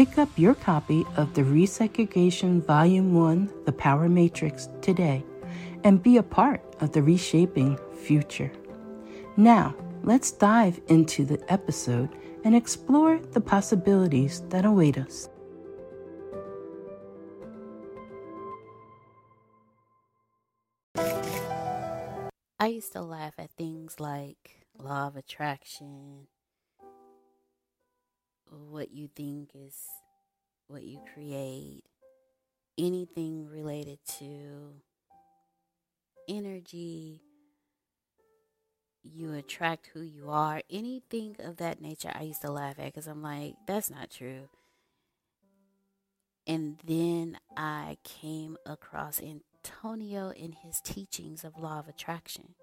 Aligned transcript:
Pick 0.00 0.16
up 0.16 0.30
your 0.38 0.54
copy 0.54 1.04
of 1.18 1.34
the 1.34 1.42
Resegregation 1.42 2.64
Volume 2.64 3.12
1 3.12 3.52
The 3.66 3.72
Power 3.72 4.08
Matrix 4.08 4.70
today 4.80 5.22
and 5.84 6.02
be 6.02 6.16
a 6.16 6.22
part 6.22 6.62
of 6.80 6.92
the 6.92 7.02
reshaping 7.02 7.78
future. 8.02 8.50
Now, 9.36 9.74
let's 10.02 10.30
dive 10.30 10.80
into 10.88 11.26
the 11.26 11.38
episode 11.52 12.08
and 12.44 12.56
explore 12.56 13.18
the 13.18 13.42
possibilities 13.42 14.40
that 14.48 14.64
await 14.64 14.96
us. 14.96 15.28
I 22.58 22.68
used 22.68 22.92
to 22.92 23.02
laugh 23.02 23.34
at 23.36 23.50
things 23.50 24.00
like 24.00 24.64
law 24.78 25.08
of 25.08 25.16
attraction, 25.16 26.28
what 28.50 28.92
you 28.92 29.08
think 29.08 29.50
is 29.54 29.76
what 30.66 30.82
you 30.82 31.00
create, 31.14 31.82
anything 32.78 33.48
related 33.48 33.98
to 34.18 34.74
energy, 36.28 37.22
you 39.02 39.32
attract 39.34 39.88
who 39.92 40.00
you 40.02 40.28
are, 40.30 40.62
anything 40.70 41.36
of 41.38 41.56
that 41.56 41.80
nature. 41.80 42.12
I 42.14 42.22
used 42.22 42.42
to 42.42 42.50
laugh 42.50 42.78
at 42.78 42.86
because 42.86 43.06
I'm 43.06 43.22
like, 43.22 43.54
that's 43.66 43.90
not 43.90 44.10
true. 44.10 44.48
And 46.46 46.78
then 46.84 47.38
I 47.56 47.98
came 48.04 48.56
across 48.66 49.20
Antonio 49.20 50.30
in 50.30 50.52
his 50.52 50.80
teachings 50.80 51.44
of 51.44 51.58
law 51.58 51.78
of 51.78 51.88
attraction. 51.88 52.54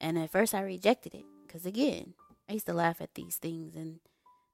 And 0.00 0.18
at 0.18 0.30
first 0.30 0.54
I 0.54 0.62
rejected 0.62 1.14
it 1.14 1.24
because, 1.46 1.64
again, 1.64 2.14
I 2.52 2.56
used 2.56 2.66
to 2.66 2.74
laugh 2.74 3.00
at 3.00 3.14
these 3.14 3.36
things, 3.36 3.74
and 3.74 4.00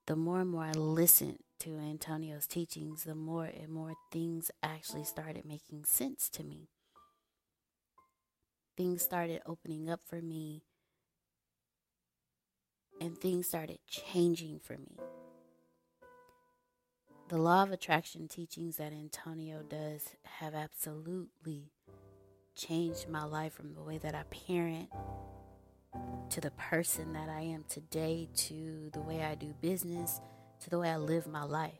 the 0.07 0.15
more 0.15 0.43
and 0.43 0.51
more 0.51 0.63
I 0.63 0.71
listened 0.71 1.41
to 1.59 1.79
Antonio's 1.79 2.47
teachings, 2.47 3.03
the 3.03 3.17
more 3.17 3.47
and 3.47 3.71
more 3.71 3.95
things 4.13 4.53
actually 4.63 5.03
started 5.03 5.45
making 5.45 5.85
sense 5.85 6.29
to 6.29 6.45
me. 6.45 6.69
Things 8.77 9.03
started 9.03 9.43
opening 9.47 9.91
up 9.91 9.99
for 10.07 10.23
me, 10.23 10.63
and 13.01 13.19
things 13.19 13.49
started 13.49 13.81
changing 13.89 14.61
for 14.61 14.75
me. 14.75 14.97
The 17.31 17.39
law 17.39 17.65
of 17.65 17.73
attraction 17.73 18.29
teachings 18.29 18.77
that 18.77 18.93
Antonio 18.93 19.65
does 19.69 20.11
have 20.39 20.55
absolutely 20.55 21.73
changed 22.55 23.09
my 23.09 23.25
life 23.25 23.55
from 23.55 23.75
the 23.75 23.83
way 23.83 23.99
that 23.99 24.15
I 24.15 24.23
parent 24.31 24.89
to 26.31 26.41
the 26.41 26.51
person 26.53 27.13
that 27.15 27.29
I 27.29 27.41
am 27.41 27.65
today, 27.69 28.29
to 28.35 28.91
the 28.93 29.01
way 29.01 29.23
I 29.23 29.35
do 29.35 29.55
business, 29.61 30.21
to 30.61 30.71
the 30.71 30.79
way 30.79 30.91
I 30.91 30.97
live 30.97 31.27
my 31.27 31.45
life. 31.45 31.73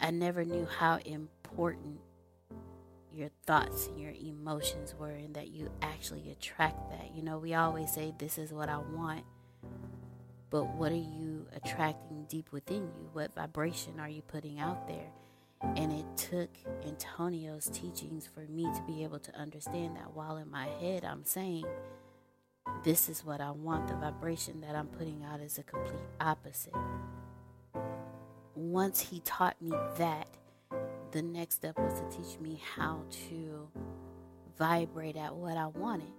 I 0.00 0.10
never 0.10 0.44
knew 0.44 0.66
how 0.66 0.98
important 1.04 2.00
your 3.14 3.30
thoughts 3.46 3.86
and 3.86 4.00
your 4.00 4.12
emotions 4.12 4.94
were, 4.98 5.10
and 5.10 5.34
that 5.34 5.48
you 5.48 5.70
actually 5.80 6.30
attract 6.30 6.90
that. 6.90 7.14
You 7.14 7.22
know, 7.22 7.38
we 7.38 7.54
always 7.54 7.92
say, 7.92 8.12
This 8.18 8.38
is 8.38 8.52
what 8.52 8.68
I 8.68 8.78
want, 8.78 9.24
but 10.50 10.64
what 10.74 10.92
are 10.92 10.96
you 10.96 11.46
attracting 11.54 12.26
deep 12.28 12.52
within 12.52 12.82
you? 12.82 13.08
What 13.12 13.34
vibration 13.34 14.00
are 14.00 14.08
you 14.08 14.22
putting 14.22 14.58
out 14.58 14.88
there? 14.88 15.10
And 15.62 15.92
it 15.92 16.04
took 16.16 16.50
Antonio's 16.84 17.70
teachings 17.72 18.26
for 18.26 18.40
me 18.40 18.64
to 18.64 18.82
be 18.86 19.04
able 19.04 19.20
to 19.20 19.34
understand 19.36 19.96
that 19.96 20.12
while 20.14 20.36
in 20.36 20.50
my 20.50 20.66
head 20.80 21.04
I'm 21.04 21.24
saying, 21.24 21.64
this 22.84 23.08
is 23.08 23.24
what 23.24 23.40
I 23.40 23.50
want, 23.52 23.88
the 23.88 23.94
vibration 23.94 24.60
that 24.62 24.74
I'm 24.74 24.88
putting 24.88 25.22
out 25.24 25.40
is 25.40 25.58
a 25.58 25.62
complete 25.62 26.00
opposite. 26.20 26.74
Once 28.54 29.00
he 29.00 29.20
taught 29.20 29.60
me 29.62 29.72
that, 29.98 30.28
the 31.12 31.22
next 31.22 31.56
step 31.56 31.78
was 31.78 32.00
to 32.00 32.16
teach 32.16 32.40
me 32.40 32.60
how 32.76 33.02
to 33.28 33.68
vibrate 34.58 35.16
at 35.16 35.34
what 35.34 35.56
I 35.56 35.66
wanted. 35.66 36.12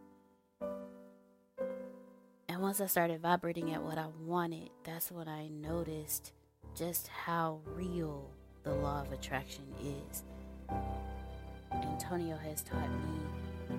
And 2.47 2.61
once 2.61 2.79
I 2.79 2.85
started 2.85 3.21
vibrating 3.21 3.73
at 3.73 3.81
what 3.81 3.97
I 3.97 4.07
wanted, 4.21 4.69
that's 4.83 5.11
when 5.11 5.27
I 5.27 5.47
noticed 5.47 6.31
just 6.75 7.07
how 7.07 7.61
real 7.65 8.29
the 8.63 8.73
law 8.73 9.01
of 9.01 9.11
attraction 9.11 9.63
is. 9.81 10.23
Antonio 11.71 12.37
has 12.37 12.61
taught 12.61 12.89
me 12.89 13.77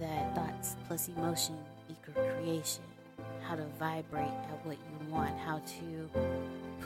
that 0.00 0.34
thoughts 0.34 0.76
plus 0.86 1.08
emotion 1.08 1.56
equal 1.88 2.22
creation, 2.22 2.82
how 3.42 3.54
to 3.54 3.64
vibrate 3.78 4.24
at 4.24 4.66
what 4.66 4.76
you 4.76 5.12
want, 5.12 5.36
how 5.38 5.58
to 5.60 6.10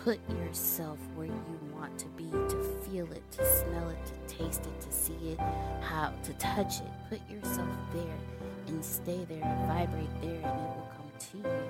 put 0.05 0.19
yourself 0.31 0.99
where 1.15 1.27
you 1.27 1.59
want 1.75 1.99
to 1.99 2.07
be, 2.17 2.31
to 2.31 2.63
feel 2.83 3.11
it, 3.13 3.23
to 3.33 3.45
smell 3.45 3.89
it, 3.89 3.99
to 4.07 4.37
taste 4.37 4.63
it, 4.67 4.81
to 4.81 4.93
see 4.93 5.31
it, 5.31 5.39
how 5.81 6.13
to 6.23 6.33
touch 6.35 6.81
it. 6.81 6.91
Put 7.09 7.21
yourself 7.31 7.69
there 7.95 8.19
and 8.69 8.85
stay 8.85 9.25
there 9.29 9.43
and 9.43 9.69
vibrate 9.69 10.21
there, 10.21 10.31
and 10.31 10.61
it 10.61 10.77
will 10.77 10.89
come 10.97 11.11
to 11.19 11.37
you. 11.39 11.63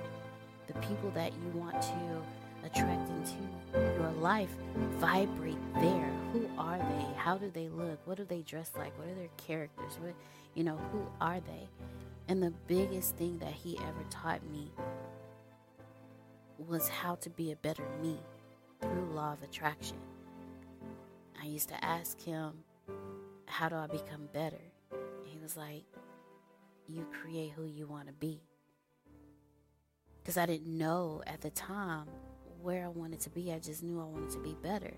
The 0.67 0.73
people 0.87 1.11
that 1.11 1.31
you 1.31 1.59
want 1.59 1.81
to 1.81 2.21
attract 2.67 3.09
into 3.09 3.33
your 3.99 4.11
life 4.19 4.49
vibrate 4.99 5.57
there. 5.75 6.11
Who 6.33 6.49
are 6.57 6.77
they? 6.77 7.05
How 7.15 7.37
do 7.37 7.49
they 7.49 7.69
look? 7.69 7.99
What 8.05 8.17
do 8.17 8.25
they 8.25 8.41
dress 8.41 8.71
like? 8.77 8.97
What 8.97 9.07
are 9.07 9.15
their 9.15 9.29
characters? 9.37 9.97
What, 9.99 10.13
you 10.55 10.63
know, 10.63 10.77
who 10.91 11.07
are 11.21 11.39
they? 11.39 11.67
And 12.27 12.43
the 12.43 12.53
biggest 12.67 13.15
thing 13.15 13.37
that 13.39 13.53
he 13.53 13.77
ever 13.77 14.03
taught 14.09 14.41
me 14.51 14.71
was 16.67 16.89
how 16.89 17.15
to 17.15 17.29
be 17.29 17.51
a 17.51 17.55
better 17.55 17.83
me 18.01 18.17
through 18.81 19.11
law 19.13 19.33
of 19.33 19.43
attraction. 19.43 19.97
I 21.41 21.45
used 21.45 21.69
to 21.69 21.85
ask 21.85 22.19
him, 22.21 22.53
How 23.45 23.69
do 23.69 23.75
I 23.75 23.87
become 23.87 24.27
better? 24.33 24.61
he 25.23 25.39
was 25.39 25.55
like, 25.55 25.83
You 26.87 27.05
create 27.23 27.51
who 27.51 27.65
you 27.65 27.87
want 27.87 28.07
to 28.07 28.13
be. 28.13 28.41
Because 30.21 30.37
I 30.37 30.45
didn't 30.45 30.77
know 30.77 31.21
at 31.25 31.41
the 31.41 31.51
time 31.51 32.07
where 32.61 32.85
I 32.85 32.89
wanted 32.89 33.19
to 33.21 33.29
be, 33.29 33.51
I 33.51 33.59
just 33.59 33.83
knew 33.83 33.99
I 33.99 34.05
wanted 34.05 34.31
to 34.31 34.39
be 34.39 34.55
better. 34.61 34.93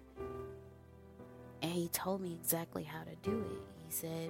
And 1.62 1.72
he 1.72 1.90
told 1.90 2.22
me 2.22 2.34
exactly 2.34 2.84
how 2.84 3.04
to 3.04 3.16
do 3.22 3.40
it. 3.40 3.62
He 3.86 3.92
said, 3.92 4.30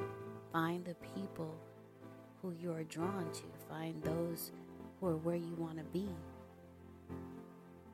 Find 0.52 0.84
the 0.84 0.96
people 1.16 1.56
who 2.42 2.54
you 2.60 2.72
are 2.72 2.84
drawn 2.84 3.32
to, 3.32 3.44
find 3.70 4.02
those 4.02 4.52
who 5.00 5.08
are 5.08 5.18
where 5.18 5.36
you 5.36 5.54
want 5.58 5.78
to 5.78 5.84
be 5.86 6.10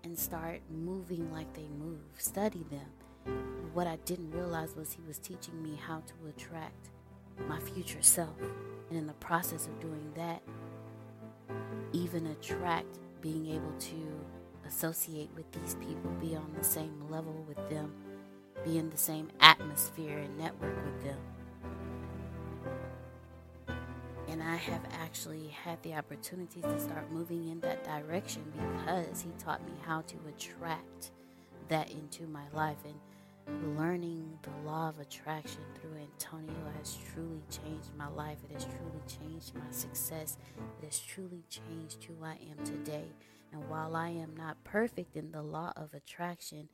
and 0.05 0.17
start 0.17 0.61
moving 0.71 1.31
like 1.33 1.51
they 1.53 1.67
move. 1.79 1.99
Study 2.17 2.63
them. 2.69 3.35
What 3.73 3.87
I 3.87 3.97
didn't 4.05 4.31
realize 4.31 4.75
was 4.75 4.93
he 4.93 5.01
was 5.07 5.17
teaching 5.17 5.61
me 5.61 5.75
how 5.75 6.01
to 6.01 6.29
attract 6.29 6.89
my 7.47 7.59
future 7.59 8.01
self. 8.01 8.39
And 8.89 8.97
in 8.97 9.07
the 9.07 9.13
process 9.13 9.67
of 9.67 9.79
doing 9.79 10.11
that, 10.15 10.41
even 11.91 12.27
attract 12.27 12.99
being 13.21 13.47
able 13.47 13.73
to 13.79 14.25
associate 14.67 15.29
with 15.35 15.51
these 15.51 15.75
people, 15.75 16.11
be 16.19 16.35
on 16.35 16.53
the 16.57 16.63
same 16.63 17.09
level 17.09 17.45
with 17.47 17.69
them, 17.69 17.93
be 18.63 18.77
in 18.77 18.89
the 18.89 18.97
same 18.97 19.29
atmosphere 19.39 20.17
and 20.17 20.37
network 20.37 20.75
with 20.85 21.03
them. 21.03 21.19
And 24.27 24.41
I 24.41 24.55
have 24.55 24.81
actually 25.01 25.47
had 25.47 25.81
the 25.83 25.93
opportunity 25.93 26.61
to 26.61 26.79
start 26.79 27.11
moving 27.11 27.49
in 27.49 27.59
that 27.61 27.83
direction 27.83 28.43
because 28.51 29.21
he 29.21 29.29
taught 29.39 29.63
me 29.65 29.73
how 29.85 30.01
to 30.01 30.15
attract 30.27 31.11
that 31.69 31.91
into 31.91 32.27
my 32.27 32.43
life. 32.53 32.77
And 32.85 33.77
learning 33.77 34.39
the 34.41 34.69
law 34.69 34.89
of 34.89 34.99
attraction 34.99 35.61
through 35.75 36.01
Antonio 36.01 36.71
has 36.77 36.97
truly 37.13 37.43
changed 37.49 37.91
my 37.95 38.07
life. 38.07 38.37
It 38.43 38.53
has 38.53 38.65
truly 38.65 39.03
changed 39.07 39.53
my 39.53 39.69
success. 39.69 40.37
It 40.81 40.85
has 40.85 40.99
truly 40.99 41.43
changed 41.47 42.03
who 42.03 42.25
I 42.25 42.37
am 42.49 42.65
today. 42.65 43.05
And 43.55 43.69
while 43.69 43.95
I 43.95 44.09
am 44.09 44.35
not 44.35 44.61
perfect 44.65 45.15
in 45.15 45.31
the 45.31 45.41
law 45.41 45.71
of 45.77 45.93
attraction, 45.93 46.67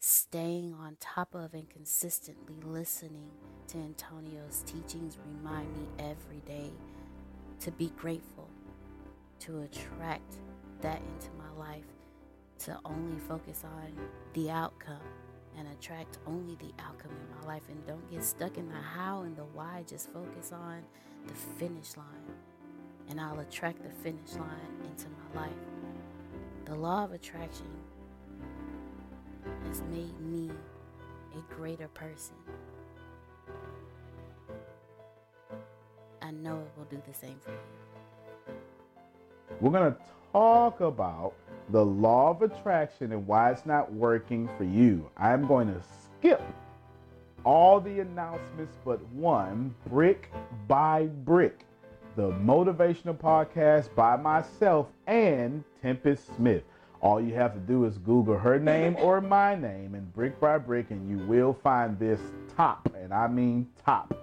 staying 0.00 0.72
on 0.72 0.96
top 0.98 1.34
of 1.34 1.52
and 1.52 1.68
consistently 1.68 2.56
listening 2.64 3.28
to 3.68 3.76
Antonio's 3.76 4.64
teachings 4.64 5.18
remind 5.26 5.70
me 5.76 5.86
every 5.98 6.40
day 6.46 6.70
to 7.60 7.70
be 7.70 7.92
grateful, 7.98 8.48
to 9.40 9.60
attract 9.60 10.36
that 10.80 11.02
into 11.02 11.28
my 11.36 11.50
life, 11.58 11.84
to 12.60 12.78
only 12.86 13.18
focus 13.20 13.62
on 13.64 13.92
the 14.32 14.50
outcome 14.50 14.96
and 15.58 15.68
attract 15.68 16.16
only 16.26 16.54
the 16.54 16.72
outcome 16.82 17.10
in 17.10 17.40
my 17.40 17.46
life 17.54 17.68
and 17.68 17.86
don't 17.86 18.10
get 18.10 18.24
stuck 18.24 18.56
in 18.56 18.70
the 18.70 18.74
how 18.74 19.20
and 19.22 19.36
the 19.36 19.44
why, 19.52 19.84
just 19.86 20.10
focus 20.14 20.50
on 20.50 20.82
the 21.26 21.34
finish 21.34 21.94
line. 21.94 22.06
And 23.10 23.20
I'll 23.20 23.40
attract 23.40 23.82
the 23.82 23.90
finish 23.90 24.32
line 24.32 24.80
into 24.88 25.08
my 25.10 25.42
life. 25.42 25.75
The 26.66 26.74
law 26.74 27.04
of 27.04 27.12
attraction 27.12 27.66
has 29.68 29.82
made 29.82 30.20
me 30.20 30.50
a 31.36 31.54
greater 31.54 31.86
person. 31.86 32.34
I 36.20 36.32
know 36.32 36.58
it 36.58 36.68
will 36.76 36.86
do 36.86 37.00
the 37.06 37.14
same 37.14 37.36
for 37.44 37.52
you. 37.52 38.54
We're 39.60 39.70
going 39.70 39.92
to 39.92 39.98
talk 40.32 40.80
about 40.80 41.34
the 41.70 41.84
law 41.84 42.30
of 42.30 42.42
attraction 42.42 43.12
and 43.12 43.24
why 43.28 43.52
it's 43.52 43.64
not 43.64 43.92
working 43.92 44.48
for 44.58 44.64
you. 44.64 45.08
I'm 45.16 45.46
going 45.46 45.68
to 45.68 45.80
skip 46.18 46.42
all 47.44 47.80
the 47.80 48.00
announcements 48.00 48.76
but 48.84 49.00
one, 49.10 49.72
brick 49.88 50.32
by 50.66 51.06
brick. 51.06 51.64
The 52.16 52.30
motivational 52.30 53.14
podcast 53.14 53.94
by 53.94 54.16
myself 54.16 54.86
and 55.06 55.62
Tempest 55.82 56.34
Smith. 56.34 56.62
All 57.02 57.20
you 57.20 57.34
have 57.34 57.52
to 57.52 57.60
do 57.60 57.84
is 57.84 57.98
Google 57.98 58.38
her 58.38 58.58
name 58.58 58.96
or 58.96 59.20
my 59.20 59.54
name 59.54 59.94
and 59.94 60.10
brick 60.14 60.40
by 60.40 60.56
brick, 60.56 60.90
and 60.90 61.10
you 61.10 61.18
will 61.26 61.52
find 61.52 61.98
this 61.98 62.18
top, 62.56 62.88
and 62.96 63.12
I 63.12 63.28
mean 63.28 63.68
top, 63.84 64.14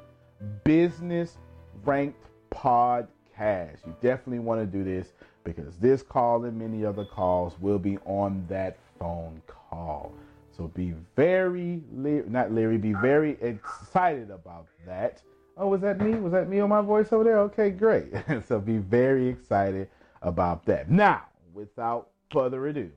business 0.64 1.38
ranked 1.86 2.26
podcast. 2.50 3.86
You 3.86 3.96
definitely 4.02 4.40
want 4.40 4.60
to 4.60 4.66
do 4.66 4.84
this 4.84 5.14
because 5.44 5.78
this 5.78 6.02
call 6.02 6.46
and 6.46 6.58
many 6.58 6.84
other 6.84 7.06
calls 7.06 7.54
will 7.60 7.78
be 7.78 8.00
on 8.06 8.44
that 8.50 8.80
phone 8.98 9.40
call. 9.46 10.12
So 10.58 10.68
be 10.70 10.96
very, 11.16 11.84
not 11.92 12.52
Larry, 12.52 12.80
be 12.80 12.94
very 12.94 13.38
excited 13.40 14.32
about 14.32 14.66
that. 14.88 15.22
Oh, 15.56 15.68
was 15.68 15.82
that 15.82 16.00
me? 16.00 16.16
Was 16.16 16.32
that 16.34 16.50
me 16.50 16.60
on 16.60 16.70
my 16.70 16.82
voice 16.82 17.14
over 17.14 17.24
there? 17.24 17.40
Okay, 17.42 17.70
great. 17.70 18.12
so 18.48 18.60
be 18.60 18.78
very 18.78 19.28
excited 19.28 19.90
about 20.22 20.66
that. 20.66 20.90
Now, 20.90 21.24
without 21.54 22.10
further 22.32 22.66
ado, 22.68 22.92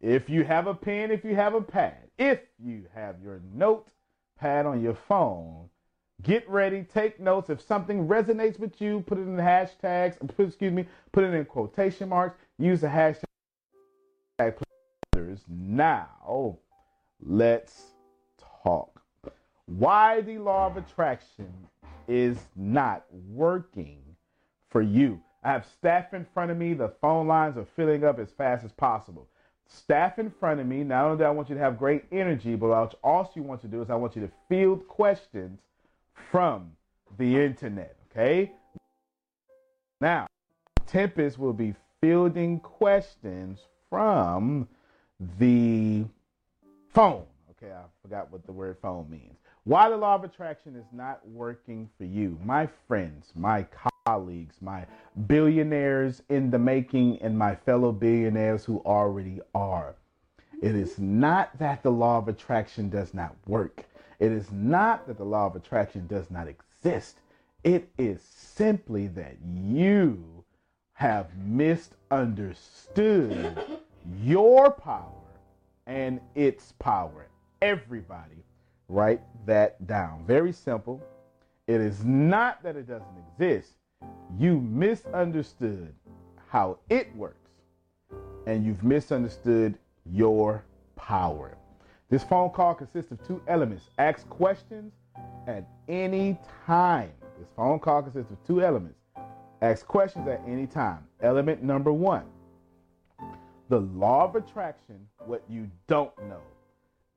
if 0.00 0.28
you 0.28 0.44
have 0.44 0.66
a 0.66 0.74
pen, 0.74 1.10
if 1.10 1.24
you 1.24 1.34
have 1.34 1.54
a 1.54 1.60
pad, 1.60 2.08
if 2.18 2.40
you 2.58 2.84
have 2.94 3.16
your 3.22 3.40
note 3.54 3.88
pad 4.38 4.66
on 4.66 4.82
your 4.82 4.94
phone, 4.94 5.68
get 6.22 6.48
ready, 6.48 6.82
take 6.82 7.20
notes. 7.20 7.50
If 7.50 7.60
something 7.60 8.08
resonates 8.08 8.58
with 8.58 8.80
you, 8.80 9.04
put 9.06 9.18
it 9.18 9.22
in 9.22 9.36
hashtags, 9.36 10.16
excuse 10.38 10.72
me, 10.72 10.86
put 11.12 11.24
it 11.24 11.32
in 11.32 11.44
quotation 11.44 12.08
marks, 12.08 12.36
use 12.58 12.80
the 12.80 12.88
hashtag. 12.88 13.24
Now, 15.48 16.58
let's 17.20 17.84
talk. 18.64 18.93
Why 19.66 20.20
the 20.20 20.38
law 20.38 20.66
of 20.66 20.76
attraction 20.76 21.52
is 22.06 22.38
not 22.54 23.04
working 23.30 24.00
for 24.70 24.82
you. 24.82 25.20
I 25.42 25.52
have 25.52 25.66
staff 25.66 26.14
in 26.14 26.26
front 26.34 26.50
of 26.50 26.56
me. 26.56 26.74
The 26.74 26.92
phone 27.00 27.26
lines 27.26 27.56
are 27.56 27.66
filling 27.76 28.04
up 28.04 28.18
as 28.18 28.30
fast 28.30 28.64
as 28.64 28.72
possible. 28.72 29.28
Staff 29.66 30.18
in 30.18 30.30
front 30.30 30.60
of 30.60 30.66
me. 30.66 30.84
Not 30.84 31.04
only 31.04 31.18
do 31.18 31.24
I 31.24 31.30
want 31.30 31.48
you 31.48 31.54
to 31.54 31.60
have 31.60 31.78
great 31.78 32.04
energy, 32.12 32.54
but 32.54 32.68
what 32.68 32.94
also 33.02 33.32
you 33.36 33.42
want 33.42 33.60
to 33.62 33.68
do 33.68 33.82
is 33.82 33.90
I 33.90 33.94
want 33.94 34.16
you 34.16 34.22
to 34.22 34.30
field 34.48 34.86
questions 34.88 35.60
from 36.30 36.72
the 37.18 37.42
internet. 37.42 37.96
Okay. 38.10 38.52
Now, 40.00 40.26
Tempest 40.86 41.38
will 41.38 41.52
be 41.52 41.74
fielding 42.00 42.60
questions 42.60 43.60
from 43.88 44.68
the 45.38 46.04
phone. 46.88 47.24
Okay, 47.50 47.72
I 47.72 47.82
forgot 48.02 48.30
what 48.30 48.44
the 48.44 48.52
word 48.52 48.76
phone 48.82 49.08
means. 49.08 49.38
Why 49.66 49.88
the 49.88 49.96
law 49.96 50.14
of 50.14 50.24
attraction 50.24 50.76
is 50.76 50.84
not 50.92 51.26
working 51.26 51.88
for 51.96 52.04
you, 52.04 52.38
my 52.44 52.68
friends, 52.86 53.32
my 53.34 53.66
colleagues, 54.06 54.56
my 54.60 54.84
billionaires 55.26 56.20
in 56.28 56.50
the 56.50 56.58
making, 56.58 57.22
and 57.22 57.38
my 57.38 57.54
fellow 57.54 57.90
billionaires 57.90 58.66
who 58.66 58.82
already 58.84 59.40
are. 59.54 59.94
It 60.60 60.74
is 60.74 60.98
not 60.98 61.58
that 61.58 61.82
the 61.82 61.90
law 61.90 62.18
of 62.18 62.28
attraction 62.28 62.90
does 62.90 63.14
not 63.14 63.34
work. 63.46 63.86
It 64.18 64.32
is 64.32 64.52
not 64.52 65.06
that 65.06 65.16
the 65.16 65.24
law 65.24 65.46
of 65.46 65.56
attraction 65.56 66.06
does 66.08 66.30
not 66.30 66.46
exist. 66.46 67.20
It 67.62 67.88
is 67.96 68.20
simply 68.20 69.06
that 69.08 69.38
you 69.42 70.44
have 70.92 71.34
misunderstood 71.38 73.58
your 74.20 74.70
power 74.70 75.08
and 75.86 76.20
its 76.34 76.74
power. 76.78 77.28
Everybody, 77.62 78.43
write 78.88 79.20
that 79.46 79.86
down. 79.86 80.24
Very 80.26 80.52
simple. 80.52 81.02
It 81.66 81.80
is 81.80 82.04
not 82.04 82.62
that 82.62 82.76
it 82.76 82.86
doesn't 82.86 83.06
exist. 83.32 83.72
You 84.38 84.60
misunderstood 84.60 85.94
how 86.48 86.78
it 86.90 87.14
works, 87.16 87.50
and 88.46 88.64
you've 88.64 88.84
misunderstood 88.84 89.78
your 90.10 90.64
power. 90.96 91.56
This 92.10 92.22
phone 92.22 92.50
call 92.50 92.74
consists 92.74 93.10
of 93.10 93.26
two 93.26 93.42
elements 93.48 93.88
ask 93.98 94.28
questions 94.28 94.92
at 95.46 95.66
any 95.88 96.38
time. 96.66 97.12
This 97.38 97.48
phone 97.56 97.78
call 97.78 98.02
consists 98.02 98.30
of 98.30 98.38
two 98.46 98.62
elements 98.62 98.98
ask 99.62 99.86
questions 99.86 100.28
at 100.28 100.42
any 100.46 100.66
time. 100.66 100.98
Element 101.22 101.62
number 101.62 101.92
one 101.92 102.24
the 103.70 103.80
law 103.80 104.24
of 104.24 104.36
attraction, 104.36 105.06
what 105.24 105.42
you 105.48 105.70
don't 105.86 106.16
know. 106.28 106.40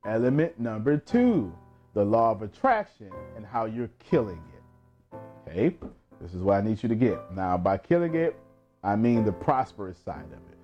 Element 0.07 0.57
number 0.57 0.97
two 0.97 1.53
the 1.93 2.05
law 2.05 2.31
of 2.31 2.43
attraction 2.43 3.11
and 3.35 3.45
how 3.45 3.65
you're 3.65 3.89
killing 3.97 4.41
it. 4.53 5.17
Okay? 5.49 5.75
This 6.21 6.33
is 6.33 6.41
what 6.41 6.57
I 6.57 6.61
need 6.61 6.81
you 6.81 6.89
to 6.89 6.95
get. 6.95 7.33
Now, 7.33 7.57
by 7.57 7.77
killing 7.77 8.15
it, 8.15 8.39
I 8.83 8.95
mean 8.95 9.25
the 9.25 9.31
prosperous 9.31 9.97
side 9.97 10.25
of 10.25 10.33
it. 10.51 10.57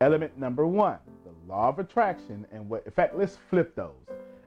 Element 0.00 0.36
number 0.36 0.66
one, 0.66 0.98
the 1.24 1.52
law 1.52 1.68
of 1.68 1.78
attraction, 1.78 2.44
and 2.52 2.68
what, 2.68 2.84
in 2.84 2.90
fact, 2.90 3.16
let's 3.16 3.38
flip 3.48 3.76
those. 3.76 3.94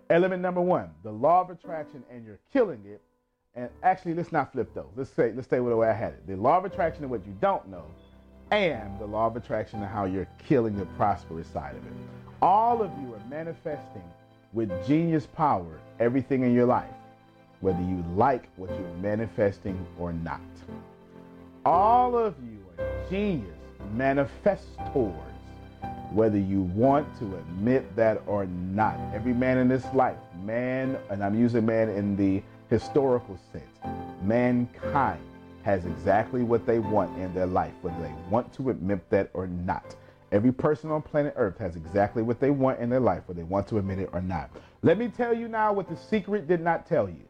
Element 0.10 0.42
number 0.42 0.62
one, 0.62 0.90
the 1.04 1.12
law 1.12 1.42
of 1.42 1.50
attraction, 1.50 2.04
and 2.12 2.26
you're 2.26 2.40
killing 2.52 2.84
it. 2.86 3.02
And 3.56 3.70
actually, 3.82 4.14
let's 4.14 4.32
not 4.32 4.52
flip 4.52 4.74
those. 4.74 4.92
Let's 4.96 5.12
say, 5.12 5.32
let's 5.34 5.48
stay 5.48 5.62
with 5.62 5.72
the 5.72 5.78
way 5.78 5.88
I 5.88 5.94
had 5.94 6.14
it. 6.14 6.28
The 6.28 6.36
law 6.36 6.58
of 6.58 6.66
attraction 6.66 7.04
and 7.04 7.12
what 7.12 7.26
you 7.26 7.36
don't 7.40 7.70
know, 7.70 7.86
and 8.52 9.00
the 9.00 9.06
law 9.06 9.28
of 9.28 9.38
attraction 9.38 9.82
and 9.82 9.90
how 9.90 10.06
you're 10.06 10.28
killing 10.46 10.76
the 10.76 10.86
prosperous 10.98 11.48
side 11.48 11.76
of 11.76 11.86
it. 11.86 11.94
All 12.42 12.82
of 12.82 12.92
you 13.02 13.14
are 13.14 13.30
manifesting 13.30 14.04
with 14.54 14.70
genius 14.88 15.26
power 15.26 15.80
everything 16.00 16.44
in 16.44 16.54
your 16.54 16.66
life, 16.66 16.94
whether 17.62 17.82
you 17.82 18.04
like 18.16 18.50
what 18.58 18.70
you're 18.70 18.94
manifesting 19.02 19.86
or 20.00 20.14
not. 20.14 20.42
All 21.66 22.18
of 22.18 22.36
you 22.44 22.60
are 22.78 23.10
genius 23.10 23.50
manifestors, 23.96 25.14
whether 26.12 26.38
you 26.38 26.62
want 26.62 27.08
to 27.20 27.26
admit 27.38 27.96
that 27.96 28.22
or 28.28 28.46
not. 28.46 28.98
Every 29.14 29.34
man 29.34 29.58
in 29.58 29.68
this 29.68 29.86
life, 29.94 30.18
man, 30.44 30.98
and 31.10 31.24
I'm 31.24 31.40
using 31.40 31.66
man 31.66 31.90
in 31.90 32.16
the 32.16 32.44
historical 32.70 33.40
sense, 33.52 33.66
mankind 34.24 35.22
has 35.64 35.86
exactly 35.86 36.44
what 36.44 36.66
they 36.66 36.80
want 36.80 37.18
in 37.18 37.34
their 37.34 37.46
life, 37.46 37.74
whether 37.82 38.02
they 38.02 38.14
want 38.30 38.54
to 38.54 38.70
admit 38.70 39.10
that 39.10 39.30
or 39.34 39.48
not. 39.48 39.96
Every 40.34 40.52
person 40.52 40.90
on 40.90 41.04
planet 41.04 41.36
Earth 41.38 41.60
has 41.60 41.76
exactly 41.76 42.24
what 42.24 42.40
they 42.40 42.50
want 42.50 42.80
in 42.80 42.90
their 42.90 43.00
life, 43.00 43.22
whether 43.28 43.40
they 43.40 43.44
want 43.44 43.68
to 43.68 43.78
admit 43.78 44.00
it 44.00 44.10
or 44.14 44.22
not. 44.22 44.50
Let 44.82 44.98
me 44.98 45.08
tell 45.08 45.32
you 45.32 45.48
now 45.48 45.72
what 45.72 45.88
the 45.88 45.96
secret 45.96 46.48
did 46.48 46.60
not 46.60 46.88
tell 46.88 47.08
you. 47.08 47.24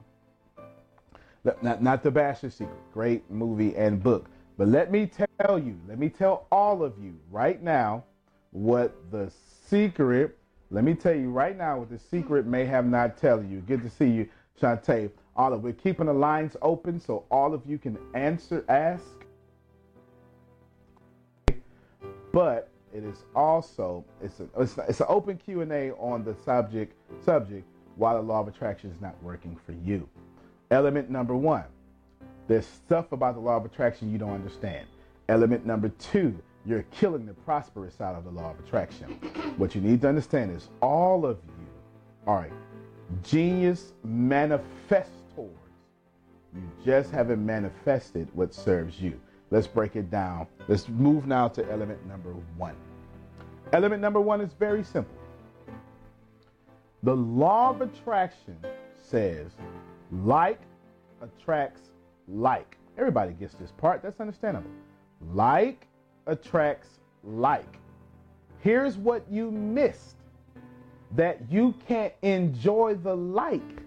Not, 1.61 1.83
not 1.83 2.01
the 2.01 2.09
Bachelor 2.09 2.49
Secret, 2.49 2.79
great 2.93 3.29
movie 3.29 3.75
and 3.75 4.01
book. 4.01 4.29
But 4.57 4.69
let 4.69 4.89
me 4.89 5.11
tell 5.37 5.59
you, 5.59 5.77
let 5.85 5.99
me 5.99 6.07
tell 6.07 6.47
all 6.49 6.81
of 6.81 6.93
you 6.97 7.19
right 7.29 7.61
now 7.61 8.05
what 8.51 8.95
the 9.11 9.29
secret, 9.67 10.37
let 10.71 10.85
me 10.85 10.93
tell 10.93 11.13
you 11.13 11.29
right 11.29 11.57
now 11.57 11.79
what 11.79 11.89
the 11.89 11.99
secret 11.99 12.45
may 12.45 12.63
have 12.63 12.85
not 12.85 13.17
tell 13.17 13.43
you. 13.43 13.59
Good 13.67 13.83
to 13.83 13.89
see 13.89 14.07
you, 14.07 14.29
Shantae. 14.61 15.11
All 15.35 15.51
of 15.51 15.61
we're 15.61 15.73
keeping 15.73 16.05
the 16.05 16.13
lines 16.13 16.55
open 16.61 17.01
so 17.01 17.25
all 17.29 17.53
of 17.53 17.65
you 17.65 17.77
can 17.77 17.97
answer, 18.13 18.63
ask. 18.69 19.03
But 22.31 22.69
it 22.93 23.03
is 23.03 23.23
also 23.35 24.05
it's 24.21 24.39
a, 24.39 24.47
it's, 24.59 24.77
it's 24.87 24.99
an 24.99 25.07
open 25.09 25.37
Q&A 25.37 25.91
on 25.91 26.23
the 26.23 26.35
subject 26.45 26.95
subject 27.23 27.65
why 27.95 28.13
the 28.13 28.21
law 28.21 28.41
of 28.41 28.47
attraction 28.47 28.89
is 28.91 29.01
not 29.01 29.21
working 29.21 29.57
for 29.65 29.73
you. 29.73 30.07
Element 30.71 31.09
number 31.09 31.35
1 31.35 31.63
there's 32.47 32.65
stuff 32.65 33.11
about 33.11 33.35
the 33.35 33.39
law 33.39 33.57
of 33.57 33.65
attraction 33.65 34.11
you 34.11 34.17
don't 34.17 34.33
understand. 34.33 34.87
Element 35.29 35.65
number 35.65 35.89
two, 35.89 36.37
you're 36.65 36.83
killing 36.91 37.25
the 37.25 37.33
prosperous 37.33 37.95
side 37.95 38.15
of 38.15 38.25
the 38.25 38.29
law 38.29 38.51
of 38.51 38.59
attraction. 38.59 39.07
What 39.57 39.75
you 39.75 39.81
need 39.81 40.01
to 40.01 40.09
understand 40.09 40.51
is 40.51 40.69
all 40.81 41.25
of 41.25 41.37
you 41.45 41.67
are 42.27 42.49
genius 43.23 43.93
manifestors. 44.05 45.07
You 45.37 46.61
just 46.85 47.11
haven't 47.11 47.43
manifested 47.45 48.27
what 48.33 48.53
serves 48.53 48.99
you. 48.99 49.19
Let's 49.53 49.67
break 49.67 49.95
it 49.95 50.09
down. 50.09 50.47
Let's 50.67 50.89
move 50.89 51.27
now 51.27 51.47
to 51.49 51.71
element 51.71 52.03
number 52.07 52.31
one. 52.57 52.75
Element 53.71 54.01
number 54.01 54.19
one 54.19 54.41
is 54.41 54.51
very 54.53 54.83
simple. 54.83 55.13
The 57.03 57.15
law 57.15 57.69
of 57.69 57.81
attraction 57.81 58.57
says 58.99 59.51
like 60.11 60.59
attracts 61.21 61.91
like. 62.27 62.77
Everybody 62.97 63.33
gets 63.33 63.53
this 63.53 63.71
part. 63.77 64.01
That's 64.01 64.19
understandable. 64.19 64.71
Like 65.33 65.85
attracts 66.25 66.89
like. 67.23 67.77
Here's 68.57 68.97
what 68.97 69.23
you 69.29 69.51
missed 69.51 70.15
that 71.15 71.39
you 71.51 71.75
can't 71.87 72.13
enjoy 72.23 72.95
the 72.95 73.15
like 73.15 73.83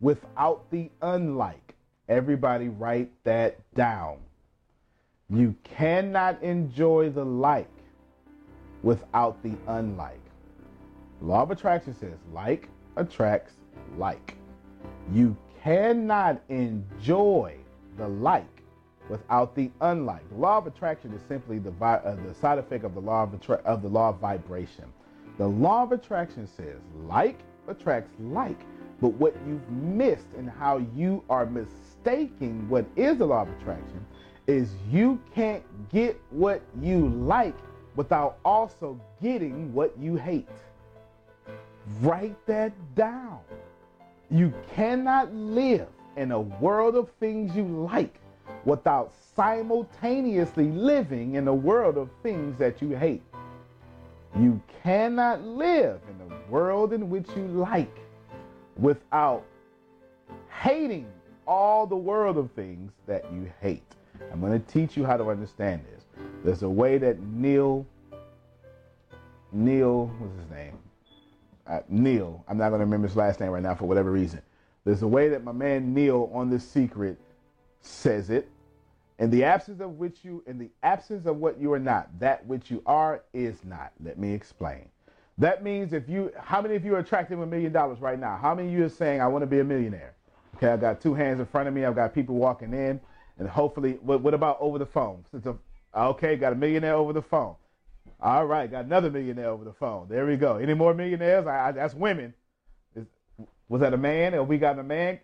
without 0.00 0.68
the 0.72 0.90
unlike. 1.02 1.76
Everybody 2.08 2.68
write 2.68 3.12
that 3.22 3.60
down. 3.76 4.16
You 5.30 5.54
cannot 5.64 6.42
enjoy 6.42 7.10
the 7.10 7.24
like 7.24 7.70
without 8.82 9.42
the 9.42 9.54
unlike. 9.66 10.20
Law 11.22 11.42
of 11.42 11.50
attraction 11.50 11.94
says 11.94 12.18
like 12.32 12.68
attracts 12.96 13.54
like. 13.96 14.36
You 15.12 15.36
cannot 15.62 16.42
enjoy 16.50 17.56
the 17.96 18.08
like 18.08 18.62
without 19.08 19.54
the 19.54 19.70
unlike. 19.80 20.28
The 20.28 20.36
law 20.36 20.58
of 20.58 20.66
attraction 20.66 21.12
is 21.14 21.22
simply 21.26 21.58
the, 21.58 21.70
vi- 21.70 22.02
uh, 22.04 22.16
the 22.26 22.34
side 22.34 22.58
effect 22.58 22.84
of 22.84 22.94
the 22.94 23.00
law 23.00 23.22
of, 23.22 23.34
attra- 23.34 23.62
of 23.64 23.82
the 23.82 23.88
law 23.88 24.10
of 24.10 24.18
vibration. 24.18 24.84
The 25.38 25.46
law 25.46 25.82
of 25.82 25.92
attraction 25.92 26.46
says 26.46 26.80
like 27.06 27.38
attracts 27.66 28.12
like, 28.20 28.60
but 29.00 29.08
what 29.14 29.34
you've 29.46 29.68
missed 29.70 30.26
and 30.36 30.48
how 30.48 30.78
you 30.94 31.24
are 31.30 31.46
mistaking 31.46 32.68
what 32.68 32.84
is 32.96 33.16
the 33.18 33.24
law 33.24 33.42
of 33.42 33.48
attraction 33.60 34.04
is 34.46 34.70
you 34.90 35.20
can't 35.34 35.62
get 35.90 36.20
what 36.30 36.62
you 36.80 37.08
like 37.08 37.56
without 37.96 38.38
also 38.44 39.00
getting 39.22 39.72
what 39.72 39.96
you 39.98 40.16
hate. 40.16 40.48
Write 42.00 42.36
that 42.46 42.72
down. 42.94 43.40
You 44.30 44.52
cannot 44.74 45.32
live 45.34 45.88
in 46.16 46.32
a 46.32 46.40
world 46.40 46.96
of 46.96 47.10
things 47.20 47.54
you 47.56 47.64
like 47.64 48.18
without 48.64 49.12
simultaneously 49.36 50.70
living 50.70 51.34
in 51.34 51.48
a 51.48 51.54
world 51.54 51.96
of 51.96 52.08
things 52.22 52.58
that 52.58 52.80
you 52.80 52.96
hate. 52.96 53.22
You 54.38 54.60
cannot 54.82 55.42
live 55.42 56.00
in 56.08 56.32
a 56.32 56.50
world 56.50 56.92
in 56.92 57.08
which 57.08 57.28
you 57.36 57.46
like 57.46 57.96
without 58.76 59.44
hating 60.50 61.06
all 61.46 61.86
the 61.86 61.96
world 61.96 62.36
of 62.36 62.50
things 62.52 62.90
that 63.06 63.30
you 63.32 63.50
hate. 63.60 63.93
I'm 64.32 64.40
going 64.40 64.52
to 64.52 64.72
teach 64.72 64.96
you 64.96 65.04
how 65.04 65.16
to 65.16 65.28
understand 65.30 65.82
this. 65.92 66.04
There's 66.44 66.62
a 66.62 66.68
way 66.68 66.98
that 66.98 67.20
Neil, 67.20 67.86
Neil, 69.52 70.06
what's 70.18 70.36
his 70.36 70.50
name? 70.50 70.78
Uh, 71.66 71.80
Neil, 71.88 72.44
I'm 72.48 72.58
not 72.58 72.68
going 72.68 72.80
to 72.80 72.84
remember 72.84 73.08
his 73.08 73.16
last 73.16 73.40
name 73.40 73.50
right 73.50 73.62
now 73.62 73.74
for 73.74 73.86
whatever 73.86 74.10
reason. 74.10 74.42
There's 74.84 75.02
a 75.02 75.08
way 75.08 75.28
that 75.30 75.44
my 75.44 75.52
man 75.52 75.94
Neil 75.94 76.30
on 76.34 76.50
this 76.50 76.68
secret 76.68 77.18
says 77.80 78.30
it. 78.30 78.48
In 79.18 79.30
the 79.30 79.44
absence 79.44 79.80
of 79.80 79.98
which 79.98 80.18
you, 80.24 80.42
in 80.46 80.58
the 80.58 80.70
absence 80.82 81.26
of 81.26 81.36
what 81.36 81.58
you 81.60 81.72
are 81.72 81.78
not, 81.78 82.08
that 82.18 82.44
which 82.46 82.70
you 82.70 82.82
are 82.84 83.22
is 83.32 83.64
not. 83.64 83.92
Let 84.02 84.18
me 84.18 84.32
explain. 84.32 84.88
That 85.38 85.62
means 85.62 85.92
if 85.92 86.08
you, 86.08 86.32
how 86.38 86.60
many 86.60 86.74
of 86.74 86.84
you 86.84 86.94
are 86.96 86.98
attracting 86.98 87.40
a 87.42 87.46
million 87.46 87.72
dollars 87.72 88.00
right 88.00 88.18
now? 88.18 88.36
How 88.40 88.54
many 88.54 88.68
of 88.68 88.74
you 88.74 88.84
are 88.84 88.88
saying, 88.90 89.20
I 89.20 89.26
want 89.26 89.42
to 89.42 89.46
be 89.46 89.60
a 89.60 89.64
millionaire? 89.64 90.14
Okay, 90.56 90.68
I've 90.68 90.80
got 90.80 91.00
two 91.00 91.14
hands 91.14 91.40
in 91.40 91.46
front 91.46 91.68
of 91.68 91.74
me. 91.74 91.84
I've 91.84 91.96
got 91.96 92.14
people 92.14 92.36
walking 92.36 92.72
in, 92.72 93.00
and 93.38 93.48
hopefully, 93.48 93.98
what, 94.02 94.20
what 94.20 94.34
about 94.34 94.58
over 94.60 94.78
the 94.78 94.86
phone? 94.86 95.24
Since 95.30 95.46
a, 95.46 95.56
okay, 95.96 96.36
got 96.36 96.52
a 96.52 96.56
millionaire 96.56 96.94
over 96.94 97.12
the 97.12 97.22
phone. 97.22 97.56
All 98.20 98.46
right, 98.46 98.70
got 98.70 98.84
another 98.84 99.10
millionaire 99.10 99.48
over 99.48 99.64
the 99.64 99.72
phone. 99.72 100.08
There 100.08 100.26
we 100.26 100.36
go. 100.36 100.56
Any 100.56 100.74
more 100.74 100.94
millionaires? 100.94 101.46
I, 101.46 101.68
I, 101.68 101.72
that's 101.72 101.94
women. 101.94 102.32
Was 103.68 103.80
that 103.80 103.94
a 103.94 103.98
man? 103.98 104.34
Or 104.34 104.44
we 104.44 104.58
got 104.58 104.78
a 104.78 104.82
man? 104.82 105.18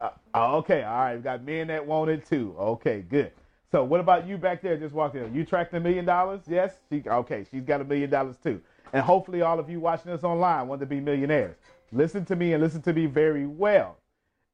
Uh, 0.00 0.10
oh, 0.34 0.56
okay, 0.56 0.82
all 0.82 0.98
right. 0.98 1.16
We 1.16 1.22
got 1.22 1.44
men 1.44 1.68
that 1.68 1.86
want 1.86 2.10
it 2.10 2.26
too. 2.26 2.54
Okay, 2.58 3.02
good. 3.08 3.30
So 3.70 3.84
what 3.84 4.00
about 4.00 4.26
you 4.26 4.36
back 4.36 4.60
there? 4.60 4.76
Just 4.76 4.94
walked 4.94 5.16
in. 5.16 5.34
You 5.34 5.44
tracked 5.44 5.72
a 5.74 5.80
million 5.80 6.04
dollars? 6.04 6.42
Yes. 6.46 6.74
She 6.90 7.02
okay. 7.06 7.46
She's 7.50 7.62
got 7.62 7.80
a 7.80 7.84
million 7.84 8.10
dollars 8.10 8.36
too. 8.42 8.60
And 8.92 9.02
hopefully 9.02 9.40
all 9.40 9.58
of 9.58 9.70
you 9.70 9.80
watching 9.80 10.12
us 10.12 10.24
online 10.24 10.68
want 10.68 10.80
to 10.80 10.86
be 10.86 11.00
millionaires. 11.00 11.56
Listen 11.92 12.24
to 12.26 12.36
me 12.36 12.52
and 12.52 12.62
listen 12.62 12.82
to 12.82 12.92
me 12.92 13.06
very 13.06 13.46
well. 13.46 13.96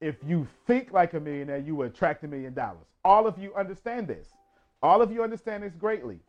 If 0.01 0.17
you 0.27 0.47
think 0.67 0.93
like 0.93 1.15
a 1.15 1.21
millionaire, 1.21 1.59
you 1.59 1.75
will 1.75 1.87
attract 1.87 2.23
a 2.25 2.29
million 2.29 2.55
dollars. 2.55 2.87
All 3.05 3.27
of 3.27 3.39
you 3.39 3.55
understand 3.55 4.07
this. 4.07 4.29
All 4.83 5.03
of 5.03 5.11
you 5.11 5.23
understand 5.23 5.63
this 5.63 5.75
greatly. 5.75 6.21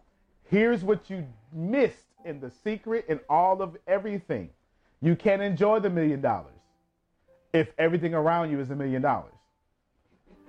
Here's 0.50 0.84
what 0.84 1.10
you 1.10 1.26
missed 1.54 2.08
in 2.26 2.40
the 2.40 2.50
secret 2.50 3.06
and 3.08 3.20
all 3.30 3.62
of 3.62 3.78
everything. 3.88 4.50
You 5.02 5.16
can't 5.16 5.42
enjoy 5.42 5.80
the 5.80 5.90
million 5.90 6.22
dollars 6.22 6.54
if 7.54 7.72
everything 7.78 8.14
around 8.14 8.50
you 8.52 8.60
is 8.60 8.72
a 8.72 8.76
million 8.76 9.02
dollars. 9.02 9.34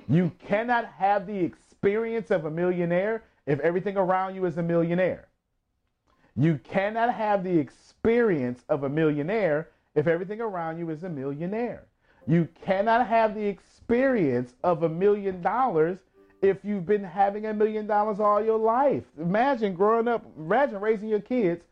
You 0.08 0.32
cannot 0.38 0.86
have 0.86 1.26
the 1.26 1.38
experience 1.38 2.30
of 2.30 2.46
a 2.46 2.50
millionaire 2.50 3.22
if 3.46 3.60
everything 3.60 3.96
around 3.96 4.34
you 4.34 4.44
is 4.46 4.56
a 4.58 4.62
millionaire. 4.62 5.28
You 6.36 6.58
cannot 6.64 7.12
have 7.12 7.44
the 7.44 7.58
experience 7.58 8.64
of 8.68 8.84
a 8.84 8.88
millionaire 8.88 9.68
if 9.94 10.06
everything 10.06 10.40
around 10.40 10.78
you 10.78 10.90
is 10.90 11.04
a 11.04 11.08
millionaire. 11.08 11.84
You 12.26 12.48
cannot 12.64 13.06
have 13.06 13.34
the 13.34 13.46
experience 13.46 14.54
of 14.62 14.82
a 14.82 14.88
million 14.88 15.42
dollars 15.42 15.98
if 16.42 16.64
you've 16.64 16.86
been 16.86 17.04
having 17.04 17.46
a 17.46 17.54
million 17.54 17.86
dollars 17.86 18.20
all 18.20 18.42
your 18.42 18.58
life. 18.58 19.04
Imagine 19.18 19.74
growing 19.74 20.08
up, 20.08 20.24
imagine 20.38 20.80
raising 20.80 21.08
your 21.08 21.20
kids 21.20 21.64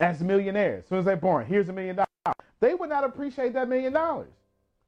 as 0.00 0.22
millionaires. 0.22 0.84
As 0.84 0.88
soon 0.88 0.98
as 0.98 1.04
they're 1.04 1.16
born, 1.16 1.46
here's 1.46 1.68
a 1.68 1.72
million 1.72 1.96
dollars. 1.96 2.36
They 2.60 2.74
would 2.74 2.88
not 2.88 3.04
appreciate 3.04 3.52
that 3.54 3.68
million 3.68 3.92
dollars. 3.92 4.32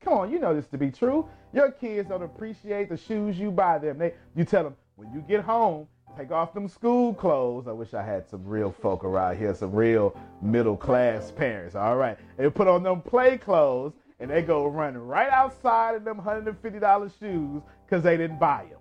Come 0.00 0.14
on, 0.14 0.30
you 0.30 0.38
know 0.38 0.54
this 0.54 0.66
to 0.68 0.78
be 0.78 0.90
true. 0.90 1.28
Your 1.52 1.70
kids 1.70 2.08
don't 2.08 2.22
appreciate 2.22 2.88
the 2.88 2.96
shoes 2.96 3.38
you 3.38 3.50
buy 3.50 3.78
them. 3.78 3.98
They, 3.98 4.14
you 4.34 4.44
tell 4.44 4.64
them 4.64 4.76
when 4.96 5.12
you 5.12 5.20
get 5.20 5.42
home, 5.42 5.86
take 6.16 6.30
off 6.30 6.54
them 6.54 6.68
school 6.68 7.12
clothes. 7.12 7.68
I 7.68 7.72
wish 7.72 7.92
I 7.94 8.02
had 8.02 8.28
some 8.28 8.44
real 8.44 8.72
folk 8.72 9.04
around 9.04 9.36
here, 9.36 9.54
some 9.54 9.72
real 9.72 10.16
middle 10.40 10.76
class 10.76 11.30
parents. 11.30 11.74
All 11.74 11.96
right. 11.96 12.16
And 12.38 12.54
put 12.54 12.66
on 12.66 12.82
them 12.82 13.02
play 13.02 13.36
clothes 13.36 13.92
and 14.20 14.30
they 14.30 14.42
go 14.42 14.66
run 14.66 14.96
right 14.96 15.30
outside 15.30 15.96
in 15.96 16.04
them 16.04 16.20
$150 16.20 17.18
shoes 17.18 17.62
because 17.86 18.02
they 18.02 18.16
didn't 18.16 18.38
buy 18.38 18.66
them. 18.70 18.78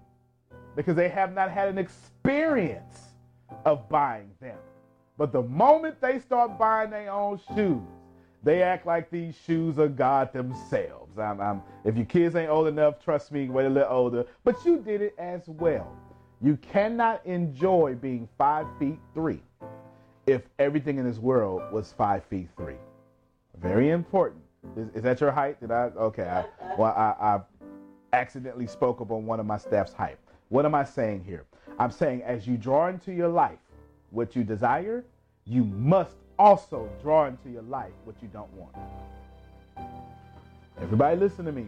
Because 0.76 0.96
they 0.96 1.10
have 1.10 1.34
not 1.34 1.50
had 1.50 1.70
an 1.70 1.78
experience 1.78 3.00
of 3.66 3.90
buying 3.90 4.30
them. 4.42 4.58
But 5.18 5.32
the 5.32 5.42
moment 5.42 6.00
they 6.02 6.20
start 6.20 6.58
buying 6.60 6.90
their 6.90 7.12
own 7.12 7.40
shoes, 7.56 7.82
they 8.44 8.62
act 8.62 8.86
like 8.86 9.10
these 9.10 9.36
shoes 9.46 9.80
are 9.80 9.88
God 9.88 10.32
themselves. 10.32 11.18
I'm, 11.18 11.42
I'm, 11.42 11.62
if 11.84 11.96
your 11.96 12.06
kids 12.06 12.36
ain't 12.36 12.50
old 12.50 12.68
enough, 12.68 13.04
trust 13.04 13.32
me, 13.32 13.50
wait 13.50 13.66
a 13.66 13.70
little 13.70 13.92
older. 13.92 14.26
But 14.44 14.64
you 14.66 14.80
did 14.80 15.02
it 15.02 15.16
as 15.18 15.48
well. 15.48 15.92
You 16.42 16.58
cannot 16.58 17.26
enjoy 17.26 17.96
being 17.96 18.30
five 18.38 18.66
feet 18.78 19.00
three 19.14 19.42
if 20.26 20.44
everything 20.58 20.98
in 20.98 21.06
this 21.06 21.18
world 21.18 21.62
was 21.74 21.92
five 21.92 22.24
feet 22.26 22.48
three. 22.56 22.78
Very 23.60 23.90
important. 23.90 24.42
Is, 24.76 24.90
is 24.96 25.04
that 25.04 25.22
your 25.22 25.32
height? 25.32 25.60
Did 25.60 25.72
I? 25.72 25.92
Okay. 25.96 26.24
I, 26.24 26.46
well, 26.78 26.94
I, 26.96 27.36
I 27.36 27.40
accidentally 28.14 28.68
spoke 28.68 29.02
up 29.02 29.12
on 29.12 29.26
one 29.26 29.40
of 29.40 29.46
my 29.46 29.58
staff's 29.58 29.94
height. 29.94 30.18
What 30.50 30.66
am 30.66 30.76
I 30.76 30.84
saying 30.84 31.24
here? 31.24 31.46
I'm 31.78 31.92
saying 31.92 32.24
as 32.24 32.48
you 32.48 32.58
draw 32.58 32.88
into 32.88 33.12
your 33.12 33.30
life 33.30 33.60
what 34.12 34.36
you 34.36 34.44
desire, 34.44 35.06
you 35.46 35.64
must 35.64 36.16
also 36.38 36.90
draw 37.02 37.28
into 37.28 37.50
your 37.50 37.62
life 37.64 37.92
what 38.06 38.16
you 38.22 38.28
don't 38.30 38.52
want. 38.54 38.76
Everybody, 40.82 41.18
listen 41.18 41.46
to 41.46 41.52
me. 41.52 41.68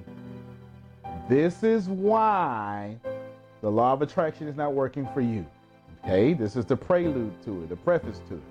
This 1.30 1.64
is 1.64 1.88
why 1.88 2.98
the 3.62 3.70
law 3.70 3.94
of 3.94 4.02
attraction 4.02 4.48
is 4.48 4.56
not 4.56 4.74
working 4.74 5.08
for 5.14 5.22
you. 5.22 5.46
Okay, 6.04 6.34
this 6.34 6.56
is 6.56 6.66
the 6.66 6.76
prelude 6.76 7.34
to 7.44 7.64
it, 7.64 7.70
the 7.70 7.76
preface 7.76 8.20
to 8.30 8.36
it. 8.36 8.51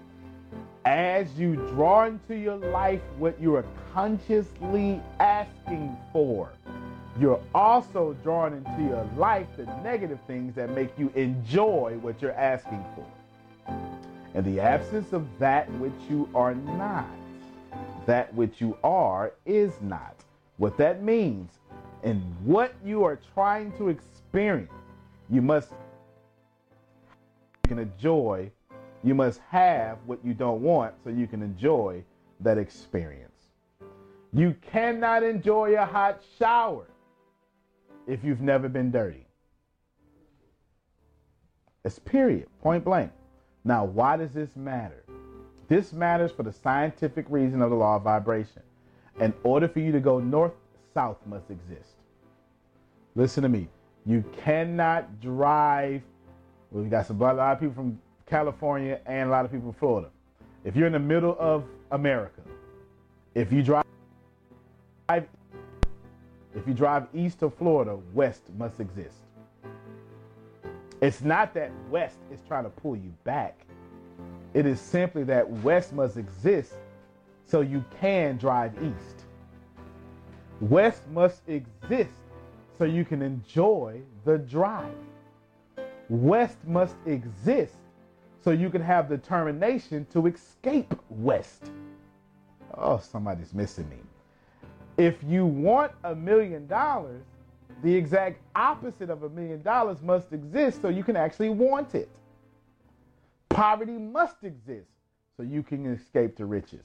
As 0.86 1.30
you 1.38 1.56
draw 1.56 2.06
into 2.06 2.34
your 2.34 2.56
life 2.56 3.02
what 3.18 3.38
you 3.40 3.54
are 3.54 3.64
consciously 3.92 5.00
asking 5.18 5.94
for, 6.12 6.50
you're 7.18 7.40
also 7.54 8.16
drawing 8.22 8.54
into 8.54 8.82
your 8.84 9.06
life 9.16 9.46
the 9.58 9.66
negative 9.82 10.18
things 10.26 10.54
that 10.54 10.70
make 10.70 10.98
you 10.98 11.12
enjoy 11.14 11.98
what 12.00 12.22
you're 12.22 12.32
asking 12.32 12.82
for. 12.94 13.06
In 14.34 14.44
the 14.44 14.60
absence 14.60 15.12
of 15.12 15.26
that 15.38 15.70
which 15.72 15.92
you 16.08 16.28
are 16.34 16.54
not, 16.54 17.10
that 18.06 18.32
which 18.32 18.60
you 18.60 18.76
are 18.82 19.32
is 19.44 19.72
not. 19.82 20.14
What 20.56 20.78
that 20.78 21.02
means, 21.02 21.50
and 22.02 22.22
what 22.42 22.74
you 22.82 23.04
are 23.04 23.18
trying 23.34 23.72
to 23.76 23.88
experience, 23.90 24.72
you 25.28 25.42
must 25.42 25.72
you 27.64 27.68
can 27.68 27.78
enjoy, 27.78 28.50
you 29.02 29.14
must 29.14 29.40
have 29.48 29.98
what 30.06 30.18
you 30.24 30.34
don't 30.34 30.62
want 30.62 30.94
so 31.02 31.10
you 31.10 31.26
can 31.26 31.42
enjoy 31.42 32.04
that 32.40 32.58
experience. 32.58 33.30
You 34.32 34.54
cannot 34.70 35.22
enjoy 35.22 35.74
a 35.74 35.84
hot 35.84 36.22
shower 36.38 36.86
if 38.06 38.22
you've 38.22 38.40
never 38.40 38.68
been 38.68 38.90
dirty. 38.90 39.26
It's 41.84 41.98
period, 41.98 42.46
point 42.62 42.84
blank. 42.84 43.10
Now, 43.64 43.84
why 43.84 44.16
does 44.16 44.32
this 44.32 44.54
matter? 44.54 45.04
This 45.68 45.92
matters 45.92 46.32
for 46.32 46.42
the 46.42 46.52
scientific 46.52 47.26
reason 47.28 47.62
of 47.62 47.70
the 47.70 47.76
law 47.76 47.96
of 47.96 48.02
vibration. 48.02 48.62
In 49.20 49.32
order 49.44 49.68
for 49.68 49.80
you 49.80 49.92
to 49.92 50.00
go 50.00 50.18
north, 50.18 50.52
south 50.94 51.18
must 51.26 51.50
exist. 51.50 51.94
Listen 53.14 53.42
to 53.42 53.48
me. 53.48 53.68
You 54.06 54.24
cannot 54.44 55.20
drive. 55.20 56.02
Well, 56.70 56.84
we 56.84 56.90
got 56.90 57.06
some, 57.06 57.20
a 57.20 57.32
lot 57.32 57.52
of 57.52 57.60
people 57.60 57.74
from 57.74 57.98
California 58.30 59.00
and 59.06 59.28
a 59.28 59.30
lot 59.30 59.44
of 59.44 59.50
people 59.50 59.68
in 59.68 59.74
Florida. 59.74 60.08
If 60.64 60.76
you're 60.76 60.86
in 60.86 60.92
the 60.92 60.98
middle 60.98 61.36
of 61.38 61.64
America, 61.90 62.42
if 63.34 63.52
you 63.52 63.62
drive 63.62 63.84
if 65.08 66.66
you 66.66 66.74
drive 66.74 67.06
east 67.14 67.42
of 67.42 67.54
Florida, 67.54 67.98
west 68.12 68.42
must 68.58 68.80
exist. 68.80 69.16
It's 71.00 71.22
not 71.22 71.54
that 71.54 71.70
west 71.88 72.18
is 72.32 72.40
trying 72.46 72.64
to 72.64 72.70
pull 72.70 72.96
you 72.96 73.12
back. 73.24 73.58
It 74.52 74.66
is 74.66 74.80
simply 74.80 75.24
that 75.24 75.48
west 75.48 75.92
must 75.92 76.16
exist 76.16 76.74
so 77.46 77.60
you 77.60 77.84
can 78.00 78.36
drive 78.36 78.72
east. 78.82 79.24
West 80.60 81.02
must 81.08 81.48
exist 81.48 82.12
so 82.78 82.84
you 82.84 83.04
can 83.04 83.22
enjoy 83.22 84.00
the 84.24 84.38
drive. 84.38 84.94
West 86.08 86.58
must 86.66 86.96
exist 87.06 87.74
so 88.42 88.50
you 88.50 88.70
can 88.70 88.80
have 88.80 89.08
determination 89.08 90.06
to 90.12 90.26
escape 90.26 90.94
west. 91.08 91.70
Oh, 92.74 92.98
somebody's 92.98 93.52
missing 93.52 93.88
me. 93.88 93.96
If 94.96 95.22
you 95.22 95.46
want 95.46 95.92
a 96.04 96.14
million 96.14 96.66
dollars, 96.66 97.22
the 97.82 97.94
exact 97.94 98.40
opposite 98.54 99.10
of 99.10 99.22
a 99.22 99.28
million 99.28 99.62
dollars 99.62 100.02
must 100.02 100.32
exist 100.32 100.82
so 100.82 100.88
you 100.88 101.04
can 101.04 101.16
actually 101.16 101.48
want 101.50 101.94
it. 101.94 102.08
Poverty 103.48 103.98
must 103.98 104.44
exist 104.44 104.90
so 105.36 105.42
you 105.42 105.62
can 105.62 105.86
escape 105.86 106.36
to 106.36 106.46
riches. 106.46 106.84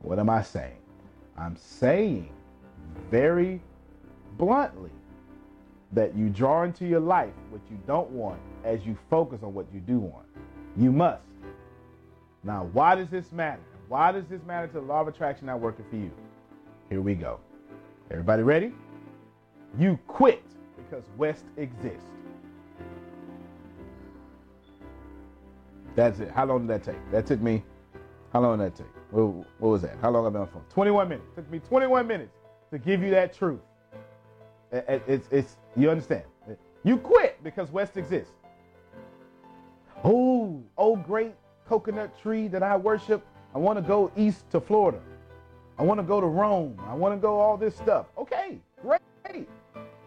What 0.00 0.18
am 0.18 0.28
I 0.28 0.42
saying? 0.42 0.78
I'm 1.36 1.56
saying 1.56 2.30
very 3.10 3.62
bluntly 4.36 4.90
that 5.92 6.16
you 6.16 6.28
draw 6.28 6.64
into 6.64 6.86
your 6.86 7.00
life 7.00 7.32
what 7.50 7.60
you 7.70 7.78
don't 7.86 8.10
want 8.10 8.40
as 8.64 8.84
you 8.84 8.96
focus 9.10 9.40
on 9.42 9.54
what 9.54 9.66
you 9.72 9.80
do 9.80 9.98
want. 9.98 10.26
You 10.76 10.90
must. 10.90 11.22
Now, 12.44 12.68
why 12.72 12.94
does 12.94 13.08
this 13.08 13.30
matter? 13.30 13.62
Why 13.88 14.10
does 14.10 14.24
this 14.26 14.42
matter 14.44 14.66
to 14.68 14.74
the 14.74 14.80
law 14.80 15.02
of 15.02 15.08
attraction 15.08 15.46
not 15.46 15.60
working 15.60 15.84
for 15.90 15.96
you? 15.96 16.10
Here 16.88 17.00
we 17.00 17.14
go. 17.14 17.40
Everybody 18.10 18.42
ready? 18.42 18.72
You 19.78 19.98
quit 20.06 20.42
because 20.76 21.04
West 21.16 21.44
exists. 21.56 22.06
That's 25.94 26.20
it. 26.20 26.30
How 26.30 26.46
long 26.46 26.66
did 26.66 26.68
that 26.68 26.92
take? 26.92 27.10
That 27.10 27.26
took 27.26 27.40
me. 27.40 27.62
How 28.32 28.40
long 28.40 28.58
did 28.58 28.72
that 28.72 28.78
take? 28.78 28.92
What, 29.10 29.44
was 29.60 29.82
that? 29.82 29.96
How 30.00 30.10
long 30.10 30.24
have 30.24 30.32
I 30.32 30.38
been 30.38 30.42
on 30.42 30.46
the 30.46 30.52
phone? 30.52 30.64
21 30.70 31.08
minutes. 31.08 31.28
It 31.32 31.40
took 31.42 31.50
me 31.50 31.58
21 31.58 32.06
minutes 32.06 32.32
to 32.70 32.78
give 32.78 33.02
you 33.02 33.10
that 33.10 33.34
truth. 33.34 33.60
It, 34.72 34.84
it, 34.88 35.02
it's, 35.06 35.28
it's, 35.30 35.56
you 35.76 35.90
understand? 35.90 36.24
You 36.84 36.96
quit 36.96 37.42
because 37.44 37.70
West 37.70 37.96
exists. 37.96 38.32
Oh, 40.04 40.62
oh, 40.76 40.96
great 40.96 41.34
coconut 41.68 42.20
tree 42.20 42.48
that 42.48 42.62
I 42.62 42.76
worship. 42.76 43.24
I 43.54 43.58
want 43.58 43.78
to 43.78 43.82
go 43.82 44.10
east 44.16 44.50
to 44.50 44.60
Florida. 44.60 45.00
I 45.78 45.82
want 45.82 46.00
to 46.00 46.04
go 46.04 46.20
to 46.20 46.26
Rome. 46.26 46.80
I 46.88 46.94
want 46.94 47.14
to 47.14 47.20
go 47.20 47.38
all 47.38 47.56
this 47.56 47.76
stuff. 47.76 48.06
Okay, 48.18 48.58
great. 48.82 49.00
And 49.34 49.46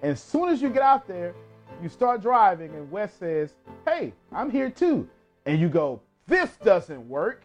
as 0.01 0.21
soon 0.21 0.49
as 0.49 0.61
you 0.61 0.69
get 0.69 0.81
out 0.81 1.07
there, 1.07 1.33
you 1.81 1.89
start 1.89 2.21
driving, 2.21 2.73
and 2.75 2.89
Wes 2.91 3.13
says, 3.13 3.55
Hey, 3.85 4.13
I'm 4.31 4.49
here 4.49 4.69
too. 4.69 5.07
And 5.45 5.59
you 5.59 5.69
go, 5.69 6.01
This 6.27 6.51
doesn't 6.63 7.07
work. 7.07 7.43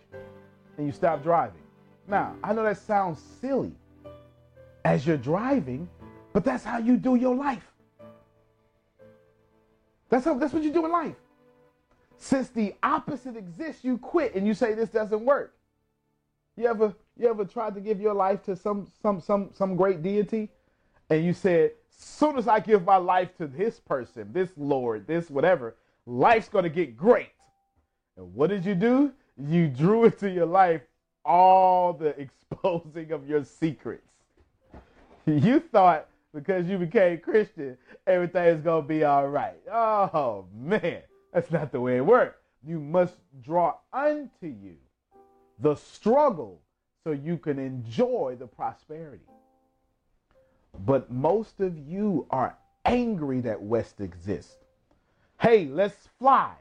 And 0.76 0.86
you 0.86 0.92
stop 0.92 1.22
driving. 1.22 1.62
Now, 2.08 2.34
I 2.42 2.52
know 2.52 2.62
that 2.64 2.78
sounds 2.78 3.22
silly 3.40 3.72
as 4.84 5.06
you're 5.06 5.16
driving, 5.16 5.88
but 6.32 6.44
that's 6.44 6.64
how 6.64 6.78
you 6.78 6.96
do 6.96 7.16
your 7.16 7.34
life. 7.34 7.66
That's 10.08 10.24
how 10.24 10.34
that's 10.34 10.52
what 10.52 10.62
you 10.62 10.72
do 10.72 10.84
in 10.84 10.92
life. 10.92 11.16
Since 12.16 12.48
the 12.50 12.74
opposite 12.82 13.36
exists, 13.36 13.82
you 13.84 13.96
quit 13.96 14.34
and 14.34 14.46
you 14.46 14.52
say 14.52 14.74
this 14.74 14.90
doesn't 14.90 15.24
work. 15.24 15.54
You 16.56 16.66
ever 16.66 16.94
you 17.16 17.28
ever 17.28 17.44
tried 17.44 17.74
to 17.76 17.80
give 17.80 18.00
your 18.00 18.14
life 18.14 18.42
to 18.44 18.56
some 18.56 18.86
some 19.00 19.20
some 19.20 19.50
some 19.54 19.76
great 19.76 20.02
deity, 20.02 20.50
and 21.08 21.24
you 21.24 21.32
said, 21.32 21.72
soon 21.88 22.36
as 22.36 22.48
I 22.48 22.60
give 22.60 22.84
my 22.84 22.96
life 22.96 23.36
to 23.38 23.46
this 23.46 23.80
person, 23.80 24.32
this 24.32 24.50
Lord, 24.56 25.06
this 25.06 25.30
whatever, 25.30 25.76
life's 26.06 26.48
gonna 26.48 26.68
get 26.68 26.96
great. 26.96 27.30
And 28.16 28.34
what 28.34 28.50
did 28.50 28.64
you 28.64 28.74
do? 28.74 29.12
You 29.38 29.68
drew 29.68 30.04
into 30.04 30.28
your 30.28 30.46
life 30.46 30.82
all 31.24 31.92
the 31.92 32.08
exposing 32.20 33.12
of 33.12 33.28
your 33.28 33.44
secrets. 33.44 34.06
You 35.24 35.60
thought 35.60 36.09
because 36.34 36.66
you 36.66 36.78
became 36.78 37.18
Christian, 37.18 37.76
everything 38.06 38.44
is 38.44 38.60
gonna 38.62 38.86
be 38.86 39.04
all 39.04 39.28
right. 39.28 39.60
Oh 39.70 40.46
man, 40.54 41.02
that's 41.32 41.50
not 41.50 41.72
the 41.72 41.80
way 41.80 41.96
it 41.96 42.06
works. 42.06 42.38
You 42.66 42.80
must 42.80 43.16
draw 43.42 43.76
unto 43.92 44.46
you 44.46 44.76
the 45.58 45.74
struggle 45.74 46.60
so 47.04 47.12
you 47.12 47.36
can 47.36 47.58
enjoy 47.58 48.36
the 48.38 48.46
prosperity. 48.46 49.24
But 50.86 51.10
most 51.10 51.60
of 51.60 51.76
you 51.78 52.26
are 52.30 52.56
angry 52.84 53.40
that 53.40 53.60
West 53.60 54.00
exists. 54.00 54.56
Hey, 55.40 55.66
let's 55.66 56.08
fly. 56.18 56.54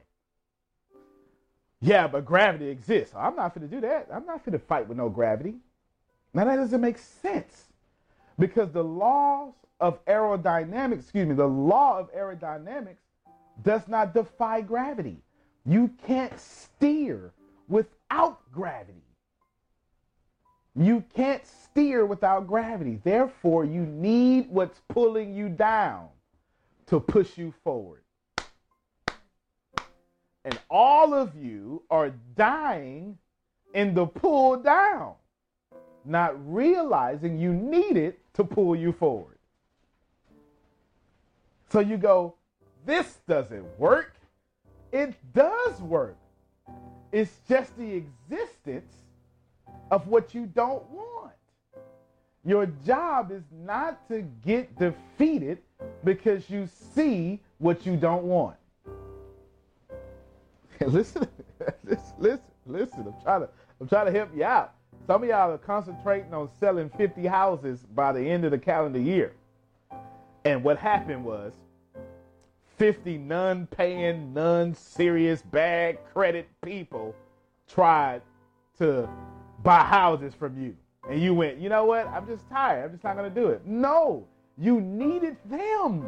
Yeah, 1.82 2.08
but 2.08 2.26
gravity 2.26 2.68
exists. 2.70 3.14
I'm 3.16 3.36
not 3.36 3.56
going 3.56 3.70
to 3.70 3.74
do 3.74 3.82
that. 3.82 4.08
I'm 4.12 4.26
not 4.26 4.44
going 4.44 4.58
to 4.58 4.66
fight 4.66 4.88
with 4.88 4.98
no 4.98 5.10
gravity. 5.10 5.56
Now, 6.34 6.46
that 6.46 6.58
doesn't 6.58 6.82
make 6.82 6.98
sense 6.98 7.69
because 8.40 8.72
the 8.72 8.84
laws 8.84 9.54
of 9.80 10.04
aerodynamics, 10.06 11.02
excuse 11.02 11.28
me, 11.28 11.36
the 11.36 11.46
law 11.46 12.00
of 12.00 12.14
aerodynamics 12.14 12.98
does 13.64 13.88
not 13.88 14.14
defy 14.14 14.62
gravity. 14.62 15.18
You 15.66 15.92
can't 16.08 16.38
steer 16.40 17.34
without 17.68 18.40
gravity. 18.52 19.04
You 20.76 21.04
can't 21.14 21.46
steer 21.46 22.06
without 22.06 22.48
gravity. 22.48 23.00
Therefore, 23.04 23.66
you 23.66 23.82
need 23.86 24.50
what's 24.50 24.80
pulling 24.88 25.34
you 25.34 25.50
down 25.50 26.08
to 26.88 27.00
push 27.00 27.38
you 27.38 27.54
forward. 27.64 28.02
And 30.46 30.58
all 30.70 31.14
of 31.14 31.36
you 31.36 31.84
are 31.90 32.12
dying 32.36 33.18
in 33.74 33.94
the 33.94 34.06
pull 34.06 34.58
down, 34.58 35.14
not 36.06 36.36
realizing 36.52 37.38
you 37.38 37.54
need 37.54 37.98
it 37.98 38.20
to 38.34 38.44
pull 38.44 38.76
you 38.76 38.92
forward. 38.92 39.38
So 41.72 41.80
you 41.80 41.98
go, 41.98 42.36
this 42.86 43.20
doesn't 43.28 43.66
work. 43.80 44.16
It 44.92 45.14
does 45.34 45.80
work. 45.82 46.18
It's 47.12 47.40
just 47.48 47.78
the 47.78 48.04
existence 48.30 48.94
of 49.92 50.08
what 50.08 50.34
you 50.34 50.46
don't 50.48 50.88
want. 50.90 51.34
Your 52.46 52.66
job 52.86 53.32
is 53.32 53.44
not 53.52 54.08
to 54.08 54.22
get 54.46 54.78
defeated 54.80 55.60
because 56.04 56.50
you 56.50 56.68
see 56.96 57.40
what 57.58 57.86
you 57.86 57.98
don't 57.98 58.24
want. 58.24 58.56
listen, 61.84 62.08
listen, 62.18 62.42
listen. 62.66 63.06
I'm 63.08 63.22
trying 63.24 63.42
to, 63.42 63.50
I'm 63.82 63.88
trying 63.88 64.06
to 64.06 64.12
help 64.12 64.30
you 64.36 64.44
out. 64.44 64.74
Some 65.10 65.24
of 65.24 65.30
y'all 65.30 65.52
are 65.52 65.58
concentrating 65.58 66.36
on 66.36 66.52
selling 66.60 66.88
50 66.92 67.26
houses 67.26 67.80
by 67.96 68.12
the 68.12 68.22
end 68.22 68.46
of 68.46 68.52
the 68.52 68.60
calendar 68.60 69.00
year. 69.00 69.34
And 70.46 70.64
what 70.64 70.78
happened 70.78 71.26
was 71.26 71.52
50 72.78 73.18
non 73.18 73.66
paying, 73.66 74.36
non 74.36 74.76
serious, 74.76 75.42
bad 75.42 75.98
credit 76.14 76.48
people 76.64 77.16
tried 77.68 78.22
to 78.78 79.10
buy 79.64 79.80
houses 79.80 80.36
from 80.36 80.62
you. 80.62 80.78
And 81.10 81.20
you 81.20 81.34
went, 81.34 81.58
you 81.58 81.70
know 81.70 81.86
what? 81.86 82.06
I'm 82.10 82.28
just 82.28 82.48
tired. 82.48 82.86
I'm 82.86 82.92
just 82.92 83.04
not 83.04 83.18
going 83.18 83.34
to 83.34 83.42
do 83.42 83.48
it. 83.48 83.66
No, 83.66 84.28
you 84.60 84.80
needed 84.80 85.38
them. 85.46 86.08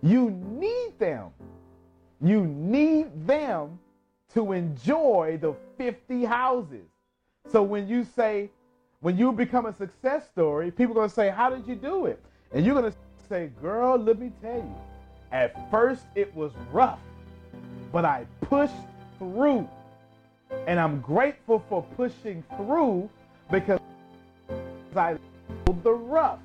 You 0.00 0.30
need 0.30 0.98
them. 0.98 1.28
You 2.22 2.46
need 2.46 3.26
them 3.26 3.78
to 4.32 4.52
enjoy 4.52 5.38
the 5.42 5.54
50 5.76 6.24
houses. 6.24 6.93
So 7.50 7.62
when 7.62 7.86
you 7.88 8.04
say, 8.04 8.50
when 9.00 9.18
you 9.18 9.32
become 9.32 9.66
a 9.66 9.72
success 9.72 10.28
story, 10.28 10.70
people 10.70 10.92
are 10.92 11.00
going 11.00 11.08
to 11.08 11.14
say, 11.14 11.30
How 11.30 11.50
did 11.50 11.66
you 11.66 11.74
do 11.74 12.06
it? 12.06 12.22
And 12.52 12.64
you're 12.64 12.74
going 12.74 12.90
to 12.90 12.98
say, 13.28 13.50
Girl, 13.60 13.96
let 13.96 14.18
me 14.18 14.32
tell 14.42 14.56
you. 14.56 14.74
At 15.32 15.70
first, 15.70 16.04
it 16.14 16.34
was 16.34 16.52
rough, 16.72 17.00
but 17.92 18.04
I 18.04 18.26
pushed 18.42 18.72
through. 19.18 19.68
And 20.66 20.78
I'm 20.78 21.00
grateful 21.00 21.64
for 21.68 21.82
pushing 21.96 22.44
through 22.56 23.10
because 23.50 23.80
I 24.94 25.18
the 25.84 25.92
rough. 25.92 26.40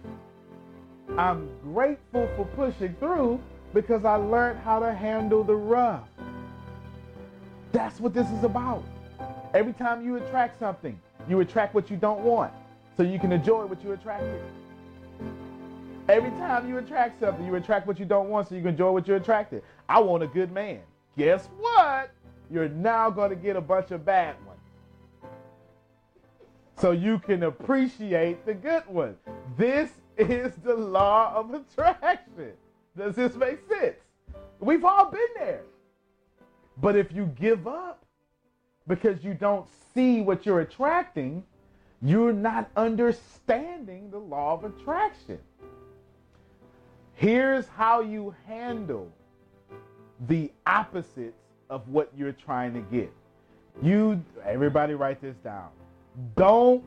I'm 1.18 1.50
grateful 1.74 2.30
for 2.36 2.46
pushing 2.56 2.94
through 2.96 3.40
because 3.74 4.06
I 4.06 4.16
learned 4.16 4.60
how 4.60 4.80
to 4.80 4.94
handle 4.94 5.44
the 5.44 5.56
rough. 5.56 6.08
That's 7.72 8.00
what 8.00 8.14
this 8.14 8.30
is 8.30 8.44
about. 8.44 8.84
Every 9.54 9.74
time 9.74 10.06
you 10.06 10.18
attract 10.18 10.60
something, 10.60 11.00
you 11.28 11.40
attract 11.40 11.74
what 11.74 11.90
you 11.90 11.98
don't 11.98 12.22
want 12.22 12.54
so 12.96 13.04
you 13.04 13.18
can 13.18 13.32
enjoy 13.32 13.66
what 13.66 13.84
you 13.84 13.94
attracted. 13.94 14.42
Every 16.08 16.30
time 16.32 16.70
you 16.70 16.78
attract 16.78 17.20
something, 17.20 17.46
you 17.46 17.56
attract 17.56 17.88
what 17.88 18.00
you 18.00 18.06
don't 18.06 18.30
want 18.30 18.50
so 18.50 18.56
you 18.56 18.62
can 18.62 18.72
enjoy 18.72 18.92
what 18.92 19.08
you 19.08 19.16
attracted. 19.16 19.64
I 19.88 20.00
want 20.00 20.22
a 20.22 20.28
good 20.28 20.52
man. 20.52 20.82
Guess 21.18 21.48
what? 21.60 22.12
You're 22.52 22.70
now 22.70 23.10
going 23.10 23.32
to 23.32 23.36
get 23.36 23.56
a 23.56 23.62
bunch 23.62 23.92
of 23.92 24.06
bad 24.06 24.36
ones. 24.46 24.60
So 26.78 26.92
you 26.92 27.20
can 27.20 27.44
appreciate 27.44 28.46
the 28.46 28.54
good 28.54 28.88
ones. 28.88 29.18
This 29.58 29.90
is 30.18 30.54
the 30.64 30.76
law 30.76 31.34
of 31.36 31.54
attraction. 31.54 32.54
Does 32.98 33.16
this 33.16 33.36
make 33.36 33.60
sense? 33.68 33.98
We've 34.60 34.86
all 34.86 35.10
been 35.10 35.28
there. 35.38 35.62
But 36.78 36.96
if 36.96 37.12
you 37.12 37.26
give 37.40 37.68
up 37.68 38.06
because 38.90 39.24
you 39.24 39.36
don't 39.36 39.68
see 39.94 40.20
what 40.20 40.46
you're 40.46 40.62
attracting, 40.62 41.44
you're 42.02 42.34
not 42.34 42.70
understanding 42.76 44.10
the 44.10 44.18
law 44.18 44.54
of 44.56 44.66
attraction. 44.66 45.38
Here's 47.14 47.68
how 47.68 48.02
you 48.02 48.36
handle 48.48 49.12
the 50.28 50.52
opposites 50.66 51.38
of 51.70 51.88
what 51.88 52.12
you're 52.18 52.34
trying 52.34 52.74
to 52.74 52.82
get. 52.82 53.14
You 53.82 54.22
everybody 54.44 54.96
write 54.96 55.22
this 55.22 55.36
down. 55.38 55.70
Don't 56.36 56.84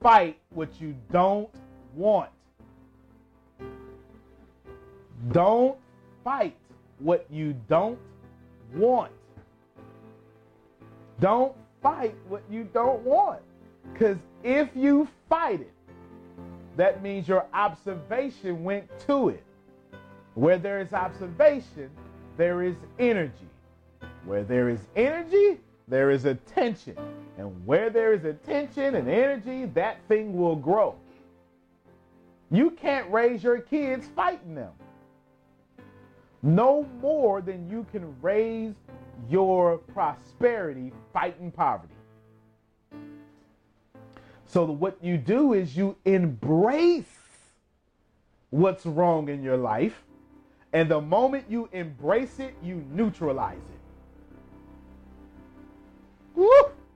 fight 0.00 0.38
what 0.50 0.80
you 0.80 0.94
don't 1.10 1.48
want. 1.94 2.30
Don't 5.32 5.78
fight 6.22 6.56
what 6.98 7.26
you 7.30 7.54
don't 7.68 7.98
want. 8.74 9.12
Don't 11.20 11.54
fight 11.82 12.14
what 12.28 12.42
you 12.50 12.68
don't 12.72 13.02
want. 13.02 13.40
Because 13.92 14.18
if 14.42 14.68
you 14.74 15.08
fight 15.28 15.60
it, 15.60 15.72
that 16.76 17.02
means 17.02 17.26
your 17.26 17.46
observation 17.54 18.62
went 18.64 18.86
to 19.06 19.30
it. 19.30 19.42
Where 20.34 20.58
there 20.58 20.80
is 20.80 20.92
observation, 20.92 21.90
there 22.36 22.62
is 22.62 22.76
energy. 22.98 23.48
Where 24.26 24.44
there 24.44 24.68
is 24.68 24.80
energy, 24.94 25.58
there 25.88 26.10
is 26.10 26.26
attention. 26.26 26.96
And 27.38 27.66
where 27.66 27.88
there 27.88 28.12
is 28.12 28.24
attention 28.24 28.96
and 28.96 29.08
energy, 29.08 29.66
that 29.74 29.98
thing 30.08 30.36
will 30.36 30.56
grow. 30.56 30.96
You 32.50 32.70
can't 32.70 33.10
raise 33.10 33.42
your 33.42 33.58
kids 33.58 34.08
fighting 34.14 34.54
them 34.54 34.72
no 36.46 36.86
more 37.00 37.40
than 37.40 37.68
you 37.68 37.84
can 37.90 38.14
raise 38.22 38.74
your 39.28 39.78
prosperity 39.78 40.92
fighting 41.12 41.50
poverty. 41.50 41.94
So, 44.46 44.64
what 44.64 44.96
you 45.02 45.16
do 45.16 45.54
is 45.54 45.76
you 45.76 45.96
embrace 46.04 47.04
what's 48.50 48.86
wrong 48.86 49.28
in 49.28 49.42
your 49.42 49.56
life, 49.56 50.04
and 50.72 50.90
the 50.90 51.00
moment 51.00 51.44
you 51.48 51.68
embrace 51.72 52.38
it, 52.38 52.54
you 52.62 52.84
neutralize 52.92 53.56
it. 53.56 53.80
Woo! 56.36 56.50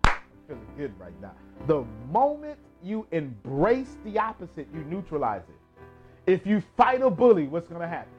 I'm 0.04 0.14
feeling 0.46 0.66
good 0.76 1.00
right 1.00 1.20
now. 1.20 1.32
The 1.66 1.84
moment 2.12 2.58
you 2.82 3.06
embrace 3.10 3.96
the 4.04 4.18
opposite, 4.18 4.68
you 4.72 4.80
neutralize 4.84 5.42
it. 5.48 6.32
If 6.32 6.46
you 6.46 6.62
fight 6.76 7.02
a 7.02 7.10
bully, 7.10 7.48
what's 7.48 7.68
going 7.68 7.80
to 7.80 7.88
happen? 7.88 8.12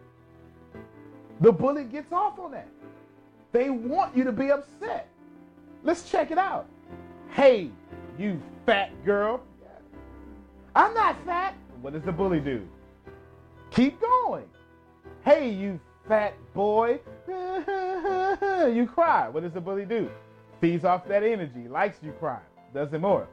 The 1.39 1.51
bully 1.51 1.85
gets 1.85 2.11
off 2.11 2.37
on 2.39 2.51
that. 2.51 2.67
They 3.51 3.69
want 3.69 4.15
you 4.15 4.23
to 4.23 4.31
be 4.31 4.51
upset. 4.51 5.07
Let's 5.83 6.09
check 6.09 6.31
it 6.31 6.37
out. 6.37 6.67
Hey, 7.31 7.71
you 8.17 8.41
fat 8.65 8.91
girl. 9.05 9.41
I'm 10.75 10.93
not 10.93 11.17
fat. 11.25 11.55
What 11.81 11.93
does 11.93 12.03
the 12.03 12.11
bully 12.11 12.39
do? 12.39 12.67
Keep 13.71 13.99
going. 13.99 14.45
Hey, 15.25 15.49
you 15.49 15.79
fat 16.07 16.33
boy. 16.53 16.99
you 17.27 18.87
cry. 18.87 19.27
What 19.29 19.43
does 19.43 19.53
the 19.53 19.61
bully 19.61 19.85
do? 19.85 20.09
Feeds 20.61 20.85
off 20.85 21.07
that 21.07 21.23
energy, 21.23 21.67
likes 21.67 21.97
you 22.03 22.11
cry, 22.13 22.39
does 22.73 22.93
it 22.93 23.01
more. 23.01 23.27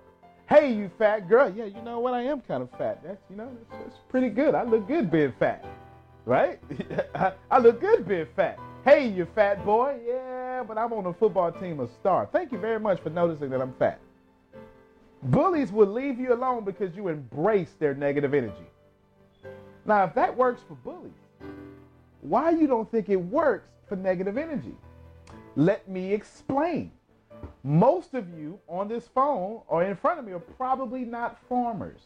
Hey, 0.49 0.73
you 0.73 0.91
fat 0.99 1.29
girl. 1.29 1.53
Yeah, 1.55 1.67
you 1.67 1.83
know 1.83 1.99
what? 1.99 2.15
I 2.15 2.23
am 2.23 2.41
kind 2.41 2.63
of 2.63 2.71
fat. 2.79 3.03
That's, 3.05 3.21
you 3.29 3.37
know, 3.37 3.51
that's, 3.71 3.83
that's 3.83 3.99
pretty 4.09 4.31
good. 4.31 4.55
I 4.55 4.63
look 4.63 4.89
good 4.89 5.11
being 5.11 5.35
fat 5.39 5.65
right? 6.29 6.61
I 7.51 7.59
look 7.59 7.81
good 7.81 8.07
being 8.07 8.27
fat. 8.37 8.59
Hey, 8.85 9.09
you 9.09 9.27
fat 9.35 9.65
boy. 9.65 9.99
Yeah, 10.07 10.63
but 10.67 10.79
I'm 10.79 10.93
on 10.93 11.07
a 11.07 11.13
football 11.13 11.53
team 11.53 11.81
of 11.81 11.91
star. 11.91 12.29
Thank 12.33 12.53
you 12.53 12.59
very 12.59 12.81
much 12.81 13.01
for 13.01 13.11
noticing 13.11 13.51
that 13.51 13.61
I'm 13.61 13.73
fat. 13.75 14.01
Bullies 15.25 15.73
will 15.73 15.89
leave 15.89 16.19
you 16.21 16.33
alone 16.33 16.65
because 16.65 16.95
you 16.95 17.09
embrace 17.09 17.75
their 17.79 17.95
negative 17.95 18.35
energy. 18.35 18.67
Now, 19.85 20.05
if 20.05 20.15
that 20.15 20.37
works 20.37 20.63
for 20.67 20.75
bullies, 20.75 21.13
why 22.21 22.51
you 22.51 22.67
don't 22.67 22.91
think 22.91 23.09
it 23.09 23.17
works 23.17 23.69
for 23.89 23.97
negative 23.97 24.39
energy? 24.39 24.77
Let 25.57 25.89
me 25.89 26.13
explain. 26.13 26.93
Most 27.65 28.15
of 28.15 28.29
you 28.39 28.61
on 28.69 28.89
this 28.89 29.09
phone 29.09 29.63
or 29.67 29.83
in 29.83 29.97
front 29.97 30.19
of 30.19 30.25
me 30.25 30.33
are 30.33 30.39
probably 30.39 31.05
not 31.05 31.39
farmers. 31.49 32.01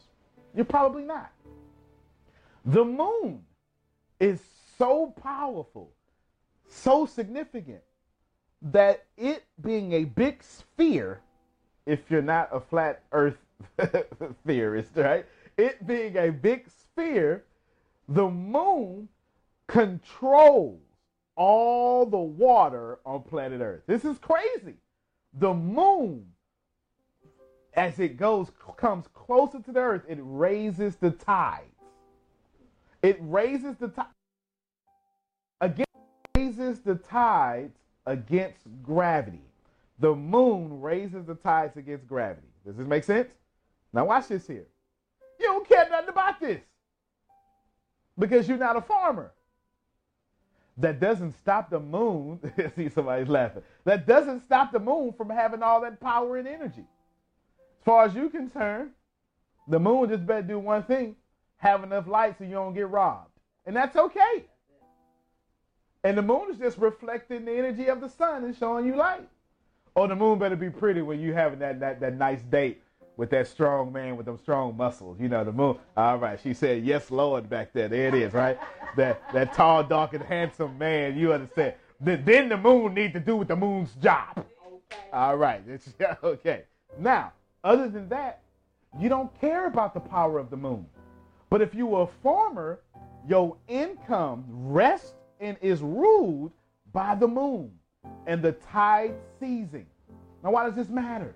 You're 0.55 0.65
probably 0.65 1.05
not. 1.05 1.31
The 2.65 2.85
moon 2.85 3.43
is 4.21 4.41
so 4.79 5.13
powerful, 5.23 5.91
so 6.73 7.07
significant, 7.07 7.83
that 8.63 9.05
it 9.17 9.45
being 9.61 9.93
a 9.93 10.05
big 10.05 10.43
sphere, 10.43 11.21
if 11.87 12.01
you're 12.09 12.23
not 12.23 12.49
a 12.53 12.61
flat 12.61 13.03
earth 13.13 13.39
theorist, 14.47 14.91
right? 14.97 15.27
It 15.57 15.87
being 15.87 16.17
a 16.17 16.31
big 16.31 16.69
sphere, 16.69 17.45
the 18.09 18.29
moon 18.29 19.09
controls 19.67 20.81
all 21.37 22.07
the 22.07 22.19
water 22.19 22.99
on 23.05 23.23
planet 23.23 23.61
Earth. 23.61 23.83
This 23.87 24.05
is 24.05 24.19
crazy. 24.19 24.77
The 25.39 25.53
moon, 25.53 26.27
as 27.75 27.99
it 27.99 28.17
goes, 28.17 28.51
comes 28.77 29.07
closer 29.15 29.61
to 29.61 29.73
the 29.73 29.81
earth, 29.81 30.03
it 30.09 30.19
raises 30.21 30.97
the 30.97 31.11
tides. 31.11 31.65
It 33.03 33.17
raises 33.21 33.77
the 33.77 33.89
tide. 33.89 34.07
Again, 35.61 35.87
raises 36.63 36.81
the 36.81 36.95
tides 36.95 37.77
against 38.07 38.59
gravity. 38.83 39.43
The 39.99 40.15
moon 40.15 40.81
raises 40.81 41.27
the 41.27 41.35
tides 41.35 41.77
against 41.77 42.07
gravity. 42.09 42.49
Does 42.67 42.77
this 42.77 42.87
make 42.87 43.05
sense? 43.05 43.29
Now 43.93 44.07
watch 44.07 44.29
this 44.29 44.47
here. 44.47 44.67
You 45.39 45.47
don't 45.47 45.69
care 45.69 45.89
nothing 45.91 46.09
about 46.09 46.41
this 46.41 46.61
because 48.19 48.49
you're 48.49 48.59
not 48.59 48.77
a 48.77 48.81
farmer. 48.81 49.33
That 50.79 51.01
doesn't 51.01 51.37
stop 51.39 51.69
the 51.71 51.81
moon. 51.81 52.41
See, 52.77 52.89
somebody's 52.89 53.29
laughing. 53.29 53.63
That 53.85 54.07
doesn't 54.07 54.45
stop 54.45 54.73
the 54.73 54.81
moon 54.81 55.13
from 55.13 55.29
having 55.29 55.63
all 55.63 55.81
that 55.83 56.01
power 56.01 56.39
and 56.39 56.49
energy. 56.49 56.87
As 57.79 57.85
far 57.85 58.05
as 58.05 58.15
you're 58.15 58.31
concerned, 58.31 58.91
the 59.69 59.79
moon 59.79 60.09
just 60.09 60.27
better 60.27 60.43
do 60.43 60.59
one 60.59 60.85
thing 60.85 61.17
have 61.59 61.85
enough 61.85 62.09
light 62.09 62.37
so 62.39 62.45
you 62.45 62.53
don't 62.53 62.75
get 62.75 62.89
robbed. 62.89 63.31
And 63.67 63.77
that's 63.77 63.95
okay. 63.95 64.47
And 66.05 66.19
the 66.19 66.23
moon 66.23 66.51
is 66.51 66.59
just 66.59 66.79
reflecting 66.79 67.45
the 67.45 67.53
energy 67.53 67.87
of 67.87 68.01
the 68.01 68.09
sun 68.09 68.45
and 68.45 68.57
showing 68.57 68.87
you 68.87 68.97
light. 68.97 69.29
Or 69.95 70.09
the 70.09 70.17
moon 70.17 70.39
better 70.39 70.57
be 70.57 70.71
pretty 70.71 71.03
when 71.03 71.21
you 71.21 71.33
having 71.33 71.59
that, 71.61 71.79
that, 71.81 72.01
that 72.01 72.17
nice 72.17 72.43
date 72.43 72.83
with 73.17 73.31
that 73.31 73.47
strong 73.47 73.93
man 73.93 74.17
with 74.17 74.27
them 74.27 74.39
strong 74.39 74.77
muscles. 74.77 75.21
You 75.21 75.29
know, 75.29 75.45
the 75.45 75.53
moon. 75.53 75.79
All 75.97 76.19
right, 76.19 76.41
she 76.43 76.55
said, 76.55 76.85
Yes, 76.85 77.11
Lord, 77.11 77.49
back 77.49 77.73
there. 77.73 77.89
There 77.89 78.09
it 78.09 78.15
is, 78.15 78.33
right? 78.33 78.59
that 78.97 79.23
that 79.33 79.53
tall, 79.53 79.85
dark, 79.85 80.15
and 80.15 80.23
handsome 80.23 80.77
man, 80.79 81.17
you 81.17 81.33
understand. 81.33 81.75
Then 82.01 82.49
the 82.49 82.57
moon 82.57 82.95
need 82.95 83.13
to 83.13 83.21
do 83.21 83.37
with 83.37 83.49
the 83.49 83.57
moon's 83.57 83.95
job. 84.03 84.39
Okay. 84.39 85.03
All 85.13 85.37
right. 85.37 85.63
It's, 85.69 85.89
okay. 86.25 86.65
Now, 86.99 87.33
other 87.63 87.89
than 87.89 88.09
that, 88.09 88.41
you 88.99 89.09
don't 89.09 89.33
care 89.41 89.67
about 89.67 89.95
the 89.95 90.01
power 90.01 90.39
of 90.39 90.51
the 90.51 90.57
moon. 90.57 90.85
But 91.49 91.63
if 91.63 91.75
you 91.75 91.87
were 91.87 92.03
a 92.03 92.07
farmer, 92.07 92.81
your 93.29 93.57
income 93.69 94.45
rests 94.49 95.15
and 95.43 95.59
is 95.61 95.83
ruled 95.83 96.53
by 96.93 97.15
the 97.17 97.27
moon 97.27 97.73
and 98.27 98.41
the 98.41 98.53
tide 98.53 99.15
seizing. 99.39 99.87
Now, 100.43 100.53
why 100.53 100.65
does 100.65 100.77
this 100.77 100.89
matter? 100.89 101.35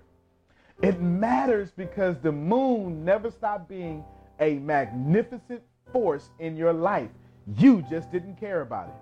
It 0.81 1.01
matters 1.01 1.71
because 1.71 2.17
the 2.19 2.31
moon 2.31 3.03
never 3.03 3.29
stopped 3.29 3.67
being 3.67 4.03
a 4.39 4.55
magnificent 4.59 5.61
force 5.91 6.29
in 6.39 6.55
your 6.55 6.73
life. 6.73 7.09
You 7.57 7.83
just 7.89 8.11
didn't 8.11 8.39
care 8.39 8.61
about 8.61 8.87
it. 8.87 8.95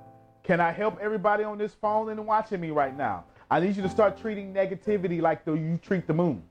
Can 0.43 0.59
I 0.59 0.71
help 0.71 0.97
everybody 1.01 1.43
on 1.43 1.57
this 1.57 1.73
phone 1.73 2.09
and 2.09 2.25
watching 2.25 2.59
me 2.59 2.71
right 2.71 2.95
now? 2.95 3.25
I 3.49 3.59
need 3.59 3.75
you 3.75 3.83
to 3.83 3.89
start 3.89 4.19
treating 4.19 4.53
negativity 4.53 5.21
like 5.21 5.45
the, 5.45 5.53
you 5.53 5.79
treat 5.81 6.07
the 6.07 6.13
moon. 6.13 6.43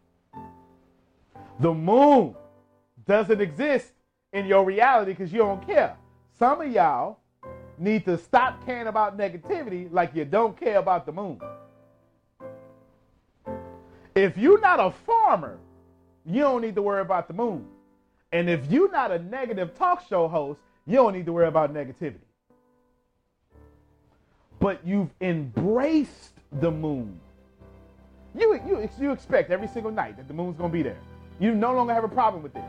The 1.61 1.73
moon 1.73 2.35
doesn't 3.07 3.41
exist 3.41 3.93
in 4.33 4.47
your 4.47 4.65
reality 4.65 5.13
because 5.13 5.33
you 5.33 5.39
don't 5.39 5.65
care. 5.65 5.97
Some 6.39 6.61
of 6.61 6.71
y'all 6.71 7.19
need 7.79 8.05
to 8.05 8.19
stop 8.19 8.65
caring 8.65 8.87
about 8.87 9.19
negativity 9.19 9.91
like 9.93 10.15
you 10.15 10.25
don't 10.25 10.59
care 10.59 10.79
about 10.79 11.07
the 11.07 11.13
moon. 11.13 11.41
If 14.15 14.37
you're 14.39 14.61
not 14.61 14.79
a 14.79 14.91
farmer, 14.91 15.59
you 16.25 16.41
don't 16.41 16.63
need 16.63 16.75
to 16.77 16.83
worry 16.83 17.01
about 17.01 17.27
the 17.29 17.35
moon. 17.35 17.67
And 18.33 18.49
if 18.49 18.71
you're 18.71 18.91
not 18.91 19.11
a 19.11 19.19
negative 19.19 19.75
talk 19.75 20.07
show 20.09 20.29
host, 20.29 20.61
you 20.87 20.97
don't 20.97 21.13
need 21.13 21.27
to 21.27 21.33
worry 21.33 21.49
about 21.49 21.73
negativity. 21.73 22.19
But 24.61 24.87
you've 24.87 25.11
embraced 25.21 26.33
the 26.61 26.71
moon. 26.71 27.19
You, 28.37 28.61
you, 28.67 28.89
you 28.99 29.13
expect 29.13 29.51
every 29.51 29.69
single 29.69 29.93
night 29.93 30.17
that 30.17 30.29
the 30.29 30.35
moon's 30.35 30.57
going 30.57 30.71
to 30.71 30.73
be 30.73 30.83
there. 30.83 30.99
You 31.39 31.55
no 31.55 31.75
longer 31.75 31.93
have 31.93 32.05
a 32.05 32.09
problem 32.09 32.43
with 32.43 32.55
it, 32.57 32.65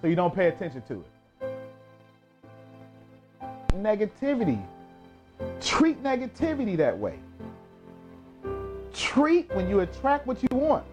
so 0.00 0.06
you 0.06 0.16
don't 0.16 0.34
pay 0.34 0.48
attention 0.48 0.82
to 0.82 0.94
it. 0.94 1.06
Negativity. 3.74 4.62
Treat 5.60 6.02
negativity 6.02 6.76
that 6.76 6.96
way. 6.96 7.18
Treat 8.92 9.48
when 9.54 9.68
you 9.68 9.80
attract 9.80 10.26
what 10.26 10.42
you 10.42 10.48
want. 10.52 10.84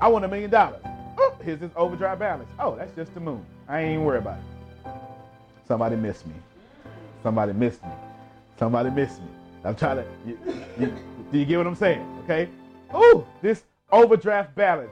I 0.00 0.08
want 0.08 0.24
a 0.24 0.28
million 0.28 0.50
dollars. 0.50 0.80
Oh, 1.18 1.36
here's 1.42 1.60
this 1.60 1.70
overdraft 1.76 2.20
balance. 2.20 2.48
Oh, 2.58 2.76
that's 2.76 2.94
just 2.96 3.12
the 3.14 3.20
moon. 3.20 3.44
I 3.68 3.80
ain't 3.80 3.92
even 3.92 4.04
worry 4.04 4.18
about 4.18 4.38
it. 4.38 4.92
Somebody 5.68 5.96
missed 5.96 6.26
me. 6.26 6.34
Somebody 7.22 7.52
missed 7.52 7.82
me. 7.82 7.90
Somebody 8.58 8.90
missed 8.90 9.20
me. 9.20 9.28
I'm 9.64 9.76
trying 9.76 9.98
to. 9.98 10.04
You, 10.26 10.38
you, 10.78 10.94
do 11.30 11.38
you 11.38 11.44
get 11.44 11.58
what 11.58 11.66
I'm 11.66 11.76
saying? 11.76 12.04
Okay. 12.24 12.48
Oh, 12.92 13.26
this 13.42 13.62
overdraft 13.92 14.54
balance. 14.54 14.90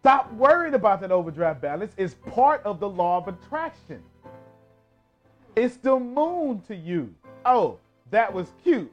Stop 0.00 0.32
worrying 0.34 0.74
about 0.74 1.00
that 1.00 1.10
overdraft 1.12 1.60
balance. 1.60 1.92
It's 1.96 2.14
part 2.14 2.62
of 2.64 2.80
the 2.80 2.88
law 2.88 3.18
of 3.18 3.28
attraction. 3.28 4.02
It's 5.56 5.78
the 5.78 5.98
moon 5.98 6.60
to 6.68 6.76
you. 6.76 7.14
Oh, 7.46 7.78
that 8.10 8.32
was 8.32 8.52
cute. 8.62 8.92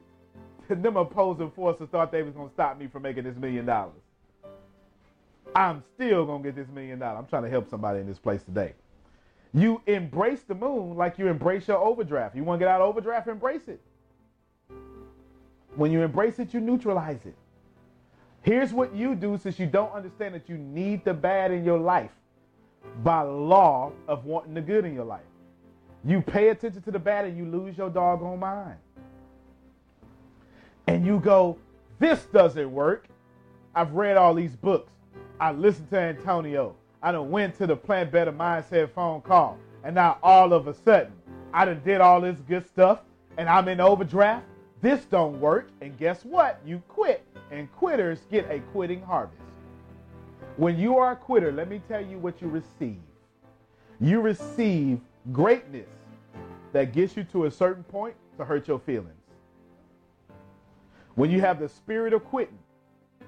Them 0.68 0.96
opposing 0.96 1.50
forces 1.50 1.88
thought 1.90 2.10
they 2.10 2.22
was 2.22 2.34
gonna 2.34 2.50
stop 2.50 2.78
me 2.78 2.86
from 2.86 3.02
making 3.02 3.24
this 3.24 3.36
million 3.36 3.66
dollars. 3.66 4.00
I'm 5.54 5.84
still 5.94 6.24
gonna 6.24 6.42
get 6.42 6.56
this 6.56 6.68
million 6.68 6.98
dollars. 6.98 7.18
I'm 7.18 7.26
trying 7.26 7.42
to 7.42 7.50
help 7.50 7.68
somebody 7.68 8.00
in 8.00 8.06
this 8.06 8.18
place 8.18 8.42
today. 8.42 8.72
You 9.52 9.82
embrace 9.86 10.42
the 10.42 10.54
moon 10.54 10.96
like 10.96 11.18
you 11.18 11.28
embrace 11.28 11.68
your 11.68 11.76
overdraft. 11.76 12.34
You 12.34 12.44
want 12.44 12.58
to 12.60 12.64
get 12.64 12.72
out 12.72 12.80
of 12.80 12.88
overdraft, 12.88 13.28
embrace 13.28 13.68
it. 13.68 13.80
When 15.76 15.92
you 15.92 16.00
embrace 16.00 16.38
it, 16.38 16.54
you 16.54 16.60
neutralize 16.60 17.24
it. 17.26 17.36
Here's 18.42 18.72
what 18.72 18.94
you 18.94 19.14
do 19.14 19.38
since 19.38 19.58
you 19.58 19.66
don't 19.66 19.92
understand 19.92 20.34
that 20.34 20.48
you 20.48 20.56
need 20.56 21.04
the 21.04 21.14
bad 21.14 21.50
in 21.50 21.64
your 21.64 21.78
life 21.78 22.10
by 23.02 23.20
law 23.22 23.92
of 24.08 24.24
wanting 24.24 24.54
the 24.54 24.60
good 24.60 24.84
in 24.84 24.94
your 24.94 25.04
life. 25.04 25.22
You 26.06 26.20
pay 26.20 26.48
attention 26.48 26.82
to 26.82 26.90
the 26.90 26.98
bad 26.98 27.24
and 27.24 27.36
you 27.36 27.46
lose 27.46 27.78
your 27.78 27.88
doggone 27.88 28.38
mind. 28.38 28.76
And 30.86 31.06
you 31.06 31.18
go, 31.18 31.56
this 31.98 32.24
doesn't 32.26 32.70
work. 32.70 33.06
I've 33.74 33.92
read 33.92 34.16
all 34.16 34.34
these 34.34 34.54
books. 34.54 34.92
I 35.40 35.52
listened 35.52 35.88
to 35.90 35.98
Antonio. 35.98 36.76
I 37.02 37.12
done 37.12 37.30
went 37.30 37.56
to 37.58 37.66
the 37.66 37.76
Plant 37.76 38.12
Better 38.12 38.32
Mindset 38.32 38.90
phone 38.90 39.22
call. 39.22 39.58
And 39.82 39.94
now 39.94 40.18
all 40.22 40.52
of 40.52 40.68
a 40.68 40.74
sudden, 40.74 41.12
I 41.52 41.64
done 41.64 41.80
did 41.84 42.00
all 42.00 42.20
this 42.20 42.38
good 42.48 42.66
stuff 42.68 43.00
and 43.38 43.48
I'm 43.48 43.68
in 43.68 43.80
overdraft. 43.80 44.44
This 44.82 45.04
don't 45.06 45.40
work. 45.40 45.70
And 45.80 45.96
guess 45.96 46.24
what? 46.24 46.60
You 46.66 46.82
quit. 46.88 47.24
And 47.50 47.70
quitters 47.72 48.20
get 48.30 48.50
a 48.50 48.60
quitting 48.72 49.00
harvest. 49.00 49.40
When 50.56 50.78
you 50.78 50.98
are 50.98 51.12
a 51.12 51.16
quitter, 51.16 51.50
let 51.50 51.68
me 51.68 51.80
tell 51.88 52.04
you 52.04 52.18
what 52.18 52.42
you 52.42 52.48
receive. 52.48 53.00
You 54.00 54.20
receive 54.20 55.00
greatness 55.32 55.88
that 56.74 56.92
gets 56.92 57.16
you 57.16 57.22
to 57.22 57.44
a 57.44 57.50
certain 57.50 57.84
point 57.84 58.16
to 58.36 58.44
hurt 58.44 58.66
your 58.66 58.80
feelings. 58.80 59.14
When 61.14 61.30
you 61.30 61.40
have 61.40 61.60
the 61.60 61.68
spirit 61.68 62.12
of 62.12 62.24
quitting, 62.24 62.58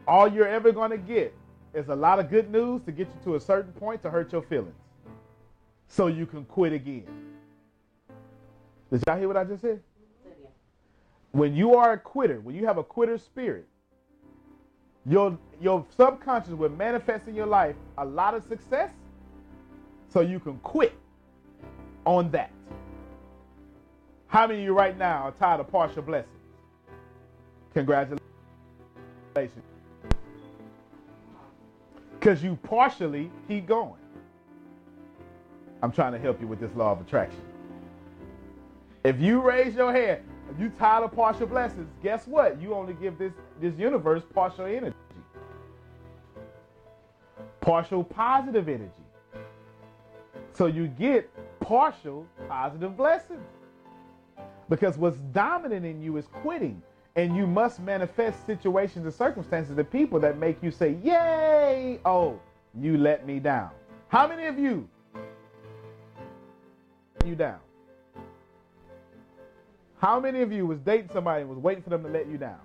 all 0.06 0.26
you're 0.26 0.48
ever 0.48 0.72
going 0.72 0.90
to 0.90 0.98
get 0.98 1.32
is 1.72 1.88
a 1.88 1.94
lot 1.94 2.18
of 2.18 2.28
good 2.28 2.50
news 2.50 2.82
to 2.86 2.92
get 2.92 3.06
you 3.06 3.20
to 3.22 3.34
a 3.36 3.40
certain 3.40 3.72
point 3.72 4.02
to 4.02 4.10
hurt 4.10 4.32
your 4.32 4.42
feelings. 4.42 4.74
So 5.86 6.08
you 6.08 6.26
can 6.26 6.44
quit 6.44 6.72
again. 6.72 7.06
Did 8.90 9.04
y'all 9.06 9.16
hear 9.16 9.28
what 9.28 9.36
I 9.36 9.44
just 9.44 9.62
said? 9.62 9.80
When 11.30 11.54
you 11.54 11.76
are 11.76 11.92
a 11.92 11.98
quitter, 11.98 12.40
when 12.40 12.56
you 12.56 12.66
have 12.66 12.78
a 12.78 12.84
quitter 12.84 13.16
spirit, 13.16 13.68
your, 15.08 15.38
your 15.60 15.86
subconscious 15.96 16.50
will 16.50 16.70
manifest 16.70 17.28
in 17.28 17.36
your 17.36 17.46
life 17.46 17.76
a 17.96 18.04
lot 18.04 18.34
of 18.34 18.42
success 18.42 18.90
so 20.08 20.20
you 20.20 20.40
can 20.40 20.56
quit 20.58 20.94
on 22.04 22.28
that. 22.32 22.50
How 24.36 24.46
many 24.46 24.58
of 24.58 24.64
you 24.66 24.74
right 24.74 24.98
now 24.98 25.22
are 25.22 25.32
tired 25.32 25.60
of 25.60 25.72
partial 25.72 26.02
blessings? 26.02 26.28
Congratulations. 27.72 28.20
Because 32.12 32.42
you 32.42 32.58
partially 32.62 33.30
keep 33.48 33.66
going. 33.66 33.94
I'm 35.82 35.90
trying 35.90 36.12
to 36.12 36.18
help 36.18 36.38
you 36.38 36.46
with 36.46 36.60
this 36.60 36.70
law 36.74 36.92
of 36.92 37.00
attraction. 37.00 37.40
If 39.04 39.18
you 39.18 39.40
raise 39.40 39.74
your 39.74 39.90
hand, 39.90 40.20
if 40.50 40.60
you 40.60 40.68
tired 40.68 41.04
of 41.04 41.12
partial 41.12 41.46
blessings, 41.46 41.88
guess 42.02 42.26
what? 42.26 42.60
You 42.60 42.74
only 42.74 42.92
give 42.92 43.16
this, 43.16 43.32
this 43.58 43.74
universe 43.78 44.22
partial 44.34 44.66
energy. 44.66 44.94
Partial 47.62 48.04
positive 48.04 48.68
energy. 48.68 48.92
So 50.52 50.66
you 50.66 50.88
get 50.88 51.30
partial 51.60 52.26
positive 52.50 52.98
blessings. 52.98 53.40
Because 54.68 54.98
what's 54.98 55.18
dominant 55.32 55.86
in 55.86 56.02
you 56.02 56.16
is 56.16 56.26
quitting. 56.26 56.82
And 57.14 57.34
you 57.34 57.46
must 57.46 57.80
manifest 57.80 58.44
situations 58.44 59.04
and 59.04 59.14
circumstances 59.14 59.78
of 59.78 59.90
people 59.90 60.20
that 60.20 60.38
make 60.38 60.62
you 60.62 60.70
say, 60.70 60.96
Yay! 61.02 61.98
Oh, 62.04 62.38
you 62.78 62.98
let 62.98 63.26
me 63.26 63.38
down. 63.38 63.70
How 64.08 64.26
many 64.26 64.46
of 64.46 64.58
you 64.58 64.88
you 67.24 67.34
down? 67.34 67.58
How 69.98 70.20
many 70.20 70.42
of 70.42 70.52
you 70.52 70.66
was 70.66 70.78
dating 70.80 71.10
somebody 71.12 71.40
and 71.40 71.50
was 71.50 71.58
waiting 71.58 71.82
for 71.82 71.90
them 71.90 72.02
to 72.04 72.08
let 72.08 72.28
you 72.28 72.38
down? 72.38 72.60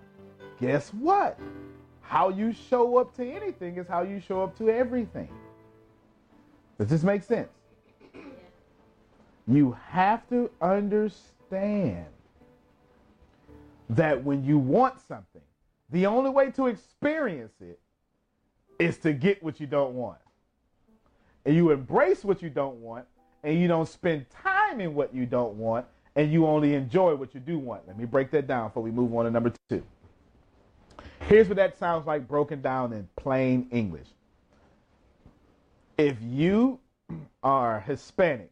Guess 0.60 0.94
what? 0.94 1.40
How 2.02 2.30
you 2.30 2.54
show 2.54 2.98
up 2.98 3.16
to 3.16 3.26
anything 3.26 3.78
is 3.78 3.88
how 3.88 4.04
you 4.04 4.20
show 4.20 4.44
up 4.44 4.58
to 4.58 4.70
everything. 4.70 5.30
Does 6.78 6.88
this 6.88 7.04
make 7.04 7.24
sense? 7.24 7.50
You 9.48 9.78
have 9.88 10.28
to 10.30 10.52
understand 10.62 11.40
that 13.90 14.24
when 14.24 14.44
you 14.44 14.58
want 14.58 15.00
something, 15.08 15.42
the 15.90 16.06
only 16.06 16.30
way 16.30 16.52
to 16.52 16.68
experience 16.68 17.54
it 17.60 17.80
is 18.80 18.98
to 19.00 19.14
get 19.14 19.44
what 19.44 19.60
you 19.60 19.68
don't 19.68 19.94
want. 19.94 20.18
And 21.46 21.56
you 21.56 21.72
embrace 21.72 22.24
what 22.24 22.42
you 22.42 22.50
don't 22.50 22.78
want, 22.78 23.06
and 23.44 23.60
you 23.60 23.68
don't 23.68 23.88
spend 23.88 24.26
time 24.30 24.80
in 24.80 24.94
what 24.94 25.14
you 25.14 25.26
don't 25.26 25.56
want, 25.56 25.86
and 26.16 26.32
you 26.32 26.46
only 26.48 26.74
enjoy 26.76 27.16
what 27.16 27.34
you 27.34 27.40
do 27.40 27.58
want. 27.60 27.88
Let 27.88 27.98
me 27.98 28.06
break 28.06 28.32
that 28.32 28.48
down 28.48 28.70
before 28.70 28.84
we 28.84 28.92
move 28.92 29.14
on 29.16 29.26
to 29.26 29.32
number 29.32 29.52
two. 29.70 29.84
Here's 31.28 31.48
what 31.48 31.58
that 31.58 31.78
sounds 31.78 32.08
like 32.08 32.28
broken 32.28 32.62
down 32.62 32.94
in 32.94 33.08
plain 33.16 33.68
English. 33.72 34.08
If 35.98 36.18
you 36.22 36.80
are 37.44 37.80
Hispanic, 37.82 38.52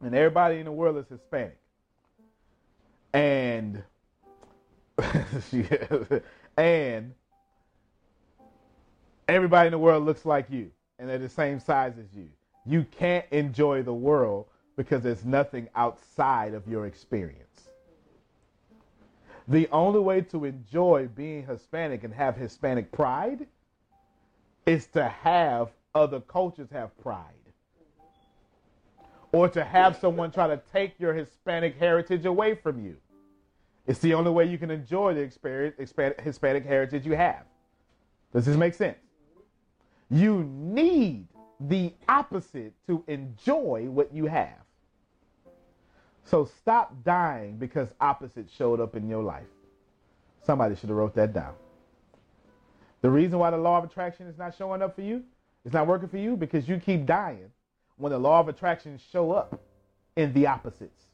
and 0.00 0.14
everybody 0.14 0.58
in 0.58 0.64
the 0.64 0.72
world 0.72 0.96
is 0.96 1.06
Hispanic, 1.08 1.58
and 3.12 3.82
and 6.56 7.14
everybody 9.28 9.66
in 9.66 9.72
the 9.72 9.78
world 9.78 10.04
looks 10.04 10.24
like 10.24 10.50
you 10.50 10.70
and 10.98 11.08
they're 11.08 11.18
the 11.18 11.28
same 11.28 11.60
size 11.60 11.94
as 11.98 12.06
you. 12.16 12.28
You 12.66 12.84
can't 12.90 13.24
enjoy 13.30 13.82
the 13.82 13.94
world 13.94 14.46
because 14.76 15.02
there's 15.02 15.24
nothing 15.24 15.68
outside 15.74 16.54
of 16.54 16.66
your 16.66 16.86
experience. 16.86 17.68
The 19.46 19.68
only 19.72 20.00
way 20.00 20.20
to 20.22 20.44
enjoy 20.44 21.08
being 21.14 21.46
Hispanic 21.46 22.04
and 22.04 22.12
have 22.12 22.36
Hispanic 22.36 22.92
pride 22.92 23.46
is 24.66 24.86
to 24.88 25.08
have 25.08 25.70
other 25.94 26.20
cultures 26.20 26.68
have 26.70 26.96
pride. 27.02 27.37
Or 29.32 29.48
to 29.48 29.62
have 29.62 29.96
someone 29.96 30.30
try 30.30 30.46
to 30.46 30.60
take 30.72 30.98
your 30.98 31.12
Hispanic 31.12 31.78
heritage 31.78 32.24
away 32.24 32.54
from 32.54 32.84
you. 32.84 32.96
It's 33.86 33.98
the 34.00 34.14
only 34.14 34.30
way 34.30 34.44
you 34.44 34.58
can 34.58 34.70
enjoy 34.70 35.14
the 35.14 35.20
experience, 35.20 35.76
Hispanic 35.78 36.64
heritage 36.64 37.06
you 37.06 37.14
have. 37.14 37.44
Does 38.32 38.46
this 38.46 38.56
make 38.56 38.74
sense? 38.74 38.98
You 40.10 40.44
need 40.44 41.26
the 41.60 41.92
opposite 42.08 42.72
to 42.86 43.02
enjoy 43.06 43.86
what 43.88 44.14
you 44.14 44.26
have. 44.26 44.58
So 46.24 46.44
stop 46.44 46.94
dying 47.04 47.56
because 47.56 47.94
opposites 48.00 48.54
showed 48.54 48.80
up 48.80 48.94
in 48.96 49.08
your 49.08 49.22
life. 49.22 49.46
Somebody 50.42 50.76
should 50.76 50.90
have 50.90 50.98
wrote 50.98 51.14
that 51.14 51.32
down. 51.32 51.54
The 53.00 53.10
reason 53.10 53.38
why 53.38 53.50
the 53.50 53.56
law 53.56 53.78
of 53.78 53.84
attraction 53.84 54.26
is 54.26 54.36
not 54.36 54.54
showing 54.56 54.82
up 54.82 54.94
for 54.94 55.02
you, 55.02 55.22
it's 55.64 55.74
not 55.74 55.86
working 55.86 56.08
for 56.08 56.18
you 56.18 56.36
because 56.36 56.68
you 56.68 56.78
keep 56.78 57.06
dying 57.06 57.50
when 57.98 58.12
the 58.12 58.18
law 58.18 58.40
of 58.40 58.48
attraction 58.48 58.98
show 59.12 59.32
up 59.32 59.60
in 60.16 60.32
the 60.32 60.46
opposites. 60.46 61.04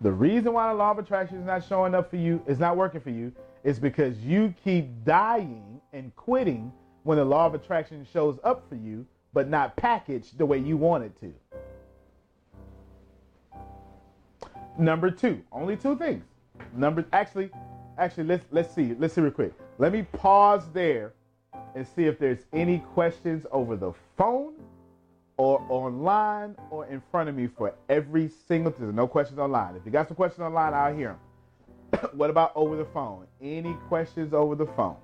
The 0.00 0.12
reason 0.12 0.52
why 0.52 0.68
the 0.68 0.74
law 0.74 0.92
of 0.92 0.98
attraction 0.98 1.38
is 1.38 1.44
not 1.44 1.66
showing 1.66 1.94
up 1.94 2.08
for 2.08 2.16
you, 2.16 2.40
is 2.46 2.58
not 2.58 2.76
working 2.76 3.00
for 3.00 3.10
you, 3.10 3.32
is 3.64 3.80
because 3.80 4.16
you 4.18 4.54
keep 4.62 5.04
dying 5.04 5.80
and 5.92 6.14
quitting 6.14 6.72
when 7.02 7.18
the 7.18 7.24
law 7.24 7.46
of 7.46 7.54
attraction 7.54 8.06
shows 8.12 8.38
up 8.44 8.68
for 8.68 8.76
you, 8.76 9.04
but 9.32 9.48
not 9.48 9.74
packaged 9.76 10.38
the 10.38 10.46
way 10.46 10.58
you 10.58 10.76
want 10.76 11.02
it 11.04 11.18
to. 11.20 11.34
Number 14.78 15.10
two, 15.10 15.42
only 15.50 15.76
two 15.76 15.96
things. 15.96 16.24
Number 16.76 17.04
actually, 17.12 17.50
actually 17.98 18.24
let's 18.24 18.44
let's 18.52 18.72
see, 18.72 18.94
let's 18.98 19.14
see 19.14 19.20
real 19.20 19.32
quick. 19.32 19.52
Let 19.78 19.92
me 19.92 20.02
pause 20.02 20.62
there 20.72 21.14
and 21.74 21.86
see 21.86 22.04
if 22.04 22.18
there's 22.18 22.44
any 22.52 22.78
questions 22.94 23.46
over 23.50 23.76
the 23.76 23.92
phone 24.16 24.54
or 25.36 25.64
online 25.68 26.56
or 26.70 26.86
in 26.86 27.00
front 27.10 27.28
of 27.28 27.34
me 27.34 27.46
for 27.46 27.74
every 27.88 28.30
single. 28.46 28.72
There's 28.76 28.94
no 28.94 29.06
questions 29.06 29.38
online. 29.38 29.76
If 29.76 29.82
you 29.86 29.92
got 29.92 30.08
some 30.08 30.16
questions 30.16 30.42
online, 30.42 30.74
I'll 30.74 30.94
hear 30.94 31.16
them. 31.92 32.10
what 32.12 32.30
about 32.30 32.52
over 32.54 32.76
the 32.76 32.84
phone? 32.86 33.26
Any 33.40 33.74
questions 33.88 34.34
over 34.34 34.54
the 34.54 34.66
phone? 34.66 34.96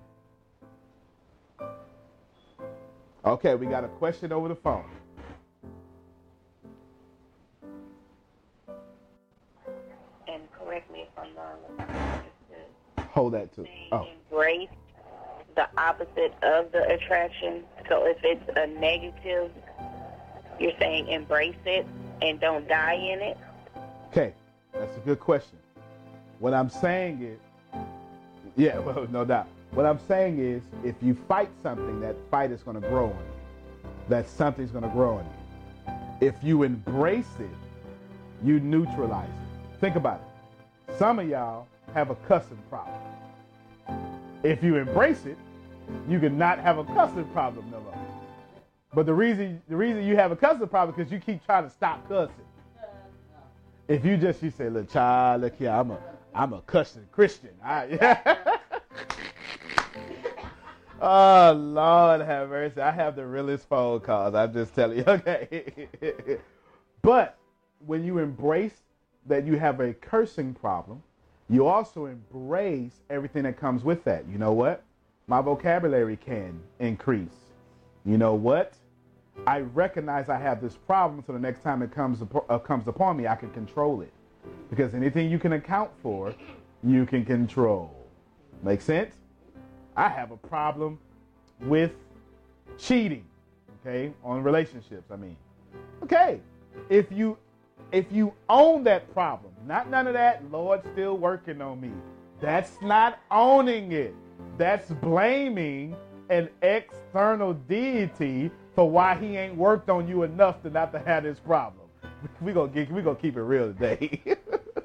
Okay, 3.25 3.55
we 3.55 3.67
got 3.67 3.85
a 3.85 3.89
question 3.89 4.33
over 4.33 4.49
the 4.49 4.57
phone. 4.57 4.85
And 10.29 10.43
correct 10.53 10.91
me 10.93 11.03
if 11.03 11.19
I'm 11.19 11.35
wrong. 11.35 11.57
Hold 13.13 13.33
that 13.35 13.55
too. 13.55 13.67
Oh. 13.93 14.07
Embrace 14.31 14.69
the 15.55 15.69
opposite 15.79 16.35
of 16.43 16.73
the 16.73 16.87
attraction. 16.89 17.65
So 17.89 18.07
if 18.07 18.19
it's 18.23 18.49
a 18.57 18.67
negative 18.67 19.51
you're 20.61 20.73
saying 20.79 21.09
embrace 21.09 21.57
it 21.67 21.87
and 22.23 22.41
don't 22.41 22.69
die 22.69 22.95
in 22.95 23.21
it? 23.21 23.37
Okay, 24.11 24.33
that's 24.73 24.97
a 24.97 25.01
good 25.01 25.21
question. 25.21 25.59
What 26.39 26.55
I'm 26.55 26.71
saying 26.71 27.23
is, 27.23 27.39
yeah, 28.57 28.79
well, 28.79 29.07
no 29.11 29.25
doubt. 29.25 29.49
What 29.73 29.87
I'm 29.87 29.99
saying 30.07 30.39
is, 30.39 30.63
if 30.85 30.95
you 31.03 31.17
fight 31.27 31.51
something, 31.63 32.01
that 32.01 32.15
fight 32.31 32.53
is 32.53 32.63
going 32.63 32.81
to 32.81 32.89
grow 32.89 33.07
on 33.07 33.11
you. 33.11 33.91
That 34.09 34.29
something's 34.29 34.71
going 34.71 34.85
to 34.85 34.91
grow 34.91 35.19
on 35.19 35.25
you. 35.25 36.29
If 36.29 36.35
you 36.43 36.63
embrace 36.63 37.27
it, 37.41 37.49
you 38.45 38.61
neutralize 38.61 39.29
it. 39.29 39.81
Think 39.81 39.97
about 39.97 40.21
it. 40.21 40.97
Some 40.99 41.19
of 41.19 41.29
y'all 41.29 41.67
have 41.93 42.11
a 42.11 42.15
cussing 42.15 42.59
problem. 42.71 42.95
If 44.45 44.63
you 44.63 44.77
embrace 44.77 45.25
it, 45.25 45.39
you 46.07 46.21
can 46.21 46.37
not 46.37 46.59
have 46.59 46.77
a 46.77 46.85
cussing 46.85 47.25
problem 47.33 47.71
no 47.71 47.81
more. 47.81 47.95
But 48.93 49.07
the 49.07 49.15
reason 49.15 49.63
the 49.69 49.77
reason 49.77 50.05
you 50.05 50.17
have 50.17 50.33
a 50.33 50.37
cussing 50.37 50.69
problem 50.69 50.95
because 50.95 51.11
you 51.11 51.19
keep 51.19 51.45
trying 51.47 51.65
to 51.65 51.71
stop 51.71 52.07
cussing. 52.07 52.35
If 53.89 54.05
you 54.05 54.19
just 54.19 54.43
you 54.43 54.51
say, 54.51 54.69
look, 54.69 54.91
child, 54.91 55.41
look 55.41 55.57
here, 55.57 55.71
I'm 55.71 55.91
a 55.91 55.99
I'm 56.35 56.53
a 56.53 56.61
cussing 56.61 57.07
Christian. 57.11 57.51
I, 57.65 58.59
oh 61.01 61.53
Lord 61.53 62.21
have 62.21 62.51
mercy. 62.51 62.83
I 62.83 62.91
have 62.91 63.17
the 63.17 63.27
realest 63.27 63.67
phone 63.67 64.01
calls. 64.01 64.35
I'm 64.35 64.53
just 64.53 64.75
telling 64.75 64.99
you. 64.99 65.05
Okay. 65.09 65.89
but 67.01 67.39
when 67.79 68.05
you 68.05 68.19
embrace 68.19 68.83
that 69.25 69.47
you 69.47 69.59
have 69.59 69.81
a 69.81 69.95
cursing 69.95 70.53
problem, 70.53 71.03
you 71.49 71.67
also 71.67 72.07
embrace 72.07 73.01
everything 73.11 73.43
that 73.45 73.59
comes 73.59 73.85
with 73.85 74.05
that. 74.05 74.27
You 74.29 74.39
know 74.39 74.53
what? 74.53 74.83
My 75.27 75.41
vocabulary 75.41 76.17
can 76.17 76.61
increase. 76.79 77.53
You 78.05 78.19
know 78.19 78.35
what? 78.35 78.75
I 79.47 79.61
recognize 79.61 80.29
I 80.29 80.39
have 80.39 80.63
this 80.63 80.75
problem, 80.75 81.23
so 81.27 81.33
the 81.33 81.39
next 81.39 81.63
time 81.63 81.83
it 81.83 81.91
comes 81.91 82.23
uh, 82.49 82.59
comes 82.59 82.87
upon 82.89 83.17
me, 83.17 83.27
I 83.27 83.35
can 83.35 83.51
control 83.51 84.01
it. 84.01 84.13
Because 84.71 84.95
anything 84.95 85.31
you 85.31 85.39
can 85.39 85.55
account 85.55 85.91
for, 86.03 86.35
you 86.83 87.07
can 87.07 87.25
control. 87.25 87.95
Make 88.63 88.81
sense? 88.81 89.15
I 89.97 90.09
have 90.09 90.31
a 90.31 90.37
problem 90.37 90.99
with 91.61 91.93
cheating, 92.79 93.25
okay, 93.81 94.13
on 94.23 94.43
relationships. 94.43 95.11
I 95.11 95.17
mean, 95.17 95.37
okay, 96.03 96.41
if 96.89 97.11
you 97.11 97.39
if 97.95 98.11
you 98.11 98.35
own 98.49 98.83
that 98.85 99.13
problem, 99.15 99.53
not 99.67 99.89
none 99.89 100.09
of 100.09 100.15
that, 100.15 100.43
Lord 100.51 100.83
still 100.93 101.17
working 101.17 101.63
on 101.63 101.81
me. 101.81 101.93
That's 102.41 102.83
not 102.83 103.21
owning 103.31 103.93
it. 103.93 104.13
That's 104.59 104.91
blaming 104.91 105.97
an 106.29 106.49
external 106.63 107.55
deity 107.55 108.51
for 108.75 108.91
why 108.91 109.15
he 109.15 109.37
ain't 109.37 109.55
worked 109.55 109.89
on 109.89 110.09
you 110.09 110.25
enough 110.25 110.61
to 110.63 110.71
not 110.71 110.91
to 110.93 110.99
have 110.99 111.23
this 111.23 111.39
problem. 111.39 111.87
We 112.41 112.53
gonna 112.53 112.73
get, 112.73 112.91
we 112.91 113.01
gonna 113.01 113.15
keep 113.15 113.37
it 113.37 113.43
real 113.43 113.73
today. 113.73 114.21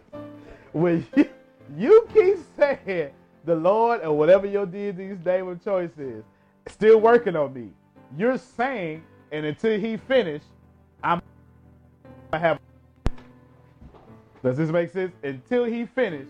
when 0.74 1.06
you, 1.16 1.30
you 1.78 2.08
keep 2.14 2.38
saying 2.58 3.12
the 3.46 3.56
Lord 3.56 4.02
or 4.04 4.16
whatever 4.16 4.46
your 4.46 4.68
deity's 4.68 5.18
name 5.26 5.48
of 5.48 5.64
choice 5.64 5.98
is, 5.98 6.24
still 6.68 7.00
working 7.02 7.36
on 7.36 7.54
me. 7.54 7.70
You're 8.16 8.38
saying, 8.38 9.04
and 9.32 9.48
until 9.48 9.80
he 9.80 9.98
finish, 9.98 10.44
I'm 11.04 11.22
gonna 12.32 12.48
have. 12.48 12.60
Does 14.44 14.58
this 14.58 14.70
make 14.70 14.92
sense? 14.92 15.14
Until 15.24 15.66
he 15.66 15.86
finish, 15.86 16.28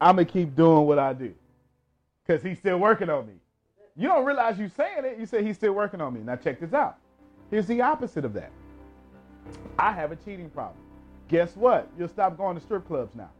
I'm 0.00 0.16
gonna 0.16 0.26
keep 0.26 0.54
doing 0.54 0.86
what 0.86 0.98
I 0.98 1.12
do, 1.12 1.34
cause 2.26 2.42
he's 2.42 2.58
still 2.58 2.78
working 2.78 3.08
on 3.08 3.26
me. 3.26 3.34
You 3.96 4.08
don't 4.08 4.24
realize 4.24 4.58
you 4.58 4.68
saying 4.68 5.04
it. 5.04 5.18
You 5.18 5.26
say 5.26 5.42
he's 5.42 5.56
still 5.56 5.72
working 5.72 6.00
on 6.00 6.12
me. 6.12 6.20
Now 6.20 6.36
check 6.36 6.60
this 6.60 6.74
out. 6.74 6.98
Here's 7.50 7.66
the 7.66 7.80
opposite 7.80 8.24
of 8.24 8.32
that. 8.34 8.50
I 9.78 9.92
have 9.92 10.12
a 10.12 10.16
cheating 10.16 10.50
problem. 10.50 10.76
Guess 11.28 11.56
what? 11.56 11.88
You'll 11.98 12.08
stop 12.08 12.36
going 12.36 12.56
to 12.56 12.62
strip 12.62 12.86
clubs 12.86 13.14
now. 13.14 13.30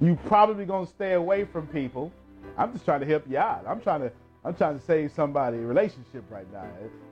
You 0.00 0.18
probably 0.26 0.66
gonna 0.66 0.86
stay 0.86 1.14
away 1.14 1.44
from 1.44 1.66
people. 1.66 2.12
I'm 2.58 2.72
just 2.72 2.84
trying 2.84 3.00
to 3.00 3.06
help 3.06 3.24
you 3.28 3.38
out. 3.38 3.64
I'm 3.66 3.80
trying 3.80 4.02
to 4.02 4.12
I'm 4.44 4.54
trying 4.54 4.78
to 4.78 4.84
save 4.84 5.10
somebody 5.10 5.56
a 5.56 5.62
relationship 5.62 6.24
right 6.30 6.50
now. 6.52 6.66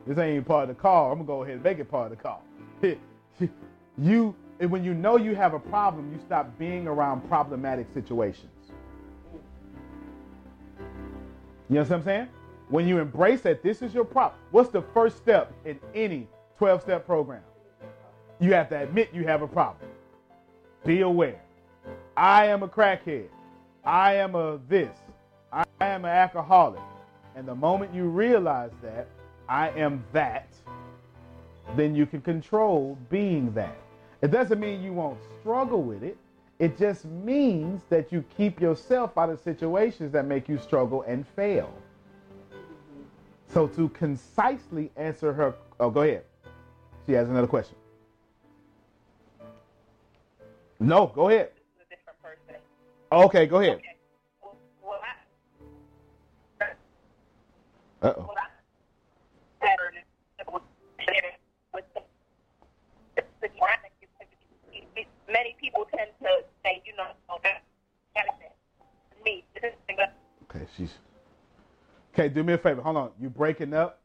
This 0.07 0.19
ain't 0.19 0.33
even 0.33 0.45
part 0.45 0.69
of 0.71 0.77
the 0.77 0.81
call. 0.81 1.11
I'm 1.11 1.19
gonna 1.19 1.27
go 1.27 1.43
ahead 1.43 1.57
and 1.57 1.65
make 1.65 1.79
it 1.79 1.91
part 1.91 2.13
of 2.13 2.19
the 2.19 2.23
call. 2.23 2.43
You 3.97 4.35
and 4.61 4.71
when 4.71 4.85
you 4.85 4.95
know 4.95 5.17
you 5.17 5.35
have 5.35 5.55
a 5.55 5.59
problem, 5.59 6.13
you 6.13 6.19
stop 6.25 6.59
being 6.59 6.87
around 6.87 7.29
problematic 7.29 7.87
situations. 7.93 8.51
You 11.69 11.77
know 11.77 11.83
what 11.83 11.93
I'm 11.93 12.05
saying? 12.05 12.29
When 12.69 12.87
you 12.87 12.99
embrace 12.99 13.41
that 13.43 13.63
this 13.63 13.83
is 13.83 13.93
your 13.95 14.05
problem, 14.05 14.41
what's 14.51 14.71
the 14.71 14.83
first 14.83 15.17
step 15.17 15.53
in 15.65 15.79
any 15.95 16.29
12 16.59 16.83
step 16.83 17.07
program? 17.07 17.43
You 18.39 18.53
have 18.55 18.69
to 18.71 18.83
admit 18.83 19.11
you 19.13 19.25
have 19.25 19.43
a 19.43 19.49
problem. 19.49 19.91
Be 20.85 21.01
aware. 21.01 21.41
I 22.17 22.47
am 22.47 22.63
a 22.63 22.69
crackhead. 22.69 23.29
I 23.85 24.15
am 24.15 24.35
a 24.35 24.59
this. 24.69 24.97
I 25.53 25.65
am 25.81 26.05
an 26.05 26.11
alcoholic. 26.11 26.81
And 27.37 27.47
the 27.47 27.55
moment 27.55 27.95
you 27.95 28.05
realize 28.05 28.71
that 28.83 29.09
I 29.49 29.71
am 29.71 30.05
that, 30.13 30.49
then 31.77 31.95
you 31.95 32.07
can 32.07 32.21
control 32.21 32.99
being 33.11 33.53
that. 33.55 33.77
It 34.25 34.31
doesn't 34.31 34.59
mean 34.59 34.83
you 34.83 34.95
won't 34.95 35.19
struggle 35.39 35.83
with 35.83 36.03
it. 36.03 36.17
It 36.59 36.79
just 36.79 37.05
means 37.05 37.83
that 37.91 38.11
you 38.11 38.25
keep 38.39 38.59
yourself 38.59 39.19
out 39.19 39.29
of 39.29 39.39
situations 39.39 40.13
that 40.13 40.25
make 40.25 40.49
you 40.49 40.57
struggle 40.57 41.03
and 41.03 41.29
fail. 41.37 41.71
So 43.49 43.67
to 43.67 43.91
concisely 43.91 44.91
answer 44.97 45.35
her, 45.35 45.57
oh, 45.79 45.91
go 45.91 46.01
ahead. 46.01 46.25
She 47.05 47.13
has 47.13 47.29
another 47.29 47.47
question. 47.47 47.77
No, 50.81 51.09
go 51.09 51.29
ahead. 51.29 51.51
This 51.77 51.87
is 51.87 51.87
a 51.87 51.95
different 51.95 52.23
person. 52.23 52.63
Okay, 53.13 53.45
go 53.45 53.59
ahead. 53.59 53.77
Okay. 53.77 53.97
Well, 54.43 54.57
well, 54.83 55.01
I, 56.63 56.65
Uh 58.01 58.15
oh. 58.17 58.21
well, 58.21 58.35
I, 58.39 59.67
better 59.67 59.93
with, 60.51 60.63
with 61.75 61.85
the, 61.95 63.23
the 63.43 63.49
graphic, 63.59 63.91
many 65.35 65.57
people 65.75 65.89
tend 65.97 66.11
to 66.21 66.29
say, 66.63 66.83
you 66.85 66.97
know, 66.97 67.09
oh, 67.31 67.39
that, 67.43 67.63
that 68.15 68.25
is 68.27 68.41
it. 68.41 69.25
Me, 69.25 69.45
Okay, 70.51 70.67
she's. 70.77 70.93
Okay, 72.13 72.29
do 72.29 72.43
me 72.43 72.53
a 72.53 72.59
favor. 72.59 72.83
Hold 72.83 72.97
on. 72.97 73.11
You 73.21 73.29
breaking 73.31 73.75
up? 73.75 74.01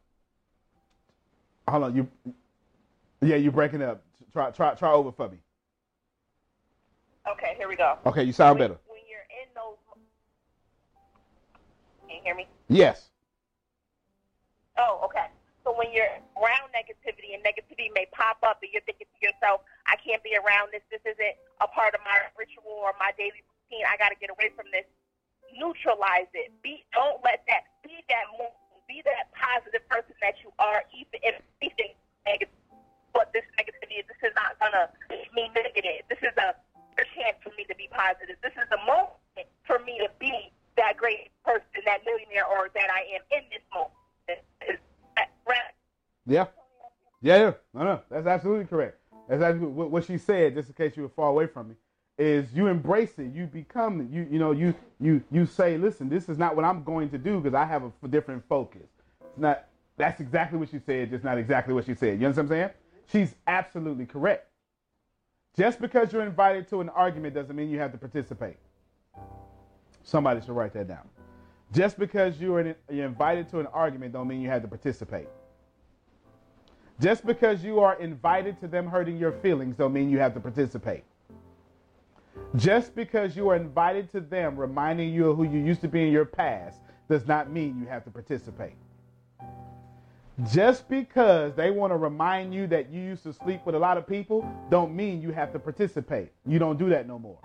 Hold 1.68 1.84
on. 1.84 1.96
You. 1.96 2.08
Yeah, 3.20 3.36
you 3.36 3.50
breaking 3.50 3.82
up. 3.82 4.02
Try, 4.32 4.50
try, 4.50 4.74
try 4.74 4.92
over 4.92 5.12
for 5.12 5.28
me. 5.28 5.38
Okay, 7.30 7.54
here 7.56 7.68
we 7.68 7.76
go. 7.76 7.98
Okay, 8.06 8.24
you 8.24 8.32
sound 8.32 8.58
when, 8.58 8.68
better. 8.68 8.80
When 8.86 9.00
you're 9.08 9.20
in 9.20 9.48
those, 9.54 9.76
can 12.00 12.16
you 12.16 12.22
hear 12.24 12.34
me? 12.34 12.46
Yes. 12.68 13.10
Oh, 14.78 15.02
okay. 15.04 15.26
So 15.70 15.78
when 15.78 15.94
you're 15.94 16.10
around 16.34 16.74
negativity 16.74 17.30
and 17.30 17.46
negativity 17.46 17.94
may 17.94 18.10
pop 18.10 18.42
up 18.42 18.58
and 18.58 18.74
you're 18.74 18.82
thinking 18.90 19.06
to 19.06 19.20
yourself, 19.22 19.62
I 19.86 19.94
can't 20.02 20.18
be 20.26 20.34
around 20.34 20.74
this. 20.74 20.82
This 20.90 20.98
isn't 21.06 21.38
a 21.62 21.70
part 21.70 21.94
of 21.94 22.02
my 22.02 22.26
ritual 22.34 22.74
or 22.74 22.90
my 22.98 23.14
daily 23.14 23.38
routine. 23.38 23.86
I 23.86 23.94
got 23.94 24.10
to 24.10 24.18
get 24.18 24.34
away 24.34 24.50
from 24.58 24.66
this. 24.74 24.82
Neutralize 25.54 26.26
it. 26.34 26.50
Be 26.58 26.82
don't 26.90 27.22
let 27.22 27.46
that 27.46 27.70
be 27.86 28.02
that 28.10 28.26
mo- 28.34 28.58
be 28.90 28.98
that 29.06 29.30
positive 29.30 29.86
person 29.86 30.10
that 30.18 30.42
you 30.42 30.50
are, 30.58 30.82
even 30.90 31.22
if 31.22 31.38
anything 31.62 31.94
negative. 32.26 32.50
But 33.14 33.30
this 33.30 33.46
negativity, 33.54 34.02
this 34.02 34.18
is 34.26 34.34
not 34.34 34.58
gonna 34.58 34.90
be 35.06 35.22
negative. 35.54 36.02
This 36.10 36.18
is 36.18 36.34
a, 36.34 36.58
chance 37.16 37.40
for 37.40 37.48
me 37.56 37.64
to 37.64 37.74
be 37.80 37.88
positive. 37.88 38.36
This 38.42 38.52
is 38.60 38.68
the 38.68 38.76
moment 38.84 39.48
for 39.64 39.78
me 39.80 39.96
to 40.04 40.10
be 40.20 40.52
that 40.76 41.00
great 41.00 41.32
person, 41.48 41.64
that 41.86 42.04
millionaire, 42.04 42.44
or 42.44 42.68
that 42.74 42.92
I 42.92 43.16
am 43.16 43.22
in 43.32 43.48
this 43.48 43.64
moment. 43.72 43.96
Right? 44.28 44.89
Yeah. 46.26 46.46
Yeah, 47.22 47.36
yeah. 47.36 47.52
No, 47.74 47.84
no. 47.84 48.00
That's 48.10 48.26
absolutely 48.26 48.66
correct. 48.66 48.98
That's 49.28 49.42
absolutely 49.42 49.86
what, 49.86 50.04
she 50.04 50.18
said, 50.18 50.54
just 50.54 50.68
in 50.68 50.74
case 50.74 50.96
you 50.96 51.04
were 51.04 51.08
far 51.08 51.28
away 51.28 51.46
from 51.46 51.68
me, 51.68 51.74
is 52.18 52.52
you 52.52 52.66
embrace 52.66 53.18
it. 53.18 53.32
You 53.32 53.46
become 53.46 54.08
you 54.12 54.26
you 54.30 54.38
know, 54.38 54.52
you 54.52 54.74
you 55.00 55.22
you 55.30 55.46
say, 55.46 55.78
listen, 55.78 56.08
this 56.08 56.28
is 56.28 56.36
not 56.36 56.56
what 56.56 56.64
I'm 56.64 56.82
going 56.82 57.08
to 57.10 57.18
do 57.18 57.40
because 57.40 57.54
I 57.54 57.64
have 57.64 57.84
a 58.02 58.08
different 58.08 58.42
focus. 58.48 58.88
It's 59.24 59.38
not 59.38 59.64
that's 59.96 60.20
exactly 60.20 60.58
what 60.58 60.68
she 60.70 60.78
said, 60.78 61.10
just 61.10 61.24
not 61.24 61.38
exactly 61.38 61.72
what 61.72 61.86
she 61.86 61.94
said. 61.94 62.20
You 62.20 62.26
understand 62.26 62.50
what 62.50 62.56
I'm 62.56 62.62
saying? 62.62 62.70
She's 63.06 63.34
absolutely 63.46 64.06
correct. 64.06 64.48
Just 65.56 65.80
because 65.80 66.12
you're 66.12 66.24
invited 66.24 66.68
to 66.68 66.80
an 66.80 66.88
argument 66.90 67.34
doesn't 67.34 67.54
mean 67.54 67.70
you 67.70 67.78
have 67.78 67.92
to 67.92 67.98
participate. 67.98 68.56
Somebody 70.02 70.40
should 70.40 70.50
write 70.50 70.72
that 70.74 70.88
down. 70.88 71.08
Just 71.72 71.98
because 71.98 72.40
you 72.40 72.54
are 72.54 72.60
in, 72.60 72.74
you're 72.90 73.06
invited 73.06 73.48
to 73.50 73.60
an 73.60 73.66
argument 73.68 74.12
don't 74.12 74.28
mean 74.28 74.40
you 74.40 74.48
have 74.48 74.62
to 74.62 74.68
participate. 74.68 75.28
Just 77.00 77.24
because 77.24 77.64
you 77.64 77.80
are 77.80 77.98
invited 77.98 78.60
to 78.60 78.68
them 78.68 78.86
hurting 78.86 79.16
your 79.16 79.32
feelings 79.32 79.76
don't 79.76 79.92
mean 79.92 80.10
you 80.10 80.18
have 80.18 80.34
to 80.34 80.40
participate. 80.40 81.04
Just 82.56 82.94
because 82.94 83.34
you 83.34 83.48
are 83.48 83.56
invited 83.56 84.10
to 84.12 84.20
them 84.20 84.56
reminding 84.56 85.12
you 85.14 85.30
of 85.30 85.36
who 85.36 85.44
you 85.44 85.58
used 85.60 85.80
to 85.80 85.88
be 85.88 86.02
in 86.02 86.12
your 86.12 86.26
past 86.26 86.80
does 87.08 87.26
not 87.26 87.50
mean 87.50 87.78
you 87.80 87.86
have 87.86 88.04
to 88.04 88.10
participate. 88.10 88.74
Just 90.50 90.88
because 90.88 91.54
they 91.54 91.70
want 91.70 91.90
to 91.90 91.96
remind 91.96 92.54
you 92.54 92.66
that 92.66 92.90
you 92.90 93.00
used 93.00 93.22
to 93.24 93.32
sleep 93.32 93.62
with 93.64 93.74
a 93.74 93.78
lot 93.78 93.96
of 93.96 94.06
people 94.06 94.46
don't 94.70 94.94
mean 94.94 95.22
you 95.22 95.32
have 95.32 95.52
to 95.52 95.58
participate. 95.58 96.30
You 96.46 96.58
don't 96.58 96.78
do 96.78 96.88
that 96.90 97.06
no 97.06 97.18
more. 97.18 97.38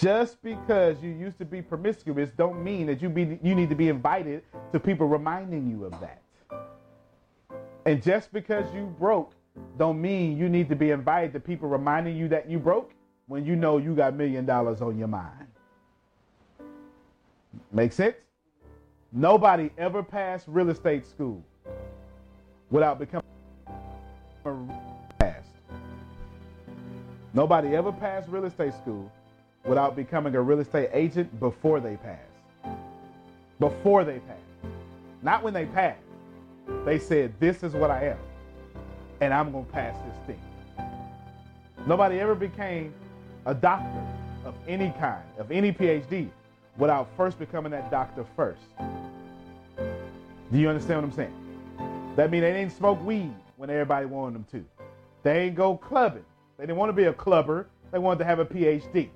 Just 0.00 0.42
because 0.42 0.96
you 1.02 1.10
used 1.10 1.36
to 1.38 1.44
be 1.44 1.60
promiscuous 1.60 2.30
don't 2.30 2.64
mean 2.64 2.86
that 2.86 3.02
you 3.02 3.10
be 3.10 3.38
you 3.42 3.54
need 3.54 3.68
to 3.68 3.74
be 3.74 3.90
invited 3.90 4.42
to 4.72 4.80
people 4.80 5.06
reminding 5.06 5.68
you 5.68 5.84
of 5.84 5.92
that. 6.00 6.22
And 7.84 8.02
just 8.02 8.32
because 8.32 8.72
you 8.74 8.86
broke 8.98 9.34
don't 9.78 10.00
mean 10.00 10.38
you 10.38 10.48
need 10.48 10.70
to 10.70 10.76
be 10.76 10.90
invited 10.90 11.34
to 11.34 11.40
people 11.40 11.68
reminding 11.68 12.16
you 12.16 12.28
that 12.28 12.48
you 12.48 12.58
broke 12.58 12.92
when 13.26 13.44
you 13.44 13.56
know 13.56 13.76
you 13.76 13.94
got 13.94 14.14
million 14.14 14.46
dollars 14.46 14.80
on 14.80 14.96
your 14.96 15.08
mind. 15.08 15.46
Make 17.70 17.92
sense? 17.92 18.16
Nobody 19.12 19.70
ever 19.76 20.02
passed 20.02 20.46
real 20.48 20.70
estate 20.70 21.04
school 21.04 21.44
without 22.70 22.98
becoming 22.98 23.26
a 24.46 24.54
passed. 25.18 25.50
Nobody 27.34 27.76
ever 27.76 27.92
passed 27.92 28.30
real 28.30 28.46
estate 28.46 28.72
school 28.72 29.12
without 29.64 29.96
becoming 29.96 30.34
a 30.34 30.40
real 30.40 30.60
estate 30.60 30.90
agent 30.92 31.38
before 31.40 31.80
they 31.80 31.96
pass. 31.96 32.18
Before 33.58 34.04
they 34.04 34.18
pass. 34.20 34.36
Not 35.22 35.42
when 35.42 35.52
they 35.52 35.66
pass. 35.66 35.96
They 36.84 36.98
said, 36.98 37.34
This 37.40 37.62
is 37.62 37.74
what 37.74 37.90
I 37.90 38.08
am, 38.08 38.18
and 39.20 39.34
I'm 39.34 39.52
going 39.52 39.66
to 39.66 39.72
pass 39.72 39.94
this 40.06 40.26
thing. 40.26 40.40
Nobody 41.86 42.20
ever 42.20 42.34
became 42.34 42.94
a 43.46 43.54
doctor 43.54 44.02
of 44.44 44.54
any 44.66 44.92
kind, 44.98 45.22
of 45.38 45.50
any 45.50 45.72
PhD, 45.72 46.28
without 46.78 47.08
first 47.16 47.38
becoming 47.38 47.72
that 47.72 47.90
doctor 47.90 48.24
first. 48.36 48.62
Do 49.78 50.58
you 50.58 50.68
understand 50.68 51.02
what 51.02 51.10
I'm 51.10 51.16
saying? 51.16 52.14
That 52.16 52.30
means 52.30 52.42
they 52.42 52.52
didn't 52.52 52.76
smoke 52.76 53.02
weed 53.04 53.34
when 53.56 53.70
everybody 53.70 54.06
wanted 54.06 54.34
them 54.34 54.46
to. 54.52 54.64
They 55.22 55.40
ain't 55.40 55.54
go 55.54 55.76
clubbing. 55.76 56.24
They 56.56 56.64
didn't 56.64 56.78
want 56.78 56.88
to 56.90 56.94
be 56.94 57.04
a 57.04 57.12
clubber. 57.12 57.68
They 57.92 57.98
wanted 57.98 58.18
to 58.20 58.24
have 58.24 58.38
a 58.38 58.44
PhD. 58.44 59.10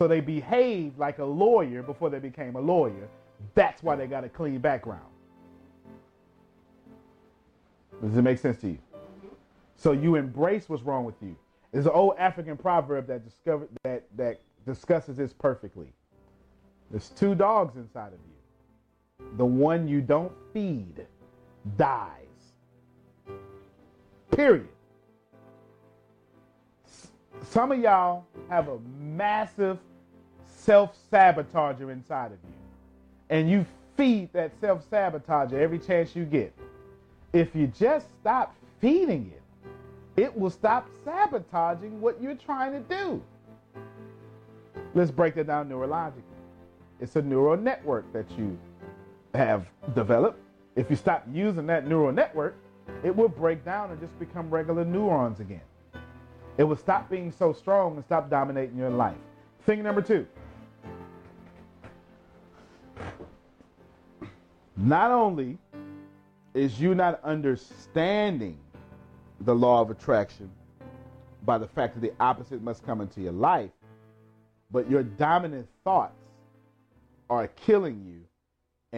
So 0.00 0.08
they 0.08 0.20
behaved 0.20 0.98
like 0.98 1.18
a 1.18 1.24
lawyer 1.24 1.82
before 1.82 2.08
they 2.08 2.20
became 2.20 2.56
a 2.56 2.60
lawyer. 2.60 3.06
That's 3.54 3.82
why 3.82 3.96
they 3.96 4.06
got 4.06 4.24
a 4.24 4.30
clean 4.30 4.58
background. 4.58 5.04
Does 8.02 8.16
it 8.16 8.22
make 8.22 8.38
sense 8.38 8.58
to 8.62 8.68
you? 8.68 8.78
So 9.76 9.92
you 9.92 10.14
embrace 10.14 10.70
what's 10.70 10.82
wrong 10.84 11.04
with 11.04 11.16
you. 11.20 11.36
There's 11.70 11.84
an 11.84 11.92
old 11.92 12.14
African 12.16 12.56
proverb 12.56 13.08
that 13.08 13.26
discovered 13.26 13.68
that 13.84 14.04
that 14.16 14.40
discusses 14.64 15.18
this 15.18 15.34
perfectly. 15.34 15.92
There's 16.90 17.10
two 17.10 17.34
dogs 17.34 17.76
inside 17.76 18.14
of 18.14 18.20
you. 18.20 19.26
The 19.36 19.44
one 19.44 19.86
you 19.86 20.00
don't 20.00 20.32
feed 20.54 21.04
dies. 21.76 22.24
Period. 24.30 24.68
Some 27.42 27.70
of 27.70 27.78
y'all 27.78 28.24
have 28.48 28.68
a 28.68 28.78
massive 28.98 29.78
self 30.60 30.96
sabotager 31.12 31.90
inside 31.90 32.32
of 32.32 32.38
you. 32.44 32.54
And 33.30 33.50
you 33.50 33.64
feed 33.96 34.32
that 34.32 34.52
self 34.60 34.88
sabotager 34.90 35.54
every 35.54 35.78
chance 35.78 36.14
you 36.14 36.24
get. 36.24 36.52
If 37.32 37.54
you 37.54 37.68
just 37.68 38.06
stop 38.20 38.54
feeding 38.80 39.32
it, 39.34 39.42
it 40.20 40.36
will 40.36 40.50
stop 40.50 40.88
sabotaging 41.04 42.00
what 42.00 42.20
you're 42.20 42.34
trying 42.34 42.72
to 42.72 42.80
do. 42.80 43.22
Let's 44.94 45.10
break 45.10 45.34
that 45.36 45.46
down 45.46 45.68
neurologically. 45.68 46.22
It's 47.00 47.16
a 47.16 47.22
neural 47.22 47.56
network 47.56 48.12
that 48.12 48.30
you 48.36 48.58
have 49.34 49.66
developed. 49.94 50.40
If 50.76 50.90
you 50.90 50.96
stop 50.96 51.26
using 51.32 51.66
that 51.66 51.86
neural 51.86 52.12
network, 52.12 52.56
it 53.04 53.14
will 53.14 53.28
break 53.28 53.64
down 53.64 53.90
and 53.90 54.00
just 54.00 54.18
become 54.18 54.50
regular 54.50 54.84
neurons 54.84 55.40
again. 55.40 55.62
It 56.58 56.64
will 56.64 56.76
stop 56.76 57.08
being 57.08 57.32
so 57.32 57.52
strong 57.52 57.96
and 57.96 58.04
stop 58.04 58.28
dominating 58.28 58.76
your 58.76 58.90
life. 58.90 59.16
Thing 59.64 59.82
number 59.82 60.02
two. 60.02 60.26
Not 64.80 65.10
only 65.10 65.58
is 66.54 66.80
you 66.80 66.94
not 66.94 67.22
understanding 67.22 68.56
the 69.42 69.54
law 69.54 69.82
of 69.82 69.90
attraction 69.90 70.50
by 71.44 71.58
the 71.58 71.66
fact 71.66 71.94
that 71.94 72.00
the 72.00 72.12
opposite 72.18 72.62
must 72.62 72.84
come 72.84 73.02
into 73.02 73.20
your 73.20 73.32
life, 73.32 73.70
but 74.70 74.90
your 74.90 75.02
dominant 75.02 75.68
thoughts 75.84 76.14
are 77.28 77.46
killing 77.46 78.02
you 78.06 78.20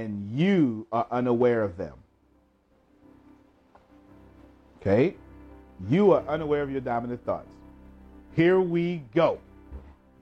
and 0.01 0.31
you 0.31 0.87
are 0.93 1.07
unaware 1.11 1.63
of 1.63 1.77
them. 1.77 1.95
Okay? 4.81 5.17
You 5.89 6.13
are 6.13 6.23
unaware 6.29 6.63
of 6.63 6.71
your 6.71 6.81
dominant 6.81 7.25
thoughts. 7.25 7.49
Here 8.37 8.61
we 8.61 9.03
go. 9.15 9.39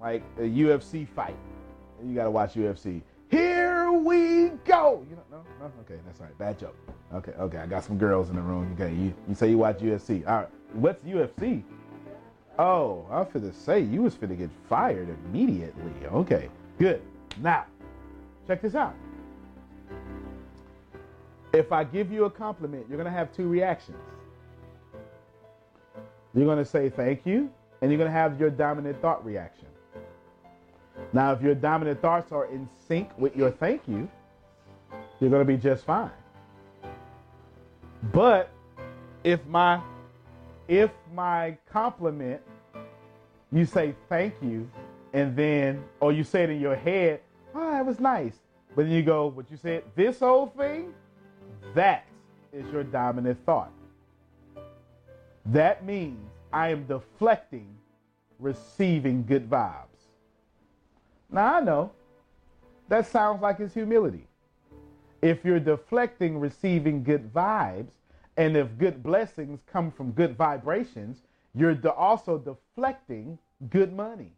Like 0.00 0.22
a 0.38 0.42
UFC 0.42 1.06
fight. 1.06 1.36
You 2.04 2.14
got 2.14 2.24
to 2.24 2.30
watch 2.30 2.54
UFC. 2.54 3.02
Here 3.30 3.92
we 3.92 4.48
go. 4.64 5.04
You 5.08 5.16
know? 5.16 5.42
No? 5.60 5.66
Okay, 5.82 6.00
that's 6.04 6.20
all 6.20 6.26
right. 6.26 6.38
Bad 6.38 6.58
joke. 6.58 6.76
Okay, 7.14 7.32
okay. 7.32 7.58
I 7.58 7.66
got 7.66 7.84
some 7.84 7.96
girls 7.96 8.28
in 8.28 8.36
the 8.36 8.42
room. 8.42 8.76
Okay, 8.78 8.92
you, 8.94 9.14
you 9.28 9.34
say 9.34 9.50
you 9.50 9.58
watch 9.58 9.78
UFC. 9.78 10.26
All 10.28 10.38
right. 10.38 10.48
What's 10.72 11.04
UFC? 11.04 11.62
Oh, 12.58 13.06
I 13.10 13.20
was 13.20 13.28
finna 13.28 13.54
say 13.54 13.80
you 13.80 14.02
was 14.02 14.14
finna 14.14 14.36
get 14.36 14.50
fired 14.68 15.08
immediately. 15.26 15.92
Okay, 16.06 16.48
good. 16.78 17.00
Now, 17.40 17.64
check 18.46 18.60
this 18.62 18.74
out. 18.74 18.94
If 21.52 21.72
I 21.72 21.84
give 21.84 22.12
you 22.12 22.26
a 22.26 22.30
compliment, 22.30 22.86
you're 22.88 22.98
gonna 22.98 23.10
have 23.10 23.32
two 23.32 23.48
reactions. 23.48 23.96
You're 26.34 26.46
gonna 26.46 26.64
say 26.64 26.90
thank 26.90 27.24
you, 27.24 27.50
and 27.80 27.90
you're 27.90 27.98
gonna 27.98 28.10
have 28.10 28.38
your 28.38 28.50
dominant 28.50 29.00
thought 29.00 29.24
reaction. 29.24 29.66
Now, 31.12 31.32
if 31.32 31.42
your 31.42 31.54
dominant 31.54 32.00
thoughts 32.00 32.30
are 32.32 32.46
in 32.46 32.68
sync 32.86 33.10
with 33.18 33.36
your 33.36 33.50
thank 33.50 33.82
you, 33.88 34.08
you're 35.18 35.30
gonna 35.30 35.44
be 35.44 35.56
just 35.56 35.84
fine. 35.84 36.10
But 38.12 38.50
if 39.24 39.44
my 39.46 39.80
if 40.68 40.90
my 41.12 41.58
compliment 41.70 42.40
you 43.52 43.64
say 43.64 43.94
thank 44.08 44.34
you 44.40 44.70
and 45.12 45.36
then 45.36 45.82
or 45.98 46.12
you 46.12 46.22
say 46.24 46.44
it 46.44 46.50
in 46.50 46.60
your 46.60 46.76
head, 46.76 47.20
oh 47.54 47.70
that 47.70 47.84
was 47.84 48.00
nice. 48.00 48.38
But 48.76 48.86
then 48.86 48.92
you 48.92 49.02
go, 49.02 49.26
what 49.26 49.50
you 49.50 49.56
said, 49.56 49.82
this 49.96 50.20
whole 50.20 50.46
thing, 50.46 50.94
that 51.74 52.06
is 52.52 52.70
your 52.70 52.84
dominant 52.84 53.44
thought. 53.44 53.72
That 55.46 55.84
means 55.84 56.20
I 56.52 56.68
am 56.68 56.84
deflecting 56.84 57.66
receiving 58.38 59.24
good 59.24 59.50
vibes. 59.50 59.89
Now 61.32 61.56
I 61.56 61.60
know 61.60 61.92
that 62.88 63.06
sounds 63.06 63.40
like 63.40 63.60
it's 63.60 63.74
humility. 63.74 64.26
If 65.22 65.44
you're 65.44 65.60
deflecting 65.60 66.40
receiving 66.40 67.02
good 67.04 67.32
vibes, 67.32 67.90
and 68.36 68.56
if 68.56 68.78
good 68.78 69.02
blessings 69.02 69.60
come 69.70 69.90
from 69.90 70.12
good 70.12 70.36
vibrations, 70.36 71.18
you're 71.54 71.74
de- 71.74 71.92
also 71.92 72.38
deflecting 72.38 73.38
good 73.68 73.94
money. 73.94 74.32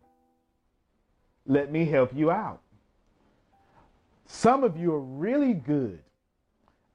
Let 1.46 1.70
me 1.70 1.84
help 1.84 2.14
you 2.14 2.30
out. 2.30 2.60
Some 4.26 4.64
of 4.64 4.76
you 4.76 4.92
are 4.92 5.00
really 5.00 5.54
good 5.54 6.00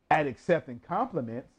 at 0.10 0.28
accepting 0.28 0.82
compliments, 0.86 1.50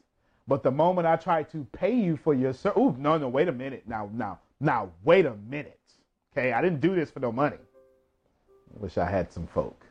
but 0.47 0.61
the 0.61 0.71
moment 0.71 1.07
I 1.07 1.15
try 1.15 1.43
to 1.43 1.65
pay 1.71 1.95
you 1.95 2.17
for 2.17 2.33
your 2.33 2.53
service, 2.53 2.95
no, 2.97 3.17
no, 3.17 3.27
wait 3.27 3.47
a 3.47 3.51
minute. 3.51 3.83
Now, 3.87 4.09
now, 4.13 4.39
now, 4.59 4.91
wait 5.03 5.25
a 5.25 5.35
minute. 5.49 5.79
Okay, 6.33 6.51
I 6.51 6.61
didn't 6.61 6.81
do 6.81 6.95
this 6.95 7.09
for 7.09 7.19
no 7.19 7.31
money. 7.31 7.57
Wish 8.77 8.97
I 8.97 9.09
had 9.09 9.31
some 9.31 9.47
folk. 9.47 9.85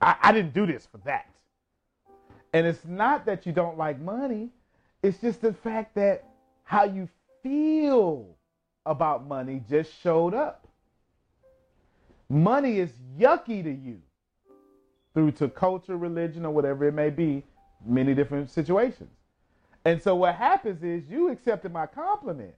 I, 0.00 0.16
I 0.22 0.32
didn't 0.32 0.54
do 0.54 0.66
this 0.66 0.86
for 0.90 0.98
that. 0.98 1.26
And 2.52 2.66
it's 2.66 2.84
not 2.84 3.26
that 3.26 3.46
you 3.46 3.52
don't 3.52 3.76
like 3.76 4.00
money, 4.00 4.50
it's 5.02 5.18
just 5.18 5.40
the 5.42 5.52
fact 5.52 5.94
that 5.96 6.24
how 6.62 6.84
you 6.84 7.08
feel 7.42 8.26
about 8.86 9.26
money 9.26 9.62
just 9.68 9.92
showed 10.00 10.34
up. 10.34 10.66
Money 12.28 12.78
is 12.78 12.90
yucky 13.18 13.62
to 13.62 13.70
you 13.70 14.00
through 15.12 15.32
to 15.32 15.48
culture, 15.48 15.96
religion, 15.96 16.44
or 16.44 16.52
whatever 16.52 16.86
it 16.86 16.92
may 16.92 17.10
be, 17.10 17.44
many 17.84 18.14
different 18.14 18.50
situations. 18.50 19.10
And 19.84 20.02
so 20.02 20.14
what 20.14 20.34
happens 20.34 20.82
is 20.82 21.02
you 21.08 21.30
accepted 21.30 21.72
my 21.72 21.86
compliment. 21.86 22.54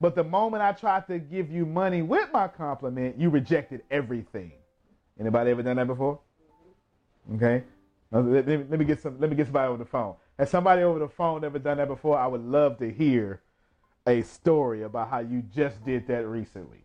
But 0.00 0.14
the 0.14 0.24
moment 0.24 0.62
I 0.62 0.72
tried 0.72 1.06
to 1.08 1.18
give 1.18 1.50
you 1.50 1.66
money 1.66 2.02
with 2.02 2.32
my 2.32 2.48
compliment, 2.48 3.18
you 3.18 3.30
rejected 3.30 3.82
everything. 3.90 4.52
Anybody 5.18 5.50
ever 5.50 5.62
done 5.62 5.76
that 5.76 5.86
before? 5.86 6.20
Okay. 7.34 7.64
Let, 8.10 8.24
let, 8.24 8.70
let, 8.70 8.78
me 8.78 8.84
get 8.84 9.00
some. 9.00 9.18
Let 9.20 9.30
me 9.30 9.36
get 9.36 9.46
somebody 9.46 9.68
over 9.68 9.78
the 9.78 9.88
phone. 9.88 10.14
Has 10.38 10.50
somebody 10.50 10.82
over 10.82 10.98
the 10.98 11.08
phone 11.08 11.44
ever 11.44 11.58
done 11.58 11.78
that 11.78 11.88
before? 11.88 12.18
I 12.18 12.26
would 12.26 12.44
love 12.44 12.78
to 12.78 12.90
hear 12.90 13.42
a 14.06 14.22
story 14.22 14.82
about 14.82 15.10
how 15.10 15.18
you 15.18 15.42
just 15.54 15.84
did 15.84 16.06
that 16.06 16.26
recently. 16.26 16.84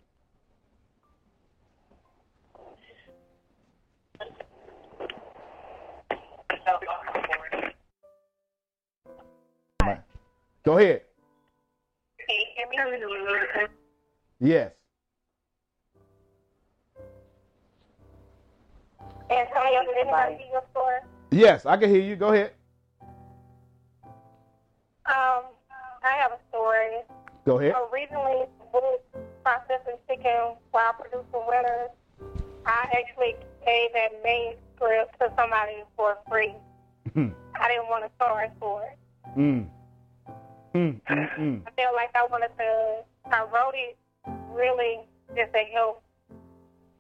Go 10.64 10.78
ahead. 10.78 11.02
Yes. 14.40 14.72
Antonio, 19.34 19.82
did 19.82 19.98
anybody 19.98 20.38
see 20.38 20.50
your 20.52 20.64
store? 20.72 21.02
Yes, 21.32 21.66
I 21.66 21.78
can 21.78 21.90
hear 21.90 22.02
you. 22.02 22.16
Go 22.16 22.34
ahead. 22.34 22.52
Um, 25.06 25.44
I 26.04 26.16
have 26.20 26.32
a 26.32 26.40
story. 26.50 27.02
Go 27.46 27.60
ahead. 27.60 27.74
Originally, 27.92 28.46
with 28.74 29.02
processing 29.44 29.98
chicken 30.08 30.56
while 30.72 30.94
producing 30.94 31.44
winners, 31.48 31.90
I 32.66 32.88
actually 32.94 33.36
gave 33.66 33.94
that 33.94 34.24
main 34.24 34.56
script 34.76 35.20
to 35.20 35.32
somebody 35.38 35.84
for 35.96 36.18
free. 36.30 36.54
I 37.16 37.68
didn't 37.68 37.90
want 37.90 38.06
to 38.06 38.12
charge 38.18 38.52
for 38.60 38.84
it. 38.84 38.98
Mm. 39.38 39.68
Mm, 40.74 41.02
mm, 41.02 41.38
mm. 41.38 41.62
I 41.68 41.72
felt 41.72 41.96
like 41.96 42.10
I 42.16 42.26
wanted 42.26 42.50
to. 42.58 43.04
I 43.32 43.42
wrote 43.44 43.74
it 43.76 43.98
really 44.52 45.02
just 45.36 45.54
to 45.54 45.60
help 45.74 46.04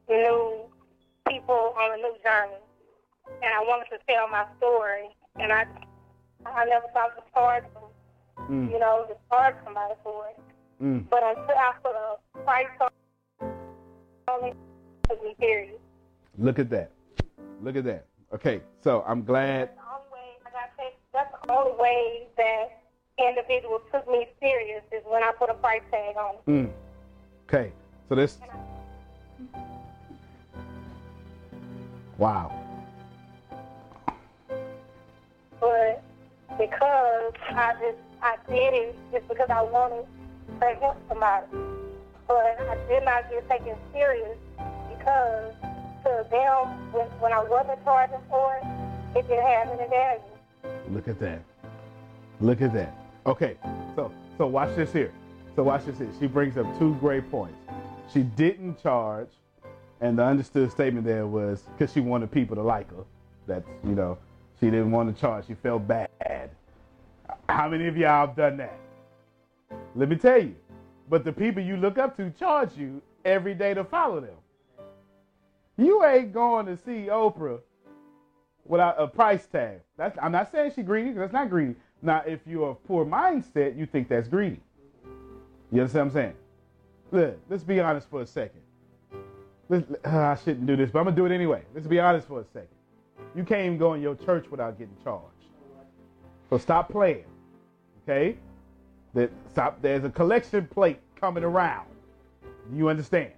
new 0.09 0.69
people 1.33 1.73
on 1.77 1.93
a 1.93 1.97
new 1.97 2.13
journey, 2.23 2.61
and 3.41 3.53
I 3.53 3.61
wanted 3.61 3.89
to 3.89 3.99
tell 4.07 4.27
my 4.27 4.45
story. 4.57 5.09
And 5.35 5.51
I, 5.51 5.65
I 6.45 6.65
never 6.65 6.85
thought 6.93 7.15
to 7.15 7.23
charge 7.33 7.63
them. 7.73 7.83
Mm. 8.49 8.71
You 8.71 8.79
know, 8.79 9.07
charge 9.29 9.55
somebody 9.63 9.93
for 10.03 10.27
it. 10.27 10.39
Mm. 10.83 11.09
But 11.09 11.23
until 11.23 11.55
I 11.57 11.73
put 11.81 11.95
a 11.95 12.43
price 12.43 12.67
on 12.81 14.49
it, 14.49 14.55
took 15.09 15.23
me 15.23 15.35
serious. 15.39 15.79
Look 16.37 16.59
at 16.59 16.69
that. 16.69 16.91
Look 17.61 17.75
at 17.75 17.85
that. 17.85 18.05
Okay, 18.33 18.61
so 18.83 19.03
I'm 19.07 19.23
glad. 19.23 19.69
The 19.69 19.81
only 19.93 20.09
way 20.11 20.27
I 20.45 20.49
got 20.51 20.69
take, 20.77 20.97
that's 21.13 21.31
the 21.45 21.53
only 21.53 21.79
way 21.79 22.27
that 22.37 22.81
individual 23.17 23.79
took 23.91 24.07
me 24.09 24.27
serious 24.39 24.83
is 24.91 25.03
when 25.07 25.23
I 25.23 25.31
put 25.37 25.49
a 25.49 25.53
price 25.53 25.81
tag 25.91 26.15
on 26.17 26.35
it. 26.35 26.51
Mm. 26.51 26.71
Okay, 27.47 27.71
so 28.09 28.15
this. 28.15 28.39
Wow. 32.17 32.51
But 35.59 36.03
because 36.57 37.33
I 37.49 37.73
just 37.79 37.97
I 38.21 38.37
did 38.47 38.73
it 38.73 38.95
just 39.11 39.27
because 39.27 39.49
I 39.49 39.61
wanted 39.61 40.05
to 40.59 40.65
help 40.79 40.97
somebody. 41.09 41.47
But 42.27 42.57
I 42.59 42.77
did 42.87 43.03
not 43.03 43.29
get 43.29 43.47
taken 43.49 43.75
serious 43.91 44.37
because 44.89 45.53
to 46.03 46.25
them 46.29 46.91
when 46.91 47.07
when 47.19 47.33
I 47.33 47.43
wasn't 47.43 47.83
charging 47.83 48.17
for 48.29 48.55
it, 48.55 49.17
it 49.17 49.27
didn't 49.27 49.45
have 49.45 49.67
any 49.69 49.89
value. 49.89 50.21
Look 50.89 51.07
at 51.07 51.19
that. 51.19 51.41
Look 52.39 52.61
at 52.61 52.73
that. 52.73 52.93
Okay, 53.25 53.57
so 53.95 54.11
so 54.37 54.47
watch 54.47 54.75
this 54.75 54.91
here. 54.91 55.11
So 55.55 55.63
watch 55.63 55.85
this 55.85 55.97
here. 55.97 56.09
She 56.19 56.27
brings 56.27 56.57
up 56.57 56.67
two 56.77 56.95
great 56.95 57.29
points. 57.29 57.57
She 58.13 58.21
didn't 58.21 58.81
charge, 58.81 59.29
and 60.01 60.17
the 60.17 60.23
understood 60.23 60.71
statement 60.71 61.05
there 61.05 61.27
was 61.27 61.63
because 61.77 61.93
she 61.93 61.99
wanted 61.99 62.31
people 62.31 62.55
to 62.55 62.63
like 62.63 62.89
her. 62.91 63.03
That's 63.47 63.67
you 63.83 63.95
know, 63.95 64.17
she 64.59 64.67
didn't 64.67 64.91
want 64.91 65.13
to 65.13 65.19
charge. 65.19 65.47
She 65.47 65.53
felt 65.53 65.87
bad. 65.87 66.51
How 67.49 67.67
many 67.69 67.87
of 67.87 67.97
y'all 67.97 68.27
have 68.27 68.35
done 68.35 68.57
that? 68.57 68.79
Let 69.95 70.09
me 70.09 70.15
tell 70.15 70.41
you. 70.41 70.55
But 71.09 71.23
the 71.23 71.31
people 71.31 71.61
you 71.61 71.77
look 71.77 71.97
up 71.97 72.15
to 72.17 72.29
charge 72.31 72.75
you 72.77 73.01
every 73.25 73.53
day 73.53 73.73
to 73.73 73.83
follow 73.83 74.21
them. 74.21 74.35
You 75.77 76.03
ain't 76.05 76.33
going 76.33 76.65
to 76.67 76.77
see 76.77 77.07
Oprah 77.09 77.59
without 78.65 78.95
a 78.99 79.07
price 79.07 79.45
tag. 79.45 79.79
That's, 79.97 80.17
I'm 80.21 80.31
not 80.31 80.51
saying 80.51 80.71
she 80.75 80.83
greedy, 80.83 81.11
that's 81.11 81.33
not 81.33 81.49
greedy. 81.49 81.75
Now, 82.01 82.23
if 82.25 82.41
you're 82.45 82.71
of 82.71 82.83
poor 82.85 83.05
mindset, 83.05 83.77
you 83.77 83.85
think 83.85 84.07
that's 84.09 84.27
greedy. 84.27 84.59
You 85.71 85.81
understand 85.81 86.13
what 86.13 86.21
I'm 86.21 86.23
saying? 86.23 86.33
Look, 87.11 87.39
let's 87.49 87.63
be 87.63 87.79
honest 87.79 88.09
for 88.09 88.21
a 88.21 88.25
second. 88.25 88.61
Uh, 89.71 89.81
I 90.05 90.35
shouldn't 90.43 90.67
do 90.67 90.75
this, 90.75 90.91
but 90.91 90.99
I'm 90.99 91.05
gonna 91.05 91.15
do 91.15 91.25
it 91.25 91.31
anyway. 91.31 91.63
Let's 91.73 91.87
be 91.87 91.99
honest 91.99 92.27
for 92.27 92.41
a 92.41 92.45
second. 92.53 92.67
You 93.35 93.43
can't 93.43 93.65
even 93.65 93.77
go 93.77 93.93
in 93.93 94.01
your 94.01 94.15
church 94.15 94.45
without 94.49 94.77
getting 94.77 94.95
charged. 95.03 95.27
So 96.49 96.57
stop 96.57 96.89
playing. 96.89 97.25
Okay? 98.03 98.37
That 99.13 99.31
stop 99.51 99.81
there's 99.81 100.03
a 100.03 100.09
collection 100.09 100.67
plate 100.67 100.99
coming 101.19 101.43
around. 101.43 101.87
You 102.73 102.89
understand? 102.89 103.31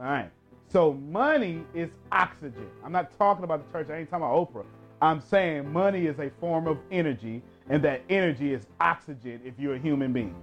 All 0.00 0.06
right. 0.06 0.30
So 0.68 0.94
money 0.94 1.64
is 1.74 1.90
oxygen. 2.12 2.68
I'm 2.84 2.92
not 2.92 3.16
talking 3.18 3.44
about 3.44 3.66
the 3.66 3.78
church. 3.78 3.90
I 3.90 3.98
ain't 3.98 4.10
talking 4.10 4.24
about 4.24 4.52
Oprah. 4.52 4.66
I'm 5.00 5.20
saying 5.20 5.72
money 5.72 6.06
is 6.06 6.18
a 6.18 6.30
form 6.40 6.66
of 6.66 6.78
energy, 6.90 7.42
and 7.68 7.82
that 7.84 8.02
energy 8.10 8.52
is 8.52 8.66
oxygen 8.80 9.40
if 9.44 9.54
you're 9.58 9.76
a 9.76 9.78
human 9.78 10.12
being. 10.12 10.34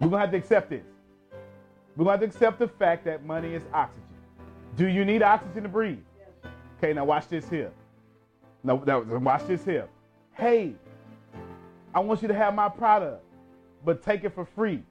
We're 0.00 0.08
gonna 0.08 0.20
have 0.20 0.30
to 0.30 0.36
accept 0.36 0.70
this. 0.70 0.84
We're 1.96 2.04
gonna 2.04 2.12
have 2.12 2.20
to 2.20 2.26
accept 2.26 2.58
the 2.58 2.68
fact 2.68 3.04
that 3.06 3.24
money 3.24 3.54
is 3.54 3.62
oxygen. 3.72 4.07
Do 4.76 4.86
you 4.86 5.04
need 5.04 5.22
oxygen 5.22 5.64
to 5.64 5.68
breathe? 5.68 5.98
Okay, 6.78 6.92
now 6.92 7.04
watch 7.04 7.28
this 7.28 7.48
here. 7.48 7.72
Now, 8.62 8.82
now 8.84 9.00
watch 9.00 9.46
this 9.46 9.64
here. 9.64 9.88
Hey, 10.34 10.74
I 11.94 12.00
want 12.00 12.22
you 12.22 12.28
to 12.28 12.34
have 12.34 12.54
my 12.54 12.68
product, 12.68 13.24
but 13.84 14.02
take 14.02 14.24
it 14.24 14.34
for 14.34 14.44
free. 14.44 14.82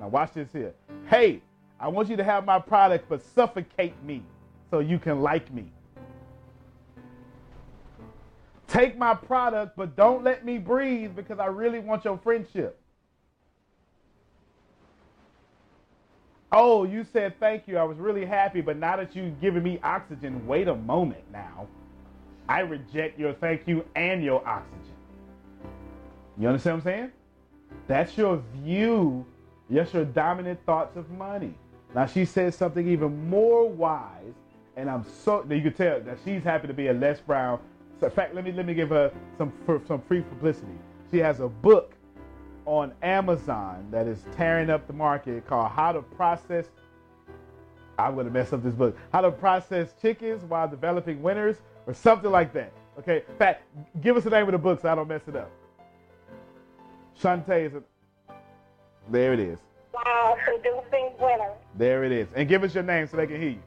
Now 0.00 0.08
watch 0.08 0.32
this 0.32 0.52
here. 0.52 0.72
Hey, 1.06 1.42
I 1.78 1.88
want 1.88 2.08
you 2.08 2.16
to 2.16 2.24
have 2.24 2.44
my 2.44 2.58
product, 2.58 3.08
but 3.08 3.22
suffocate 3.22 3.94
me 4.02 4.22
so 4.70 4.78
you 4.78 4.98
can 4.98 5.20
like 5.20 5.52
me. 5.52 5.70
Take 8.66 8.96
my 8.96 9.14
product, 9.14 9.76
but 9.76 9.94
don't 9.94 10.24
let 10.24 10.44
me 10.44 10.58
breathe 10.58 11.14
because 11.14 11.38
I 11.38 11.46
really 11.46 11.78
want 11.78 12.04
your 12.04 12.18
friendship. 12.18 12.80
Oh, 16.56 16.84
you 16.84 17.04
said 17.12 17.34
thank 17.40 17.66
you. 17.66 17.78
I 17.78 17.82
was 17.82 17.98
really 17.98 18.24
happy, 18.24 18.60
but 18.60 18.76
now 18.76 18.96
that 18.96 19.16
you've 19.16 19.40
given 19.40 19.64
me 19.64 19.80
oxygen, 19.82 20.46
wait 20.46 20.68
a 20.68 20.76
moment 20.76 21.24
now. 21.32 21.66
I 22.48 22.60
reject 22.60 23.18
your 23.18 23.32
thank 23.32 23.66
you 23.66 23.84
and 23.96 24.22
your 24.22 24.46
oxygen. 24.46 24.94
You 26.38 26.46
understand 26.46 26.76
what 26.76 26.92
I'm 26.92 26.98
saying? 26.98 27.12
That's 27.88 28.16
your 28.16 28.40
view. 28.54 29.26
Yes, 29.68 29.92
your 29.92 30.04
dominant 30.04 30.64
thoughts 30.64 30.96
of 30.96 31.10
money. 31.10 31.54
Now 31.92 32.06
she 32.06 32.24
says 32.24 32.54
something 32.54 32.86
even 32.86 33.28
more 33.28 33.68
wise, 33.68 34.34
and 34.76 34.88
I'm 34.88 35.04
so 35.24 35.44
you 35.50 35.60
can 35.60 35.72
tell 35.72 36.00
that 36.02 36.18
she's 36.24 36.44
happy 36.44 36.68
to 36.68 36.74
be 36.74 36.86
a 36.86 36.92
Les 36.92 37.18
Brown. 37.18 37.58
So 37.98 38.06
in 38.06 38.12
fact, 38.12 38.32
let 38.32 38.44
me 38.44 38.52
let 38.52 38.64
me 38.64 38.74
give 38.74 38.90
her 38.90 39.12
some 39.38 39.52
for, 39.66 39.82
some 39.88 40.00
free 40.02 40.20
publicity. 40.20 40.78
She 41.10 41.18
has 41.18 41.40
a 41.40 41.48
book 41.48 41.93
on 42.66 42.92
Amazon 43.02 43.86
that 43.90 44.06
is 44.06 44.24
tearing 44.36 44.70
up 44.70 44.86
the 44.86 44.92
market 44.92 45.46
called 45.46 45.70
How 45.70 45.92
to 45.92 46.02
Process. 46.02 46.66
I'm 47.98 48.16
gonna 48.16 48.30
mess 48.30 48.52
up 48.52 48.62
this 48.62 48.74
book. 48.74 48.96
How 49.12 49.20
to 49.20 49.30
process 49.30 49.94
chickens 50.00 50.42
while 50.44 50.68
developing 50.68 51.22
winners, 51.22 51.56
or 51.86 51.94
something 51.94 52.30
like 52.30 52.52
that. 52.54 52.72
Okay, 52.98 53.22
in 53.28 53.36
fact, 53.36 53.62
give 54.00 54.16
us 54.16 54.24
the 54.24 54.30
name 54.30 54.46
of 54.46 54.52
the 54.52 54.58
book 54.58 54.80
so 54.80 54.88
I 54.90 54.94
don't 54.94 55.08
mess 55.08 55.22
it 55.28 55.36
up. 55.36 55.50
Shantae 57.20 57.66
is 57.66 57.74
a, 57.74 57.82
there 59.10 59.32
it 59.32 59.40
is. 59.40 59.58
Wow, 59.92 60.36
producing 60.44 61.10
winners. 61.20 61.56
There 61.76 62.04
it 62.04 62.12
is. 62.12 62.28
And 62.34 62.48
give 62.48 62.64
us 62.64 62.74
your 62.74 62.82
name 62.82 63.06
so 63.06 63.16
they 63.16 63.26
can 63.26 63.40
hear 63.40 63.50
you. 63.50 63.62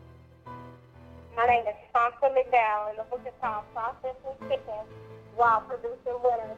My 1.35 1.45
name 1.45 1.63
is 1.67 1.75
Shanta 1.93 2.33
McDowell, 2.33 2.89
and 2.89 2.99
the 2.99 3.03
book 3.03 3.21
is 3.25 3.33
called 3.41 3.63
Processing 3.73 4.35
Chickens 4.49 4.89
While 5.35 5.61
Producing 5.61 6.19
Winners. 6.23 6.57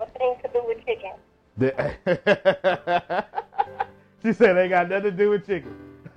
It's 0.00 0.10
a 0.10 0.18
thing 0.18 0.34
to 0.42 0.48
do 0.52 0.62
with 0.66 0.78
chicken. 0.86 1.12
The- 1.58 3.24
she 4.22 4.32
said 4.32 4.54
they 4.54 4.68
got 4.68 4.88
nothing 4.88 5.10
to 5.10 5.10
do 5.10 5.30
with 5.30 5.46
chicken. 5.46 5.76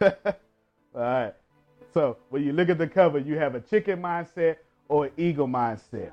All 0.00 0.12
right. 0.94 1.34
So 1.92 2.16
when 2.30 2.44
you 2.44 2.52
look 2.52 2.68
at 2.68 2.78
the 2.78 2.86
cover, 2.86 3.18
you 3.18 3.36
have 3.38 3.54
a 3.54 3.60
chicken 3.60 4.00
mindset 4.00 4.56
or 4.88 5.06
an 5.06 5.12
eagle 5.16 5.48
mindset. 5.48 6.12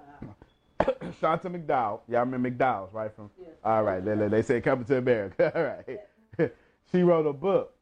Shanta 1.20 1.50
McDowell, 1.50 2.02
y'all 2.08 2.22
remember 2.22 2.50
McDowell's, 2.50 2.94
right? 2.94 3.14
From 3.16 3.30
all 3.64 3.84
right, 3.84 4.04
they, 4.04 4.16
they 4.28 4.42
say 4.42 4.62
coming 4.62 4.86
to 4.86 4.98
America. 4.98 5.52
all 5.56 5.64
right. 5.64 6.54
she 6.92 7.04
wrote 7.04 7.26
a 7.26 7.34
book, 7.34 7.74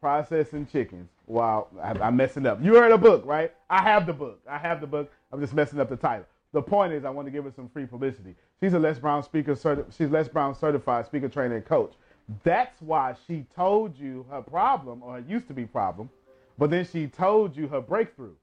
Processing 0.00 0.66
Chickens. 0.66 1.08
Wow, 1.30 1.68
I, 1.80 1.92
I'm 1.92 2.16
messing 2.16 2.44
up. 2.44 2.58
You 2.60 2.74
heard 2.74 2.90
a 2.90 2.98
book, 2.98 3.24
right? 3.24 3.54
I 3.70 3.82
have 3.82 4.04
the 4.04 4.12
book. 4.12 4.40
I 4.50 4.58
have 4.58 4.80
the 4.80 4.86
book. 4.88 5.12
I'm 5.32 5.40
just 5.40 5.54
messing 5.54 5.78
up 5.78 5.88
the 5.88 5.94
title. 5.94 6.26
The 6.52 6.60
point 6.60 6.92
is, 6.92 7.04
I 7.04 7.10
want 7.10 7.28
to 7.28 7.30
give 7.30 7.44
her 7.44 7.52
some 7.54 7.68
free 7.68 7.86
publicity. 7.86 8.34
She's 8.60 8.72
a 8.74 8.80
Les 8.80 8.98
Brown 8.98 9.22
speaker. 9.22 9.54
Certi- 9.54 9.84
she's 9.96 10.10
Les 10.10 10.26
Brown 10.26 10.56
certified 10.56 11.06
speaker, 11.06 11.28
trainer, 11.28 11.54
and 11.54 11.64
coach. 11.64 11.94
That's 12.42 12.82
why 12.82 13.14
she 13.28 13.46
told 13.54 13.96
you 13.96 14.26
her 14.28 14.42
problem, 14.42 15.04
or 15.04 15.18
it 15.18 15.26
used 15.28 15.46
to 15.46 15.54
be 15.54 15.66
problem, 15.66 16.10
but 16.58 16.68
then 16.68 16.84
she 16.84 17.06
told 17.06 17.56
you 17.56 17.68
her 17.68 17.80
breakthrough. 17.80 18.34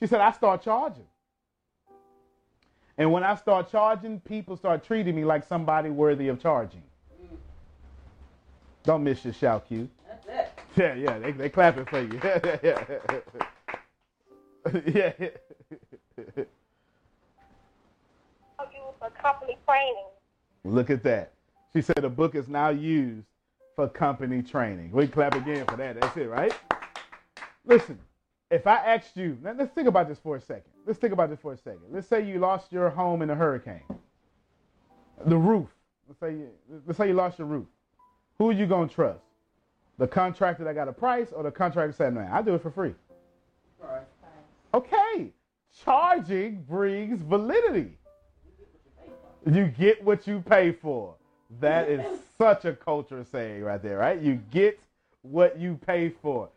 She 0.00 0.08
said, 0.08 0.20
"I 0.20 0.32
start 0.32 0.62
charging." 0.62 1.06
And 2.98 3.12
when 3.12 3.22
I 3.22 3.36
start 3.36 3.70
charging, 3.70 4.18
people 4.18 4.56
start 4.56 4.82
treating 4.82 5.14
me 5.14 5.24
like 5.24 5.44
somebody 5.44 5.90
worthy 5.90 6.26
of 6.26 6.40
charging. 6.40 6.82
Don't 8.82 9.04
miss 9.04 9.24
your 9.24 9.34
shout 9.34 9.68
cue. 9.68 9.88
Yeah, 10.76 10.94
yeah, 10.94 11.18
they 11.18 11.32
they 11.32 11.48
clapping 11.48 11.86
for 11.86 12.00
you. 12.02 12.20
yeah, 14.92 15.12
yeah. 15.18 15.28
I'll 18.58 18.68
oh, 18.68 18.94
for 18.98 19.10
company 19.10 19.56
training. 19.66 20.04
Look 20.64 20.90
at 20.90 21.02
that. 21.04 21.32
She 21.72 21.80
said 21.80 21.96
the 21.96 22.10
book 22.10 22.34
is 22.34 22.48
now 22.48 22.68
used 22.68 23.26
for 23.74 23.88
company 23.88 24.42
training. 24.42 24.90
We 24.92 25.06
clap 25.06 25.34
again 25.34 25.64
for 25.66 25.76
that. 25.76 26.00
That's 26.00 26.16
it, 26.16 26.28
right? 26.28 26.52
Listen, 27.64 27.98
if 28.50 28.66
I 28.66 28.76
asked 28.76 29.16
you, 29.16 29.38
now 29.42 29.54
let's 29.56 29.72
think 29.72 29.88
about 29.88 30.08
this 30.08 30.18
for 30.18 30.36
a 30.36 30.40
second. 30.40 30.70
Let's 30.86 30.98
think 30.98 31.12
about 31.12 31.30
this 31.30 31.40
for 31.40 31.52
a 31.52 31.56
second. 31.56 31.82
Let's 31.90 32.06
say 32.06 32.24
you 32.24 32.38
lost 32.38 32.72
your 32.72 32.90
home 32.90 33.22
in 33.22 33.30
a 33.30 33.34
hurricane. 33.34 33.82
The 35.24 35.36
roof. 35.36 35.68
Let's 36.06 36.20
say 36.20 36.32
you, 36.32 36.48
let's 36.86 36.98
say 36.98 37.08
you 37.08 37.14
lost 37.14 37.38
your 37.38 37.48
roof. 37.48 37.66
Who 38.38 38.50
are 38.50 38.52
you 38.52 38.66
gonna 38.66 38.88
trust? 38.88 39.20
The 39.98 40.06
contractor 40.06 40.64
that 40.64 40.74
got 40.74 40.88
a 40.88 40.92
price 40.92 41.32
or 41.32 41.42
the 41.42 41.50
contractor 41.50 41.92
said, 41.92 42.14
man, 42.14 42.30
I 42.30 42.42
do 42.42 42.54
it 42.54 42.62
for 42.62 42.70
free. 42.70 42.94
All 43.82 43.88
right. 43.88 44.06
Okay. 44.74 45.32
Charging 45.84 46.62
brings 46.62 47.22
validity. 47.22 47.96
You 49.46 49.66
get 49.66 50.02
what 50.02 50.26
you 50.26 50.40
pay 50.40 50.72
for. 50.72 51.14
That 51.60 51.88
is 51.88 52.04
such 52.36 52.64
a 52.64 52.72
culture 52.72 53.24
saying 53.30 53.62
right 53.62 53.82
there, 53.82 53.98
right? 53.98 54.20
You 54.20 54.40
get 54.50 54.80
what 55.22 55.58
you 55.58 55.78
pay 55.86 56.10
for. 56.10 56.48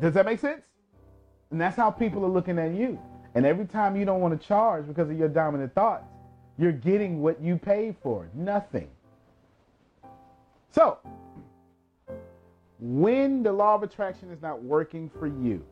Does 0.00 0.14
that 0.14 0.24
make 0.24 0.38
sense? 0.38 0.62
And 1.50 1.60
that's 1.60 1.76
how 1.76 1.90
people 1.90 2.24
are 2.24 2.30
looking 2.30 2.58
at 2.58 2.72
you. 2.74 2.98
And 3.34 3.44
every 3.44 3.66
time 3.66 3.96
you 3.96 4.04
don't 4.04 4.20
want 4.20 4.40
to 4.40 4.46
charge 4.46 4.86
because 4.86 5.10
of 5.10 5.18
your 5.18 5.28
dominant 5.28 5.74
thoughts, 5.74 6.04
you're 6.58 6.72
getting 6.72 7.20
what 7.20 7.40
you 7.40 7.56
paid 7.56 7.96
for. 8.02 8.28
Nothing. 8.34 8.88
So, 10.70 10.98
when 12.80 13.42
the 13.42 13.52
law 13.52 13.74
of 13.74 13.82
attraction 13.82 14.30
is 14.30 14.40
not 14.40 14.62
working 14.62 15.10
for 15.18 15.26
you, 15.26 15.64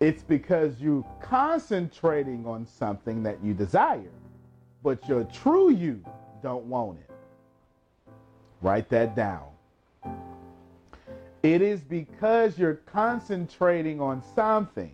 it's 0.00 0.22
because 0.22 0.80
you're 0.80 1.04
concentrating 1.20 2.44
on 2.46 2.66
something 2.66 3.22
that 3.22 3.42
you 3.42 3.54
desire, 3.54 4.10
but 4.82 5.08
your 5.08 5.24
true 5.24 5.70
you 5.70 6.04
don't 6.42 6.64
want 6.64 6.98
it. 6.98 7.10
Write 8.60 8.88
that 8.88 9.14
down. 9.14 9.44
It 11.42 11.62
is 11.62 11.80
because 11.80 12.58
you're 12.58 12.80
concentrating 12.86 14.00
on 14.00 14.22
something, 14.34 14.92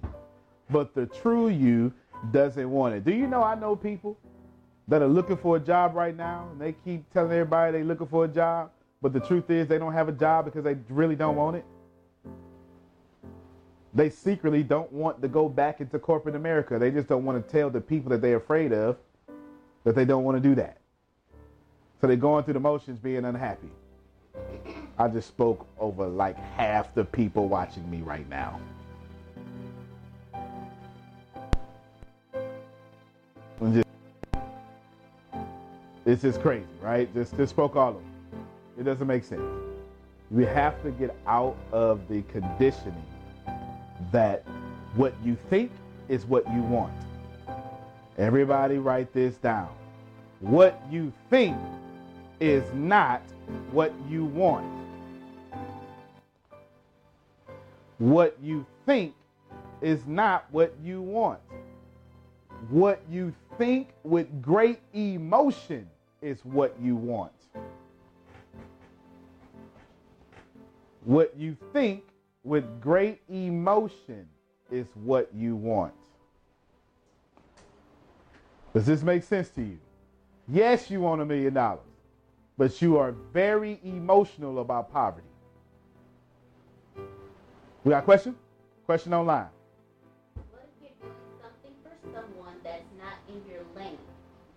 but 0.70 0.94
the 0.94 1.06
true 1.06 1.48
you 1.48 1.92
doesn't 2.30 2.70
want 2.70 2.94
it. 2.94 3.04
Do 3.04 3.12
you 3.12 3.26
know 3.26 3.42
I 3.42 3.54
know 3.54 3.76
people 3.76 4.18
that 4.88 5.02
are 5.02 5.08
looking 5.08 5.36
for 5.36 5.56
a 5.56 5.60
job 5.60 5.94
right 5.94 6.16
now 6.16 6.48
and 6.50 6.60
they 6.60 6.72
keep 6.72 7.10
telling 7.12 7.32
everybody 7.32 7.72
they're 7.72 7.84
looking 7.84 8.06
for 8.06 8.24
a 8.24 8.28
job, 8.28 8.70
but 9.00 9.12
the 9.12 9.20
truth 9.20 9.50
is 9.50 9.68
they 9.68 9.78
don't 9.78 9.92
have 9.92 10.08
a 10.08 10.12
job 10.12 10.44
because 10.44 10.64
they 10.64 10.76
really 10.88 11.16
don't 11.16 11.36
want 11.36 11.56
it? 11.56 11.64
They 13.94 14.10
secretly 14.10 14.62
don't 14.62 14.92
want 14.92 15.22
to 15.22 15.28
go 15.28 15.48
back 15.48 15.80
into 15.80 15.98
corporate 15.98 16.34
America. 16.34 16.78
They 16.78 16.90
just 16.90 17.08
don't 17.08 17.24
want 17.24 17.44
to 17.44 17.52
tell 17.52 17.70
the 17.70 17.80
people 17.80 18.10
that 18.10 18.20
they're 18.20 18.36
afraid 18.36 18.72
of 18.72 18.96
that 19.84 19.94
they 19.94 20.04
don't 20.04 20.24
want 20.24 20.40
to 20.40 20.48
do 20.48 20.54
that. 20.56 20.78
So 22.00 22.06
they're 22.06 22.16
going 22.16 22.44
through 22.44 22.54
the 22.54 22.60
motions 22.60 22.98
being 22.98 23.24
unhappy. 23.24 23.70
I 24.98 25.08
just 25.08 25.28
spoke 25.28 25.66
over 25.78 26.06
like 26.06 26.36
half 26.36 26.94
the 26.94 27.04
people 27.04 27.48
watching 27.48 27.88
me 27.90 28.02
right 28.02 28.28
now. 28.28 28.60
It's 36.06 36.22
just 36.22 36.40
crazy, 36.40 36.66
right? 36.80 37.12
Just, 37.14 37.36
just 37.36 37.50
spoke 37.50 37.76
all 37.76 37.90
of 37.90 37.94
them. 37.96 38.17
It 38.78 38.84
doesn't 38.84 39.08
make 39.08 39.24
sense. 39.24 39.42
We 40.30 40.44
have 40.44 40.80
to 40.84 40.92
get 40.92 41.16
out 41.26 41.56
of 41.72 42.06
the 42.08 42.22
conditioning 42.22 43.04
that 44.12 44.44
what 44.94 45.14
you 45.24 45.36
think 45.50 45.72
is 46.08 46.24
what 46.26 46.46
you 46.52 46.62
want. 46.62 46.92
Everybody 48.18 48.78
write 48.78 49.12
this 49.12 49.36
down. 49.36 49.68
What 50.40 50.80
you 50.90 51.12
think 51.28 51.56
is 52.38 52.62
not 52.72 53.22
what 53.72 53.92
you 54.08 54.24
want. 54.24 54.66
What 57.98 58.36
you 58.40 58.64
think 58.86 59.14
is 59.82 60.06
not 60.06 60.46
what 60.52 60.72
you 60.84 61.02
want. 61.02 61.40
What 62.70 63.02
you 63.10 63.34
think 63.56 63.88
with 64.04 64.40
great 64.40 64.78
emotion 64.92 65.88
is 66.22 66.44
what 66.44 66.76
you 66.80 66.94
want. 66.94 67.32
What 71.04 71.36
you 71.36 71.56
think 71.72 72.04
with 72.44 72.80
great 72.80 73.20
emotion 73.28 74.28
is 74.70 74.86
what 74.94 75.30
you 75.34 75.56
want. 75.56 75.94
Does 78.74 78.86
this 78.86 79.02
make 79.02 79.22
sense 79.22 79.48
to 79.50 79.62
you? 79.62 79.78
Yes, 80.46 80.90
you 80.90 81.00
want 81.00 81.20
a 81.20 81.24
million 81.24 81.54
dollars, 81.54 81.80
but 82.56 82.80
you 82.80 82.96
are 82.98 83.12
very 83.32 83.80
emotional 83.82 84.60
about 84.60 84.92
poverty. 84.92 85.26
We 87.84 87.90
got 87.90 87.98
a 87.98 88.02
question? 88.02 88.34
Question 88.86 89.14
online. 89.14 89.48
What 90.34 90.68
if 90.82 90.92
you're 91.00 91.10
doing 91.10 91.14
something 91.42 91.74
for 91.82 91.94
someone 92.12 92.54
that's 92.64 92.84
not 92.98 93.16
in 93.28 93.42
your 93.50 93.62
lane? 93.76 93.98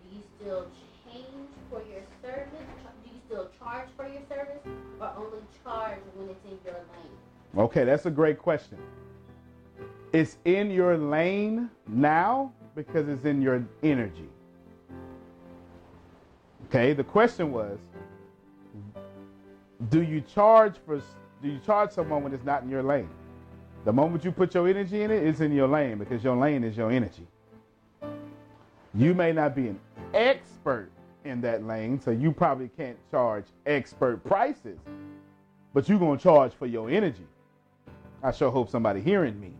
Do 0.02 0.16
you 0.16 0.22
still 0.38 0.66
change 1.04 1.48
for 1.70 1.82
your 1.90 2.02
service? 2.22 2.48
Do 3.04 3.10
you 3.10 3.20
still 3.26 3.50
charge 3.58 3.88
for 3.96 4.06
your 4.06 4.22
service, 4.28 4.60
or 5.02 5.12
only 5.16 5.38
charge 5.64 5.98
when 6.14 6.28
it's 6.28 6.44
in 6.44 6.58
your 6.64 6.74
lane? 6.74 7.64
Okay, 7.64 7.84
that's 7.84 8.06
a 8.06 8.10
great 8.10 8.38
question. 8.38 8.78
It's 10.12 10.38
in 10.44 10.70
your 10.70 10.96
lane 10.96 11.70
now 11.88 12.52
because 12.74 13.08
it's 13.08 13.24
in 13.24 13.42
your 13.42 13.64
energy. 13.82 14.28
Okay, 16.68 16.92
the 16.92 17.04
question 17.04 17.52
was 17.52 17.78
do 19.90 20.02
you 20.02 20.20
charge 20.20 20.74
for 20.86 20.98
do 21.42 21.48
you 21.48 21.58
charge 21.66 21.90
someone 21.90 22.22
when 22.22 22.32
it's 22.32 22.44
not 22.44 22.62
in 22.62 22.70
your 22.70 22.82
lane? 22.82 23.08
The 23.84 23.92
moment 23.92 24.24
you 24.24 24.30
put 24.30 24.54
your 24.54 24.68
energy 24.68 25.02
in 25.02 25.10
it, 25.10 25.24
it's 25.24 25.40
in 25.40 25.52
your 25.52 25.66
lane 25.66 25.98
because 25.98 26.22
your 26.22 26.36
lane 26.36 26.62
is 26.62 26.76
your 26.76 26.90
energy. 26.90 27.26
You 28.94 29.12
may 29.12 29.32
not 29.32 29.56
be 29.56 29.68
an 29.68 29.80
expert 30.14 30.90
in 31.24 31.40
that 31.42 31.64
lane, 31.64 32.00
so 32.00 32.10
you 32.10 32.32
probably 32.32 32.68
can't 32.76 32.96
charge 33.10 33.44
expert 33.66 34.24
prices, 34.24 34.78
but 35.74 35.88
you're 35.88 35.98
to 35.98 36.22
charge 36.22 36.52
for 36.52 36.66
your 36.66 36.90
energy. 36.90 37.26
I 38.22 38.32
sure 38.32 38.50
hope 38.50 38.70
somebody 38.70 39.00
hearing 39.00 39.38
me. 39.40 39.52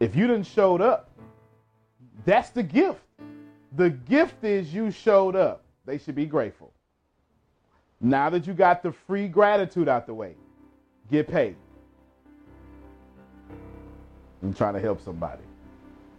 If 0.00 0.16
you 0.16 0.26
didn't 0.26 0.46
showed 0.46 0.80
up, 0.80 1.10
that's 2.24 2.50
the 2.50 2.62
gift. 2.62 3.00
The 3.76 3.90
gift 3.90 4.44
is 4.44 4.72
you 4.72 4.90
showed 4.90 5.36
up. 5.36 5.64
They 5.84 5.98
should 5.98 6.14
be 6.14 6.26
grateful. 6.26 6.72
Now 8.00 8.30
that 8.30 8.46
you 8.46 8.54
got 8.54 8.82
the 8.82 8.92
free 8.92 9.28
gratitude 9.28 9.88
out 9.88 10.06
the 10.06 10.14
way, 10.14 10.34
get 11.10 11.28
paid. 11.28 11.56
I'm 14.42 14.52
trying 14.52 14.74
to 14.74 14.80
help 14.80 15.02
somebody. 15.02 15.42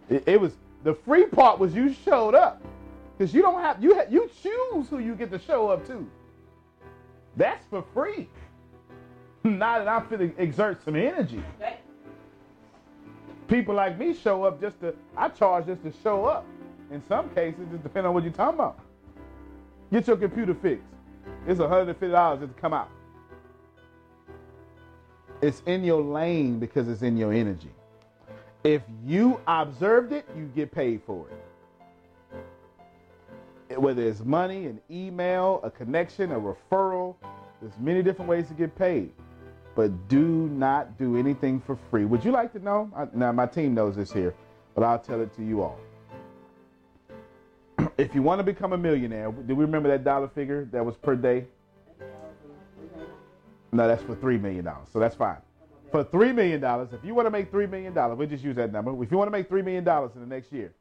It, 0.10 0.24
it 0.28 0.42
was 0.42 0.54
the 0.84 0.94
free 0.94 1.26
part 1.26 1.60
was 1.60 1.74
you 1.74 1.94
showed 1.94 2.36
up 2.36 2.62
because 3.18 3.34
you 3.34 3.42
don't 3.42 3.62
have 3.62 3.82
you 3.82 3.96
ha, 3.96 4.04
you 4.10 4.30
choose 4.42 4.90
who 4.90 5.00
you 5.00 5.16
get 5.16 5.32
to 5.32 5.40
show 5.40 5.70
up 5.70 5.86
to. 5.88 6.08
That's 7.38 7.66
for 7.68 7.84
free. 7.94 8.30
Not 9.44 9.80
that 9.80 9.88
I'm 9.88 10.08
feeling 10.08 10.34
exert 10.38 10.84
some 10.84 10.96
energy. 10.96 11.44
People 13.48 13.76
like 13.76 13.98
me 13.98 14.14
show 14.14 14.44
up 14.44 14.60
just 14.60 14.80
to 14.82 14.96
I 15.16 15.30
charge 15.30 15.68
just 15.68 15.84
to 15.84 15.94
show 16.04 16.26
up. 16.26 16.46
In 16.92 17.02
some 17.08 17.30
cases, 17.30 17.62
it 17.74 17.84
depends 17.84 18.08
on 18.08 18.14
what 18.14 18.24
you're 18.24 18.34
talking 18.34 18.60
about. 18.60 18.80
Get 19.92 20.08
your 20.08 20.18
computer 20.18 20.54
fixed. 20.54 20.86
It's 21.48 21.60
$150 21.60 22.40
just 22.40 22.56
to 22.56 22.62
come 22.62 22.74
out. 22.74 22.90
It's 25.42 25.62
in 25.66 25.84
your 25.84 26.02
lane 26.02 26.60
because 26.60 26.88
it's 26.88 27.02
in 27.02 27.18
your 27.18 27.34
energy. 27.34 27.72
If 28.64 28.82
you 29.04 29.40
observed 29.48 30.12
it, 30.12 30.26
you 30.36 30.46
get 30.56 30.72
paid 30.72 31.02
for 31.06 31.28
it. 31.30 31.45
Whether 33.78 34.04
it's 34.04 34.24
money, 34.24 34.68
an 34.68 34.80
email, 34.90 35.60
a 35.64 35.70
connection, 35.70 36.32
a 36.32 36.40
referral, 36.40 37.16
there's 37.62 37.78
many 37.80 38.02
different 38.04 38.30
ways 38.30 38.48
to 38.48 38.54
get 38.54 38.76
paid. 38.76 39.12
But 39.76 40.08
do 40.08 40.50
not 40.54 40.98
do 40.98 41.18
anything 41.18 41.60
for 41.60 41.78
free. 41.90 42.06
Would 42.06 42.24
you 42.24 42.32
like 42.32 42.54
to 42.54 42.60
know? 42.60 42.90
I, 42.96 43.08
now, 43.14 43.32
my 43.32 43.46
team 43.46 43.74
knows 43.74 43.96
this 43.96 44.12
here, 44.12 44.34
but 44.74 44.84
I'll 44.84 45.00
tell 45.00 45.22
it 45.22 45.36
to 45.36 45.44
you 45.44 45.62
all. 45.62 45.78
if 47.98 48.16
you 48.16 48.22
want 48.22 48.40
to 48.40 48.44
become 48.44 48.74
a 48.74 48.78
millionaire, 48.78 49.32
do 49.32 49.56
we 49.56 49.66
remember 49.66 49.90
that 49.90 50.04
dollar 50.04 50.30
figure 50.30 50.66
that 50.72 50.86
was 50.86 50.96
per 50.96 51.16
day? 51.16 51.46
No, 53.74 53.88
that's 53.88 54.04
for 54.04 54.16
$3 54.16 54.40
million. 54.40 54.66
So 54.94 55.00
that's 55.00 55.16
fine. 55.16 55.38
For 55.92 56.06
$3 56.06 56.34
million, 56.34 56.64
if 56.94 57.04
you 57.04 57.14
want 57.14 57.26
to 57.26 57.32
make 57.32 57.52
$3 57.52 57.70
million, 57.70 57.94
we'll 57.94 58.28
just 58.28 58.44
use 58.44 58.56
that 58.56 58.72
number. 58.72 58.92
If 59.04 59.12
you 59.12 59.18
want 59.18 59.28
to 59.28 59.32
make 59.32 59.50
$3 59.50 59.64
million 59.66 59.86
in 60.16 60.22
the 60.22 60.28
next 60.28 60.54
year, 60.54 60.74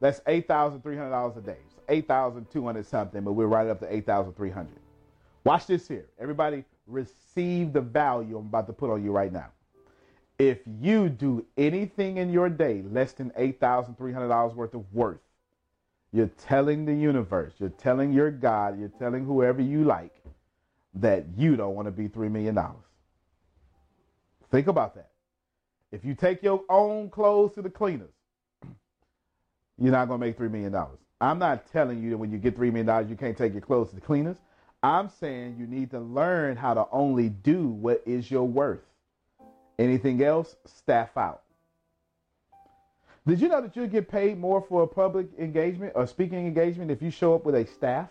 that's 0.00 0.20
$8,300 0.20 1.36
a 1.36 1.40
day. 1.40 1.56
So 1.92 1.96
8,200 1.96 2.86
something, 2.86 3.22
but 3.22 3.32
we're 3.32 3.46
right 3.46 3.68
up 3.68 3.80
to 3.80 3.94
8,300. 3.94 4.68
Watch 5.44 5.66
this 5.66 5.86
here. 5.88 6.06
Everybody 6.18 6.64
receive 6.86 7.72
the 7.72 7.80
value 7.80 8.38
I'm 8.38 8.46
about 8.46 8.66
to 8.68 8.72
put 8.72 8.90
on 8.90 9.04
you 9.04 9.12
right 9.12 9.32
now. 9.32 9.48
If 10.38 10.60
you 10.80 11.10
do 11.10 11.44
anything 11.58 12.16
in 12.16 12.32
your 12.32 12.48
day 12.48 12.82
less 12.90 13.12
than 13.12 13.30
$8,300 13.32 14.54
worth 14.54 14.74
of 14.74 14.84
worth, 14.94 15.20
you're 16.12 16.30
telling 16.46 16.86
the 16.86 16.94
universe, 16.94 17.52
you're 17.58 17.68
telling 17.70 18.12
your 18.12 18.30
God, 18.30 18.78
you're 18.78 18.88
telling 18.88 19.24
whoever 19.24 19.60
you 19.62 19.84
like 19.84 20.14
that 20.94 21.26
you 21.36 21.56
don't 21.56 21.74
want 21.74 21.86
to 21.86 21.92
be 21.92 22.08
$3 22.08 22.30
million. 22.30 22.58
Think 24.50 24.66
about 24.66 24.94
that. 24.94 25.10
If 25.90 26.04
you 26.04 26.14
take 26.14 26.42
your 26.42 26.62
own 26.70 27.10
clothes 27.10 27.54
to 27.54 27.62
the 27.62 27.70
cleaners, 27.70 28.14
you're 29.78 29.92
not 29.92 30.08
going 30.08 30.20
to 30.20 30.26
make 30.26 30.38
$3 30.38 30.50
million. 30.50 30.74
I'm 31.22 31.38
not 31.38 31.70
telling 31.70 32.02
you 32.02 32.10
that 32.10 32.18
when 32.18 32.32
you 32.32 32.38
get 32.38 32.58
$3 32.58 32.72
million, 32.72 33.08
you 33.08 33.14
can't 33.14 33.38
take 33.38 33.52
your 33.52 33.62
clothes 33.62 33.90
to 33.90 33.94
the 33.94 34.00
cleaners. 34.00 34.38
I'm 34.82 35.08
saying 35.08 35.54
you 35.56 35.68
need 35.68 35.92
to 35.92 36.00
learn 36.00 36.56
how 36.56 36.74
to 36.74 36.86
only 36.90 37.28
do 37.28 37.68
what 37.68 38.02
is 38.04 38.28
your 38.28 38.42
worth. 38.42 38.82
Anything 39.78 40.24
else, 40.24 40.56
staff 40.64 41.16
out. 41.16 41.42
Did 43.24 43.40
you 43.40 43.48
know 43.48 43.60
that 43.60 43.76
you 43.76 43.86
get 43.86 44.08
paid 44.08 44.36
more 44.36 44.60
for 44.68 44.82
a 44.82 44.86
public 44.86 45.28
engagement 45.38 45.92
or 45.94 46.08
speaking 46.08 46.44
engagement 46.44 46.90
if 46.90 47.00
you 47.00 47.12
show 47.12 47.36
up 47.36 47.44
with 47.44 47.54
a 47.54 47.64
staff? 47.66 48.08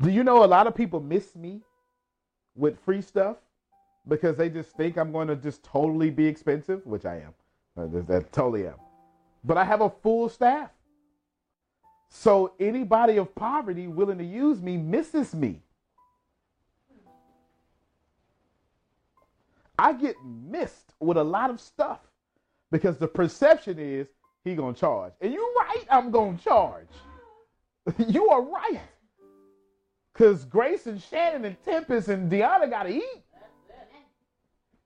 Do 0.00 0.10
you 0.10 0.24
know 0.24 0.44
a 0.44 0.46
lot 0.46 0.66
of 0.66 0.74
people 0.74 0.98
miss 0.98 1.36
me 1.36 1.60
with 2.56 2.76
free 2.80 3.02
stuff 3.02 3.36
because 4.08 4.36
they 4.36 4.50
just 4.50 4.70
think 4.70 4.96
I'm 4.96 5.12
going 5.12 5.28
to 5.28 5.36
just 5.36 5.62
totally 5.62 6.10
be 6.10 6.26
expensive, 6.26 6.84
which 6.84 7.04
I 7.04 7.18
am. 7.18 7.34
Uh, 7.76 7.86
that, 7.86 8.08
that 8.08 8.32
totally 8.32 8.66
am. 8.66 8.74
But 9.44 9.56
I 9.56 9.64
have 9.64 9.80
a 9.80 9.90
full 9.90 10.28
staff. 10.28 10.70
So 12.08 12.52
anybody 12.60 13.16
of 13.16 13.34
poverty 13.34 13.86
willing 13.86 14.18
to 14.18 14.24
use 14.24 14.60
me 14.60 14.76
misses 14.76 15.34
me. 15.34 15.62
I 19.78 19.92
get 19.94 20.16
missed 20.24 20.94
with 21.00 21.16
a 21.16 21.24
lot 21.24 21.50
of 21.50 21.60
stuff 21.60 22.00
because 22.70 22.98
the 22.98 23.08
perception 23.08 23.78
is 23.78 24.06
he 24.44 24.54
gonna 24.54 24.74
charge. 24.74 25.12
And 25.20 25.32
you're 25.32 25.54
right, 25.58 25.84
I'm 25.90 26.10
gonna 26.10 26.38
charge. 26.38 26.88
you 28.06 28.28
are 28.28 28.42
right. 28.42 28.80
Cause 30.14 30.44
Grace 30.44 30.86
and 30.86 31.00
Shannon 31.00 31.44
and 31.46 31.62
Tempest 31.64 32.08
and 32.08 32.30
Deanna 32.30 32.68
gotta 32.68 32.90
eat. 32.90 33.24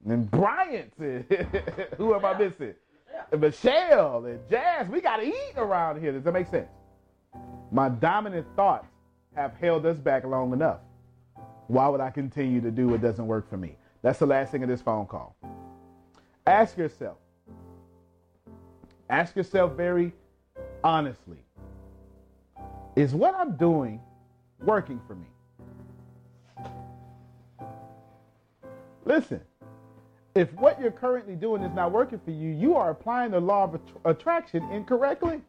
And 0.08 0.30
Bryant, 0.30 0.92
who 1.96 2.14
am 2.14 2.24
I 2.24 2.38
missing? 2.38 2.74
And 3.32 3.40
Michelle 3.40 4.24
and 4.24 4.40
Jazz, 4.48 4.88
we 4.88 5.00
gotta 5.00 5.24
eat 5.24 5.52
around 5.56 6.00
here. 6.00 6.12
Does 6.12 6.24
that 6.24 6.32
make 6.32 6.48
sense? 6.48 6.68
My 7.70 7.88
dominant 7.88 8.46
thoughts 8.56 8.86
have 9.34 9.54
held 9.60 9.84
us 9.86 9.98
back 9.98 10.24
long 10.24 10.52
enough. 10.52 10.80
Why 11.66 11.88
would 11.88 12.00
I 12.00 12.10
continue 12.10 12.60
to 12.60 12.70
do 12.70 12.88
what 12.88 13.02
doesn't 13.02 13.26
work 13.26 13.48
for 13.50 13.56
me? 13.56 13.76
That's 14.02 14.18
the 14.18 14.26
last 14.26 14.52
thing 14.52 14.62
of 14.62 14.68
this 14.68 14.80
phone 14.80 15.06
call. 15.06 15.36
Ask 16.46 16.78
yourself. 16.78 17.16
Ask 19.10 19.34
yourself 19.34 19.72
very 19.72 20.12
honestly. 20.84 21.38
Is 22.94 23.14
what 23.14 23.34
I'm 23.34 23.56
doing 23.56 24.00
working 24.60 25.00
for 25.06 25.16
me? 25.16 25.26
Listen, 29.04 29.40
if 30.36 30.52
what 30.52 30.78
you're 30.78 30.90
currently 30.90 31.34
doing 31.34 31.62
is 31.62 31.74
not 31.74 31.90
working 31.90 32.20
for 32.22 32.30
you, 32.30 32.50
you 32.50 32.76
are 32.76 32.90
applying 32.90 33.30
the 33.30 33.40
law 33.40 33.64
of 33.64 33.74
att- 33.74 33.80
attraction 34.04 34.62
incorrectly. 34.70 35.40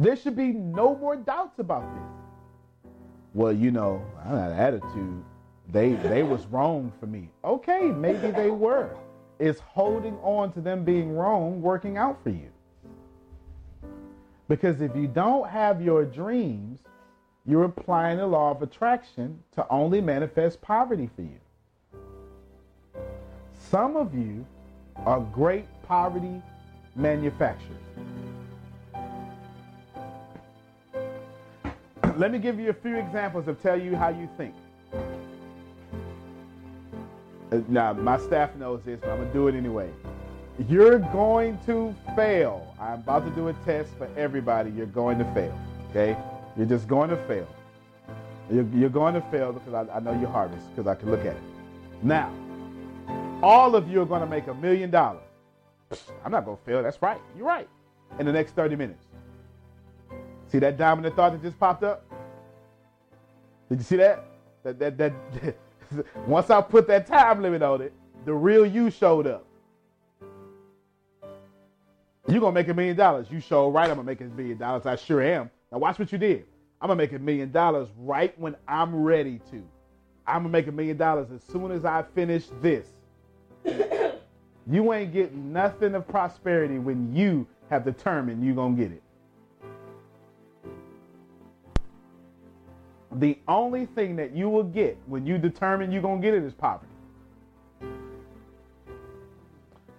There 0.00 0.16
should 0.16 0.34
be 0.34 0.52
no 0.52 0.96
more 0.96 1.14
doubts 1.14 1.58
about 1.58 1.82
this. 1.94 2.90
Well, 3.34 3.52
you 3.52 3.70
know, 3.70 4.02
I 4.24 4.28
had 4.28 4.52
an 4.52 4.58
attitude. 4.58 5.22
They 5.70 5.92
they 5.92 6.22
was 6.22 6.46
wrong 6.46 6.90
for 6.98 7.06
me. 7.06 7.28
Okay, 7.44 7.82
maybe 7.82 8.30
they 8.30 8.50
were. 8.50 8.96
Is 9.38 9.60
holding 9.60 10.16
on 10.18 10.50
to 10.52 10.60
them 10.62 10.84
being 10.84 11.12
wrong 11.12 11.60
working 11.60 11.98
out 11.98 12.18
for 12.22 12.30
you? 12.30 12.50
Because 14.48 14.80
if 14.80 14.96
you 14.96 15.06
don't 15.06 15.48
have 15.50 15.82
your 15.82 16.06
dreams, 16.06 16.80
you're 17.44 17.64
applying 17.64 18.16
the 18.16 18.26
law 18.26 18.50
of 18.50 18.62
attraction 18.62 19.42
to 19.52 19.66
only 19.68 20.00
manifest 20.00 20.62
poverty 20.62 21.10
for 21.14 21.22
you. 21.22 21.38
Some 23.70 23.96
of 23.96 24.14
you 24.14 24.46
are 24.96 25.20
great 25.20 25.66
poverty 25.82 26.42
manufacturers. 26.96 27.76
Let 32.16 32.32
me 32.32 32.38
give 32.38 32.58
you 32.58 32.70
a 32.70 32.74
few 32.74 32.96
examples 32.96 33.46
of 33.46 33.60
tell 33.62 33.78
you 33.78 33.94
how 33.94 34.08
you 34.08 34.26
think. 34.38 34.54
Uh, 37.52 37.60
Now, 37.68 37.92
my 37.92 38.18
staff 38.18 38.56
knows 38.56 38.82
this, 38.84 39.00
but 39.00 39.10
I'm 39.10 39.18
going 39.18 39.28
to 39.28 39.34
do 39.34 39.48
it 39.48 39.54
anyway. 39.54 39.90
You're 40.66 40.98
going 40.98 41.58
to 41.66 41.94
fail. 42.16 42.74
I'm 42.80 43.00
about 43.00 43.26
to 43.26 43.30
do 43.32 43.48
a 43.48 43.52
test 43.64 43.90
for 43.98 44.08
everybody. 44.16 44.70
You're 44.70 44.86
going 44.86 45.18
to 45.18 45.24
fail. 45.34 45.56
Okay? 45.90 46.16
You're 46.56 46.66
just 46.66 46.88
going 46.88 47.10
to 47.10 47.16
fail. 47.28 47.46
You're, 48.50 48.88
going 48.88 49.12
to 49.12 49.20
fail 49.30 49.52
because 49.52 49.74
I, 49.74 49.86
I 49.94 50.00
know 50.00 50.18
your 50.18 50.30
harvest 50.30 50.74
because 50.74 50.88
I 50.88 50.94
can 50.94 51.10
look 51.10 51.20
at 51.20 51.36
it. 51.36 51.42
Now, 52.02 52.32
all 53.42 53.76
of 53.76 53.88
you 53.88 54.02
are 54.02 54.06
going 54.06 54.20
to 54.20 54.26
make 54.26 54.46
a 54.46 54.54
million 54.54 54.90
dollars. 54.90 55.22
I'm 56.24 56.32
not 56.32 56.44
going 56.44 56.56
to 56.56 56.62
fail. 56.64 56.82
That's 56.82 57.00
right. 57.00 57.20
You're 57.36 57.46
right. 57.46 57.68
In 58.18 58.26
the 58.26 58.32
next 58.32 58.52
30 58.52 58.76
minutes. 58.76 59.04
See 60.48 60.58
that 60.58 60.78
dominant 60.78 61.14
thought 61.14 61.32
that 61.32 61.42
just 61.42 61.58
popped 61.58 61.84
up? 61.84 62.04
Did 63.68 63.78
you 63.78 63.84
see 63.84 63.96
that? 63.96 64.24
That 64.62 64.78
that 64.78 64.98
that. 64.98 65.14
once 66.26 66.50
I 66.50 66.60
put 66.60 66.86
that 66.88 67.06
time 67.06 67.42
limit 67.42 67.62
on 67.62 67.82
it, 67.82 67.92
the 68.24 68.32
real 68.32 68.64
you 68.64 68.90
showed 68.90 69.26
up. 69.26 69.44
You're 72.26 72.40
gonna 72.40 72.52
make 72.52 72.68
a 72.68 72.74
million 72.74 72.96
dollars. 72.96 73.26
You 73.30 73.40
show 73.40 73.70
right, 73.70 73.90
I'm 73.90 73.96
gonna 73.96 74.04
make 74.04 74.20
a 74.20 74.24
million 74.24 74.58
dollars. 74.58 74.86
I 74.86 74.96
sure 74.96 75.22
am. 75.22 75.50
Now 75.70 75.78
watch 75.78 75.98
what 75.98 76.12
you 76.12 76.18
did. 76.18 76.44
I'm 76.80 76.88
gonna 76.88 76.96
make 76.96 77.12
a 77.12 77.18
million 77.18 77.50
dollars 77.52 77.88
right 77.98 78.38
when 78.38 78.56
I'm 78.66 78.94
ready 78.94 79.40
to. 79.50 79.62
I'm 80.26 80.42
gonna 80.42 80.48
make 80.50 80.66
a 80.66 80.72
million 80.72 80.96
dollars 80.96 81.28
as 81.30 81.42
soon 81.42 81.70
as 81.72 81.84
I 81.84 82.04
finish 82.14 82.46
this. 82.60 82.86
You 84.70 84.92
ain't 84.92 85.12
getting 85.12 85.52
nothing 85.52 85.94
of 85.94 86.06
prosperity 86.06 86.78
when 86.78 87.14
you 87.14 87.46
have 87.70 87.84
determined 87.84 88.44
you're 88.44 88.54
gonna 88.54 88.76
get 88.76 88.92
it. 88.92 89.02
The 93.18 93.38
only 93.48 93.86
thing 93.86 94.16
that 94.16 94.34
you 94.34 94.48
will 94.48 94.64
get 94.64 94.98
when 95.06 95.26
you 95.26 95.38
determine 95.38 95.90
you're 95.90 96.02
going 96.02 96.20
to 96.20 96.26
get 96.26 96.34
it 96.34 96.44
is 96.44 96.52
poverty. 96.52 96.92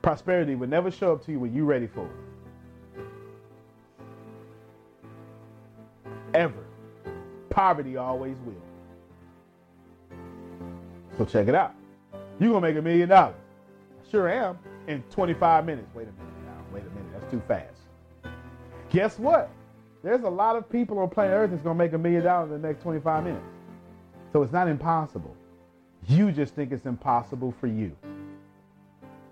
Prosperity 0.01 0.55
will 0.55 0.67
never 0.67 0.89
show 0.89 1.13
up 1.13 1.25
to 1.25 1.31
you 1.31 1.39
when 1.39 1.53
you're 1.53 1.65
ready 1.65 1.87
for 1.87 2.05
it. 2.05 2.11
Ever. 6.33 6.63
Poverty 7.49 7.97
always 7.97 8.37
will. 8.45 8.53
So 11.17 11.25
check 11.25 11.47
it 11.47 11.55
out. 11.55 11.73
You're 12.39 12.51
going 12.51 12.61
to 12.61 12.67
make 12.69 12.77
a 12.77 12.81
million 12.81 13.09
dollars. 13.09 13.35
Sure 14.09 14.29
am. 14.29 14.57
In 14.87 15.03
25 15.11 15.65
minutes. 15.65 15.87
Wait 15.93 16.03
a 16.03 16.11
minute 16.11 16.45
now. 16.45 16.63
Wait 16.73 16.83
a 16.83 16.89
minute. 16.89 17.11
That's 17.13 17.31
too 17.31 17.41
fast. 17.47 17.79
Guess 18.89 19.19
what? 19.19 19.49
There's 20.03 20.23
a 20.23 20.29
lot 20.29 20.55
of 20.55 20.69
people 20.69 20.97
on 20.99 21.09
planet 21.09 21.33
Earth 21.33 21.51
that's 21.51 21.61
going 21.61 21.77
to 21.77 21.83
make 21.83 21.93
a 21.93 21.97
million 21.97 22.23
dollars 22.23 22.51
in 22.51 22.61
the 22.61 22.67
next 22.67 22.81
25 22.81 23.23
minutes. 23.23 23.45
So 24.31 24.41
it's 24.41 24.53
not 24.53 24.67
impossible. 24.67 25.35
You 26.07 26.31
just 26.31 26.55
think 26.55 26.71
it's 26.71 26.85
impossible 26.85 27.53
for 27.59 27.67
you. 27.67 27.95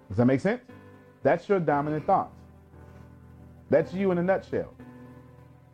Does 0.09 0.17
that 0.17 0.25
make 0.25 0.41
sense? 0.41 0.61
That's 1.23 1.47
your 1.49 1.59
dominant 1.59 2.05
thoughts. 2.05 2.35
That's 3.69 3.93
you 3.93 4.11
in 4.11 4.17
a 4.17 4.23
nutshell. 4.23 4.73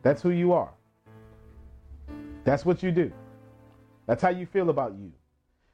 That's 0.01 0.21
who 0.21 0.31
you 0.31 0.53
are. 0.53 0.71
That's 2.43 2.65
what 2.65 2.83
you 2.83 2.91
do. 2.91 3.11
That's 4.05 4.21
how 4.21 4.29
you 4.29 4.45
feel 4.45 4.69
about 4.69 4.93
you. 4.93 5.11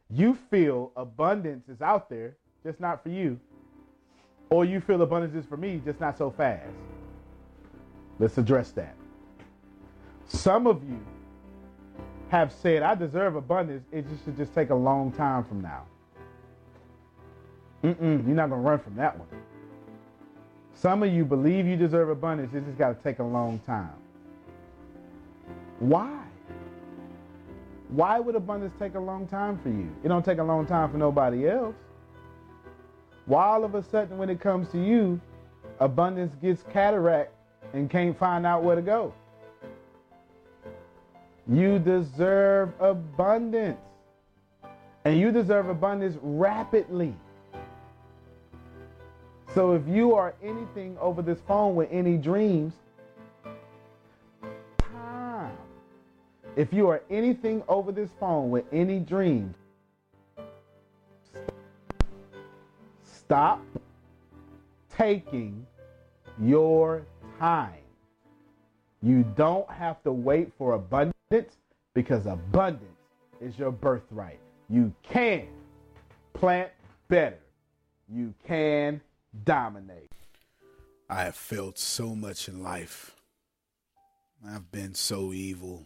You 0.09 0.38
feel 0.49 0.91
abundance 0.95 1.67
is 1.67 1.82
out 1.82 2.09
there, 2.09 2.38
just 2.64 2.80
not 2.80 3.03
for 3.03 3.10
you. 3.10 3.39
Or 4.49 4.66
you 4.66 4.82
feel 4.82 5.01
abundance 5.01 5.36
is 5.36 5.45
for 5.45 5.57
me, 5.57 5.82
just 5.86 5.99
not 5.99 6.18
so 6.18 6.32
fast. 6.32 6.70
Let's 8.18 8.38
address 8.38 8.72
that. 8.72 8.95
Some 10.28 10.68
of 10.68 10.84
you 10.84 10.99
have 12.30 12.51
said, 12.51 12.84
I 12.84 12.95
deserve 12.95 13.36
abundance. 13.36 13.84
It 13.91 14.07
just 14.10 14.24
should 14.26 14.38
just 14.38 14.53
take 14.53 14.70
a 14.70 14.76
long 14.76 15.12
time 15.12 15.43
from 15.43 15.62
now. 15.62 15.86
Mm-mm, 17.84 18.28
you're 18.28 18.36
not 18.36 18.49
going 18.49 18.62
to 18.62 18.70
run 18.70 18.80
from 18.80 18.95
that 18.95 19.18
one. 19.18 19.28
Some 20.74 21.03
of 21.03 21.12
you 21.12 21.26
believe 21.26 21.66
you 21.66 21.76
deserve 21.76 22.10
abundance. 22.10 22.53
It 22.53 22.66
just 22.66 22.78
got 22.78 22.97
to 22.97 23.03
take 23.03 23.20
a 23.20 23.24
long 23.24 23.60
time. 23.66 23.93
Why? 25.80 26.24
Why 27.89 28.20
would 28.20 28.36
abundance 28.36 28.74
take 28.78 28.95
a 28.95 28.99
long 28.99 29.28
time 29.28 29.57
for 29.60 29.70
you? 29.70 29.89
It 30.03 30.10
don't 30.10 30.24
take 30.24 30.38
a 30.38 30.43
long 30.43 30.66
time 30.66 30.91
for 30.91 30.97
nobody 30.97 31.47
else. 31.49 31.76
Why 33.30 33.45
all 33.45 33.63
of 33.63 33.75
a 33.75 33.84
sudden 33.84 34.17
when 34.17 34.27
it 34.27 34.39
comes 34.39 34.69
to 34.69 34.84
you, 34.84 35.21
abundance 35.80 36.34
gets 36.41 36.63
cataract 36.73 37.32
and 37.73 37.88
can't 37.88 38.17
find 38.17 38.43
out 38.43 38.63
where 38.63 38.75
to 38.75 38.82
go? 38.82 39.13
You 41.47 41.77
deserve 41.77 42.71
abundance. 42.80 43.77
And 45.05 45.19
you 45.19 45.32
deserve 45.32 45.69
abundance 45.69 46.17
rapidly. 46.23 47.15
So 49.53 49.75
if 49.75 49.88
you 49.88 50.15
are 50.15 50.34
anything 50.41 50.97
over 50.99 51.21
this 51.21 51.38
phone 51.47 51.75
with 51.75 51.89
any 51.91 52.17
dreams. 52.17 52.73
If 56.55 56.73
you 56.73 56.88
are 56.88 57.03
anything 57.11 57.61
over 57.67 57.91
this 57.91 58.09
phone 58.19 58.49
with 58.49 58.65
any 58.71 58.99
dreams, 58.99 59.55
stop 63.30 63.63
taking 64.97 65.63
your 66.41 67.05
time. 67.38 67.84
You 69.03 69.23
don't 69.36 69.69
have 69.69 70.01
to 70.01 70.11
wait 70.11 70.51
for 70.57 70.73
abundance 70.73 71.57
because 71.93 72.25
abundance 72.25 72.89
is 73.39 73.55
your 73.59 73.71
birthright. 73.71 74.39
You 74.67 74.91
can 75.03 75.47
plant 76.34 76.71
better. 77.07 77.38
You 78.11 78.34
can 78.47 78.99
dominate. 79.43 80.11
I 81.07 81.25
have 81.25 81.36
felt 81.36 81.77
so 81.77 82.15
much 82.15 82.47
in 82.49 82.63
life. 82.63 83.15
I've 84.43 84.71
been 84.71 84.95
so 84.95 85.34
evil. 85.34 85.86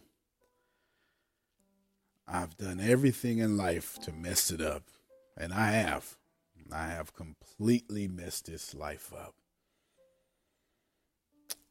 I've 2.26 2.56
done 2.56 2.80
everything 2.80 3.36
in 3.36 3.58
life 3.58 3.98
to 4.04 4.12
mess 4.12 4.50
it 4.50 4.62
up. 4.62 4.84
And 5.36 5.52
I 5.52 5.72
have. 5.72 6.16
I 6.72 6.86
have 6.86 7.14
completely 7.14 8.08
messed 8.08 8.46
this 8.46 8.74
life 8.74 9.12
up. 9.12 9.34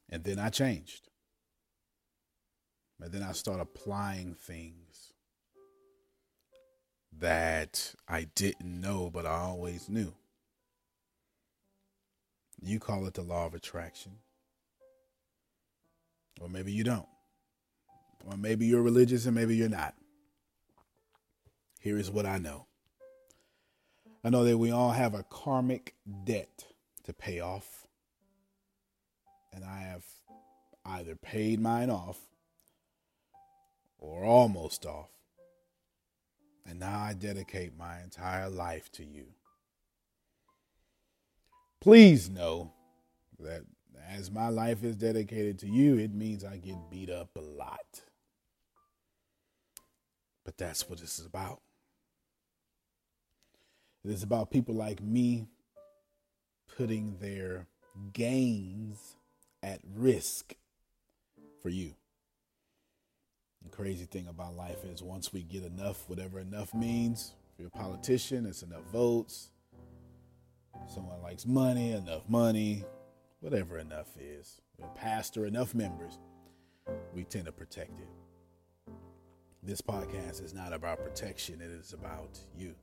And 0.08 0.24
then 0.24 0.38
I 0.38 0.50
changed. 0.50 1.08
And 3.00 3.12
then 3.12 3.22
I 3.22 3.32
started 3.32 3.62
applying 3.62 4.34
things 4.34 5.12
that 7.18 7.94
I 8.08 8.28
didn't 8.34 8.80
know, 8.80 9.10
but 9.12 9.26
I 9.26 9.36
always 9.36 9.88
knew. 9.88 10.14
You 12.62 12.78
call 12.78 13.06
it 13.06 13.14
the 13.14 13.22
law 13.22 13.46
of 13.46 13.54
attraction. 13.54 14.12
Or 16.40 16.48
maybe 16.48 16.72
you 16.72 16.84
don't. 16.84 17.08
Or 18.26 18.36
maybe 18.36 18.66
you're 18.66 18.82
religious 18.82 19.26
and 19.26 19.34
maybe 19.34 19.56
you're 19.56 19.68
not. 19.68 19.94
Here 21.80 21.98
is 21.98 22.10
what 22.10 22.26
I 22.26 22.38
know 22.38 22.66
I 24.24 24.30
know 24.30 24.44
that 24.44 24.56
we 24.56 24.70
all 24.70 24.92
have 24.92 25.12
a 25.12 25.22
karmic 25.22 25.94
debt 26.24 26.64
to 27.04 27.12
pay 27.12 27.40
off. 27.40 27.86
And 29.52 29.62
I 29.62 29.80
have 29.80 30.04
either 30.86 31.14
paid 31.14 31.60
mine 31.60 31.90
off 31.90 32.18
or 33.98 34.24
almost 34.24 34.86
off. 34.86 35.10
And 36.66 36.80
now 36.80 36.98
I 36.98 37.12
dedicate 37.12 37.76
my 37.76 38.00
entire 38.00 38.48
life 38.48 38.90
to 38.92 39.04
you. 39.04 39.26
Please 41.82 42.30
know 42.30 42.72
that 43.38 43.64
as 44.08 44.30
my 44.30 44.48
life 44.48 44.82
is 44.82 44.96
dedicated 44.96 45.58
to 45.58 45.68
you, 45.68 45.98
it 45.98 46.14
means 46.14 46.44
I 46.44 46.56
get 46.56 46.90
beat 46.90 47.10
up 47.10 47.28
a 47.36 47.40
lot. 47.40 48.00
But 50.44 50.56
that's 50.56 50.88
what 50.88 50.98
this 50.98 51.18
is 51.18 51.26
about. 51.26 51.60
It 54.04 54.10
is 54.10 54.22
about 54.22 54.50
people 54.50 54.74
like 54.74 55.02
me 55.02 55.48
putting 56.76 57.16
their 57.20 57.66
gains 58.12 59.16
at 59.62 59.80
risk 59.94 60.54
for 61.62 61.70
you. 61.70 61.94
The 63.62 63.70
crazy 63.70 64.04
thing 64.04 64.26
about 64.26 64.56
life 64.56 64.84
is 64.84 65.02
once 65.02 65.32
we 65.32 65.42
get 65.42 65.62
enough, 65.62 66.04
whatever 66.08 66.38
enough 66.38 66.74
means, 66.74 67.34
if 67.54 67.60
you're 67.60 67.68
a 67.68 67.78
politician, 67.78 68.44
it's 68.44 68.62
enough 68.62 68.84
votes. 68.92 69.48
Someone 70.86 71.22
likes 71.22 71.46
money, 71.46 71.92
enough 71.92 72.28
money, 72.28 72.84
whatever 73.40 73.78
enough 73.78 74.08
is. 74.20 74.60
A 74.82 74.88
pastor, 74.88 75.46
enough 75.46 75.74
members, 75.74 76.18
we 77.14 77.24
tend 77.24 77.46
to 77.46 77.52
protect 77.52 77.98
it. 78.00 78.92
This 79.62 79.80
podcast 79.80 80.42
is 80.42 80.52
not 80.52 80.74
about 80.74 80.98
protection, 80.98 81.62
it 81.62 81.70
is 81.70 81.94
about 81.94 82.38
you. 82.54 82.74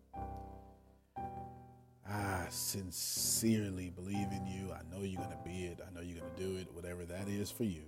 I 2.12 2.46
sincerely 2.50 3.90
believe 3.90 4.32
in 4.32 4.46
you. 4.46 4.72
I 4.74 4.82
know 4.94 5.04
you're 5.04 5.22
going 5.22 5.32
to 5.32 5.44
be 5.46 5.64
it. 5.66 5.80
I 5.86 5.94
know 5.96 6.02
you're 6.02 6.20
going 6.20 6.36
to 6.36 6.42
do 6.42 6.58
it, 6.58 6.68
whatever 6.74 7.06
that 7.06 7.30
is 7.30 7.50
for 7.50 7.64
you. 7.64 7.84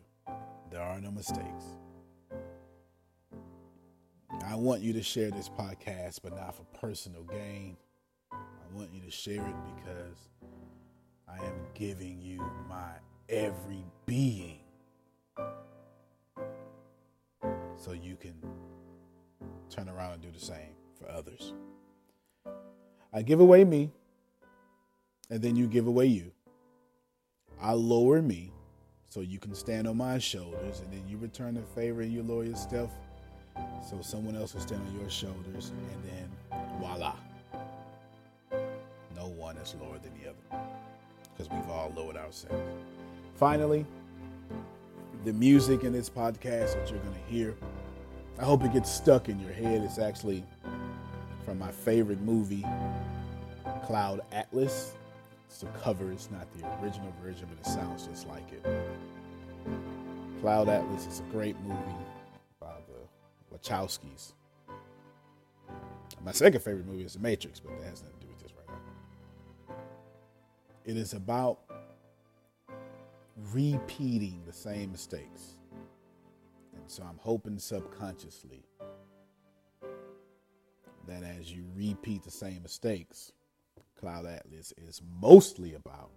There 0.71 0.81
are 0.81 1.01
no 1.01 1.11
mistakes. 1.11 1.65
I 4.45 4.55
want 4.55 4.81
you 4.81 4.93
to 4.93 5.03
share 5.03 5.29
this 5.29 5.49
podcast, 5.49 6.19
but 6.23 6.35
not 6.35 6.55
for 6.55 6.63
personal 6.79 7.23
gain. 7.23 7.75
I 8.31 8.75
want 8.75 8.93
you 8.93 9.01
to 9.01 9.11
share 9.11 9.45
it 9.45 9.55
because 9.75 10.29
I 11.27 11.37
am 11.45 11.55
giving 11.73 12.21
you 12.21 12.43
my 12.69 12.91
every 13.27 13.83
being 14.05 14.59
so 17.75 17.91
you 17.91 18.15
can 18.15 18.35
turn 19.69 19.89
around 19.89 20.13
and 20.13 20.21
do 20.21 20.31
the 20.31 20.39
same 20.39 20.75
for 20.97 21.09
others. 21.09 21.53
I 23.11 23.21
give 23.21 23.39
away 23.39 23.63
me, 23.63 23.91
and 25.29 25.41
then 25.41 25.55
you 25.55 25.67
give 25.67 25.87
away 25.87 26.05
you. 26.05 26.31
I 27.61 27.73
lower 27.73 28.21
me 28.21 28.51
so 29.09 29.21
you 29.21 29.39
can 29.39 29.53
stand 29.55 29.87
on 29.87 29.97
my 29.97 30.17
shoulders, 30.17 30.81
and 30.81 30.91
then 30.91 31.03
you 31.07 31.17
return 31.17 31.53
the 31.53 31.61
favor 31.61 32.01
and 32.01 32.11
you 32.11 32.23
lower 32.23 32.43
yourself 32.43 32.91
so 33.87 34.01
someone 34.01 34.35
else 34.35 34.53
will 34.53 34.61
stand 34.61 34.81
on 34.87 34.99
your 34.99 35.09
shoulders, 35.09 35.71
and 35.91 36.03
then 36.03 36.59
voila. 36.79 37.15
No 39.15 39.27
one 39.27 39.55
is 39.57 39.75
lower 39.79 39.99
than 39.99 40.11
the 40.21 40.29
other 40.29 40.65
because 41.31 41.51
we've 41.51 41.69
all 41.69 41.93
lowered 41.95 42.17
ourselves. 42.17 42.55
Finally, 43.35 43.85
the 45.23 45.33
music 45.33 45.83
in 45.83 45.93
this 45.93 46.09
podcast 46.09 46.73
that 46.73 46.89
you're 46.89 46.99
going 46.99 47.13
to 47.13 47.31
hear, 47.31 47.55
I 48.39 48.43
hope 48.43 48.63
it 48.63 48.73
gets 48.73 48.91
stuck 48.91 49.29
in 49.29 49.39
your 49.39 49.53
head. 49.53 49.83
It's 49.83 49.99
actually 49.99 50.43
from 51.45 51.59
my 51.59 51.71
favorite 51.71 52.21
movie, 52.21 52.65
Cloud 53.85 54.21
Atlas. 54.31 54.93
It's 55.53 55.61
the 55.61 55.67
cover, 55.83 56.11
it's 56.11 56.31
not 56.31 56.47
the 56.57 56.65
original 56.81 57.13
version, 57.23 57.47
but 57.47 57.59
it 57.59 57.71
sounds 57.71 58.07
just 58.07 58.27
like 58.27 58.51
it. 58.51 58.65
Cloud 60.41 60.67
Atlas 60.67 61.05
is 61.05 61.19
a 61.19 61.31
great 61.31 61.55
movie 61.59 61.77
by 62.59 62.73
the 62.87 63.55
Wachowskis. 63.55 64.33
My 66.25 66.31
second 66.31 66.61
favorite 66.61 66.87
movie 66.87 67.03
is 67.03 67.13
The 67.13 67.19
Matrix, 67.19 67.59
but 67.59 67.79
that 67.79 67.87
has 67.87 68.01
nothing 68.01 68.17
to 68.21 68.25
do 68.25 68.31
with 68.31 68.41
this 68.41 68.51
right 68.57 68.67
now. 69.69 69.75
It 70.85 70.97
is 70.97 71.13
about 71.13 71.59
repeating 73.51 74.41
the 74.47 74.53
same 74.53 74.91
mistakes. 74.91 75.57
And 76.73 76.89
so 76.89 77.03
I'm 77.03 77.19
hoping 77.19 77.59
subconsciously 77.59 78.63
that 81.07 81.21
as 81.21 81.51
you 81.51 81.63
repeat 81.75 82.23
the 82.23 82.31
same 82.31 82.63
mistakes, 82.63 83.33
Cloud 84.03 84.25
Atlas 84.25 84.73
is 84.85 85.01
mostly 85.21 85.75
about 85.75 86.11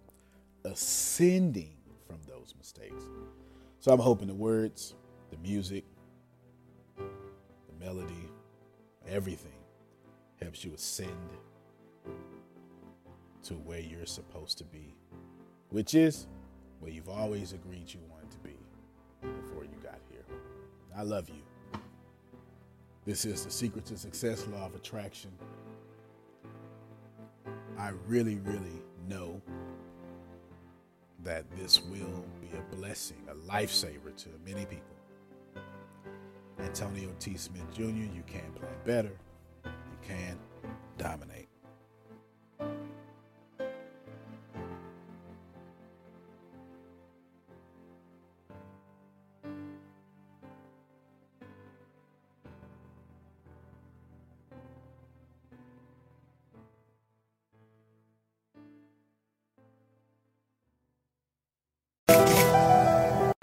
ascending 0.65 1.77
from 2.05 2.17
those 2.27 2.53
mistakes. 2.57 3.01
So 3.79 3.93
I'm 3.93 3.99
hoping 3.99 4.27
the 4.27 4.33
words, 4.33 4.93
the 5.31 5.37
music, 5.37 5.85
the 6.97 7.85
melody, 7.85 8.29
everything 9.07 9.55
helps 10.41 10.65
you 10.65 10.73
ascend 10.73 11.29
to 13.43 13.53
where 13.53 13.79
you're 13.79 14.05
supposed 14.05 14.57
to 14.57 14.65
be, 14.65 14.93
which 15.69 15.95
is 15.95 16.27
where 16.81 16.91
you've 16.91 17.07
always 17.07 17.53
agreed 17.53 17.93
you 17.93 18.01
wanted 18.09 18.31
to 18.31 18.39
be 18.39 18.57
before 19.21 19.63
you 19.63 19.77
got 19.81 20.01
here. 20.11 20.25
I 20.93 21.03
love 21.03 21.29
you. 21.29 21.79
This 23.05 23.23
is 23.23 23.45
the 23.45 23.51
Secret 23.51 23.85
to 23.85 23.97
Success 23.97 24.45
Law 24.47 24.65
of 24.65 24.75
Attraction. 24.75 25.31
I 27.77 27.91
really, 28.07 28.35
really 28.37 28.81
know 29.07 29.39
that 31.23 31.45
this 31.55 31.81
will 31.81 32.25
be 32.41 32.49
a 32.57 32.75
blessing, 32.75 33.21
a 33.29 33.35
lifesaver 33.51 34.15
to 34.15 34.29
many 34.45 34.65
people. 34.65 34.83
Antonio 36.59 37.09
T. 37.19 37.37
Smith 37.37 37.71
Jr., 37.73 37.83
you 37.83 38.23
can 38.25 38.51
play 38.55 38.69
better, 38.83 39.11
you 39.65 40.07
can 40.07 40.39
dominate. 40.97 41.47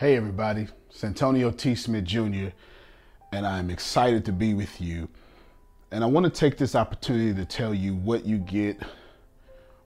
Hey, 0.05 0.17
everybody, 0.19 0.69
it's 0.91 1.03
Antonio 1.03 1.51
T. 1.51 1.75
Smith 1.75 2.05
Jr., 2.05 2.49
and 3.33 3.47
I'm 3.47 3.71
excited 3.71 4.27
to 4.27 4.33
be 4.33 4.53
with 4.53 4.79
you. 4.79 5.09
And 5.91 6.05
I 6.05 6.07
want 6.07 6.25
to 6.25 6.31
take 6.31 6.59
this 6.59 6.75
opportunity 6.75 7.33
to 7.33 7.47
tell 7.47 7.73
you 7.73 7.95
what 7.95 8.27
you 8.27 8.37
get, 8.37 8.83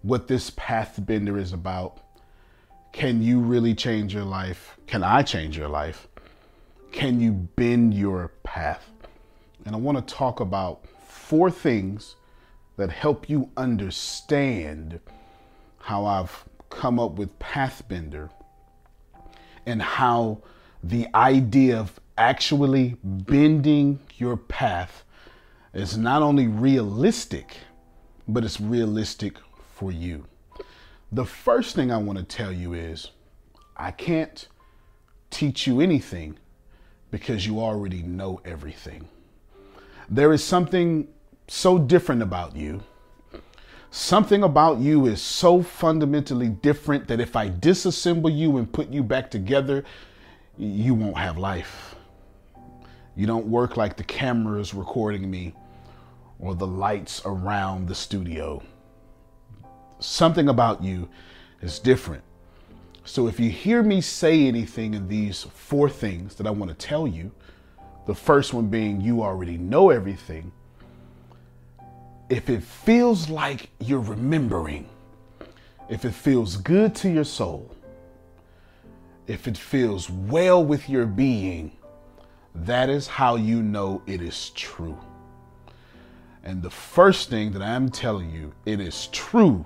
what 0.02 0.26
this 0.26 0.50
Pathbender 0.50 1.40
is 1.40 1.52
about. 1.52 2.00
Can 2.90 3.22
you 3.22 3.38
really 3.38 3.76
change 3.76 4.12
your 4.12 4.24
life? 4.24 4.76
Can 4.88 5.04
I 5.04 5.22
change 5.22 5.56
your 5.56 5.68
life? 5.68 6.08
Can 6.90 7.20
you 7.20 7.30
bend 7.30 7.94
your 7.94 8.32
path? 8.42 8.90
And 9.66 9.72
I 9.72 9.78
want 9.78 10.04
to 10.04 10.14
talk 10.14 10.40
about 10.40 10.84
four 11.06 11.48
things 11.48 12.16
that 12.76 12.90
help 12.90 13.30
you 13.30 13.50
understand 13.56 14.98
how 15.78 16.06
I've 16.06 16.44
come 16.70 16.98
up 16.98 17.12
with 17.12 17.38
Pathbender 17.38 18.30
and 19.68 19.82
how 19.82 20.42
the 20.82 21.06
idea 21.14 21.78
of 21.78 22.00
actually 22.16 22.96
bending 23.04 24.00
your 24.16 24.36
path 24.36 25.04
is 25.74 25.98
not 25.98 26.22
only 26.22 26.48
realistic, 26.48 27.58
but 28.26 28.44
it's 28.44 28.60
realistic 28.60 29.36
for 29.74 29.92
you. 29.92 30.24
The 31.12 31.26
first 31.26 31.74
thing 31.74 31.92
I 31.92 31.98
want 31.98 32.18
to 32.18 32.24
tell 32.24 32.50
you 32.50 32.72
is 32.72 33.10
I 33.76 33.90
can't 33.90 34.48
teach 35.30 35.66
you 35.66 35.82
anything 35.82 36.38
because 37.10 37.46
you 37.46 37.60
already 37.60 38.02
know 38.02 38.40
everything. 38.46 39.06
There 40.08 40.32
is 40.32 40.42
something 40.42 41.08
so 41.46 41.78
different 41.78 42.22
about 42.22 42.56
you. 42.56 42.82
Something 43.90 44.42
about 44.42 44.78
you 44.78 45.06
is 45.06 45.22
so 45.22 45.62
fundamentally 45.62 46.48
different 46.48 47.08
that 47.08 47.20
if 47.20 47.36
I 47.36 47.48
disassemble 47.48 48.34
you 48.34 48.58
and 48.58 48.70
put 48.70 48.90
you 48.90 49.02
back 49.02 49.30
together, 49.30 49.84
you 50.58 50.94
won't 50.94 51.16
have 51.16 51.38
life. 51.38 51.94
You 53.16 53.26
don't 53.26 53.46
work 53.46 53.76
like 53.76 53.96
the 53.96 54.04
cameras 54.04 54.74
recording 54.74 55.30
me 55.30 55.54
or 56.38 56.54
the 56.54 56.66
lights 56.66 57.22
around 57.24 57.88
the 57.88 57.94
studio. 57.94 58.62
Something 60.00 60.48
about 60.48 60.82
you 60.82 61.08
is 61.62 61.78
different. 61.78 62.22
So 63.04 63.26
if 63.26 63.40
you 63.40 63.48
hear 63.48 63.82
me 63.82 64.02
say 64.02 64.46
anything 64.46 64.92
in 64.92 65.08
these 65.08 65.44
four 65.54 65.88
things 65.88 66.34
that 66.34 66.46
I 66.46 66.50
want 66.50 66.70
to 66.70 66.86
tell 66.86 67.08
you, 67.08 67.32
the 68.06 68.14
first 68.14 68.52
one 68.52 68.68
being 68.68 69.00
you 69.00 69.22
already 69.22 69.56
know 69.56 69.88
everything, 69.88 70.52
if 72.28 72.50
it 72.50 72.62
feels 72.62 73.30
like 73.30 73.70
you're 73.80 74.00
remembering, 74.00 74.88
if 75.88 76.04
it 76.04 76.12
feels 76.12 76.56
good 76.56 76.94
to 76.96 77.10
your 77.10 77.24
soul, 77.24 77.74
if 79.26 79.48
it 79.48 79.56
feels 79.56 80.10
well 80.10 80.62
with 80.62 80.88
your 80.88 81.06
being, 81.06 81.72
that 82.54 82.90
is 82.90 83.06
how 83.06 83.36
you 83.36 83.62
know 83.62 84.02
it 84.06 84.20
is 84.20 84.50
true. 84.50 84.98
And 86.44 86.62
the 86.62 86.70
first 86.70 87.30
thing 87.30 87.52
that 87.52 87.62
I'm 87.62 87.90
telling 87.90 88.30
you, 88.30 88.52
it 88.66 88.80
is 88.80 89.08
true 89.08 89.64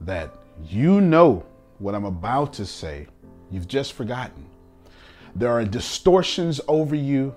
that 0.00 0.34
you 0.64 1.00
know 1.00 1.44
what 1.78 1.94
I'm 1.94 2.04
about 2.04 2.52
to 2.54 2.66
say, 2.66 3.06
you've 3.50 3.68
just 3.68 3.94
forgotten. 3.94 4.46
There 5.34 5.52
are 5.52 5.64
distortions 5.64 6.60
over 6.68 6.94
you 6.94 7.34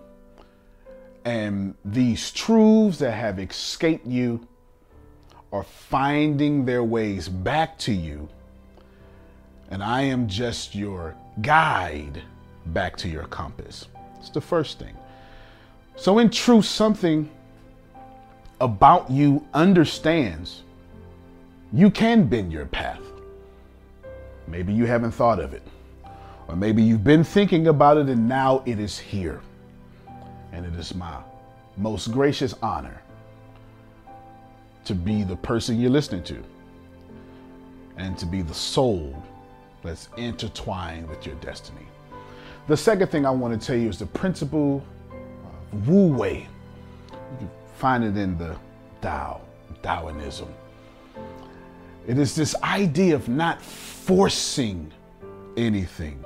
and 1.25 1.75
these 1.83 2.31
truths 2.31 2.99
that 2.99 3.11
have 3.11 3.39
escaped 3.39 4.05
you 4.05 4.47
are 5.51 5.63
finding 5.63 6.65
their 6.65 6.83
ways 6.83 7.27
back 7.27 7.77
to 7.79 7.91
you. 7.91 8.29
And 9.69 9.83
I 9.83 10.01
am 10.01 10.27
just 10.27 10.75
your 10.75 11.15
guide 11.41 12.21
back 12.67 12.97
to 12.97 13.09
your 13.09 13.25
compass. 13.25 13.87
It's 14.19 14.29
the 14.29 14.41
first 14.41 14.79
thing. 14.79 14.95
So, 15.95 16.19
in 16.19 16.29
truth, 16.29 16.65
something 16.65 17.29
about 18.61 19.09
you 19.09 19.45
understands 19.53 20.63
you 21.71 21.91
can 21.91 22.27
bend 22.27 22.51
your 22.51 22.65
path. 22.65 23.01
Maybe 24.47 24.73
you 24.73 24.85
haven't 24.85 25.11
thought 25.11 25.39
of 25.39 25.53
it, 25.53 25.61
or 26.47 26.55
maybe 26.55 26.81
you've 26.81 27.03
been 27.03 27.23
thinking 27.23 27.67
about 27.67 27.97
it 27.97 28.07
and 28.07 28.27
now 28.27 28.63
it 28.65 28.79
is 28.79 28.97
here 28.97 29.41
and 30.51 30.65
it 30.65 30.73
is 30.75 30.93
my 30.95 31.17
most 31.77 32.11
gracious 32.11 32.53
honor 32.61 33.01
to 34.85 34.95
be 34.95 35.23
the 35.23 35.35
person 35.37 35.79
you're 35.79 35.89
listening 35.89 36.23
to 36.23 36.43
and 37.97 38.17
to 38.17 38.25
be 38.25 38.41
the 38.41 38.53
soul 38.53 39.23
that's 39.83 40.09
intertwined 40.17 41.07
with 41.07 41.25
your 41.25 41.35
destiny. 41.35 41.85
The 42.67 42.77
second 42.77 43.07
thing 43.09 43.25
I 43.25 43.29
want 43.29 43.59
to 43.59 43.65
tell 43.65 43.75
you 43.75 43.89
is 43.89 43.99
the 43.99 44.05
principle 44.07 44.83
of 45.71 45.87
Wu 45.87 46.07
Wei. 46.07 46.47
You 47.11 47.37
can 47.39 47.49
find 47.77 48.03
it 48.03 48.17
in 48.17 48.37
the 48.37 48.55
Tao, 49.01 49.41
Taoism. 49.81 50.53
It 52.07 52.17
is 52.17 52.35
this 52.35 52.55
idea 52.63 53.15
of 53.15 53.29
not 53.29 53.61
forcing 53.61 54.91
anything. 55.55 56.23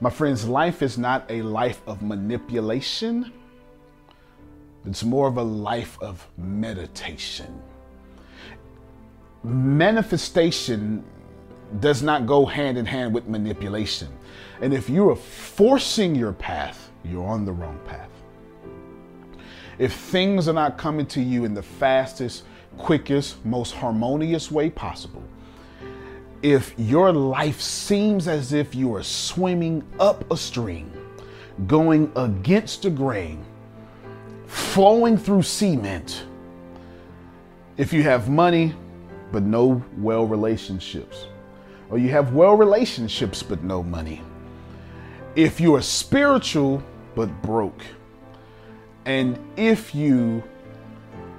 My 0.00 0.10
friends, 0.10 0.46
life 0.46 0.82
is 0.82 0.98
not 0.98 1.24
a 1.28 1.42
life 1.42 1.80
of 1.86 2.02
manipulation. 2.02 3.32
It's 4.86 5.04
more 5.04 5.28
of 5.28 5.36
a 5.36 5.42
life 5.42 5.98
of 6.00 6.26
meditation. 6.36 7.62
Manifestation 9.42 11.04
does 11.80 12.02
not 12.02 12.26
go 12.26 12.46
hand 12.46 12.78
in 12.78 12.86
hand 12.86 13.12
with 13.12 13.28
manipulation. 13.28 14.08
And 14.60 14.72
if 14.72 14.88
you 14.88 15.10
are 15.10 15.16
forcing 15.16 16.14
your 16.14 16.32
path, 16.32 16.90
you're 17.04 17.26
on 17.26 17.44
the 17.44 17.52
wrong 17.52 17.78
path. 17.86 18.10
If 19.78 19.92
things 19.92 20.48
are 20.48 20.54
not 20.54 20.76
coming 20.76 21.06
to 21.06 21.20
you 21.20 21.44
in 21.44 21.54
the 21.54 21.62
fastest, 21.62 22.44
quickest, 22.76 23.44
most 23.44 23.74
harmonious 23.74 24.50
way 24.50 24.70
possible, 24.70 25.22
if 26.42 26.74
your 26.78 27.12
life 27.12 27.60
seems 27.60 28.28
as 28.28 28.52
if 28.52 28.74
you 28.74 28.94
are 28.94 29.02
swimming 29.02 29.84
up 30.00 30.28
a 30.30 30.36
stream, 30.36 30.90
going 31.66 32.10
against 32.16 32.82
the 32.82 32.90
grain, 32.90 33.44
flowing 34.48 35.16
through 35.16 35.42
cement, 35.42 36.24
if 37.76 37.92
you 37.92 38.02
have 38.02 38.28
money 38.28 38.74
but 39.30 39.42
no 39.42 39.82
well 39.98 40.24
relationships, 40.26 41.26
or 41.90 41.98
you 41.98 42.08
have 42.08 42.34
well 42.34 42.56
relationships 42.56 43.42
but 43.42 43.62
no 43.62 43.82
money, 43.82 44.22
if 45.36 45.60
you 45.60 45.74
are 45.76 45.82
spiritual 45.82 46.82
but 47.14 47.30
broke, 47.42 47.82
and 49.04 49.38
if 49.56 49.94
you 49.94 50.42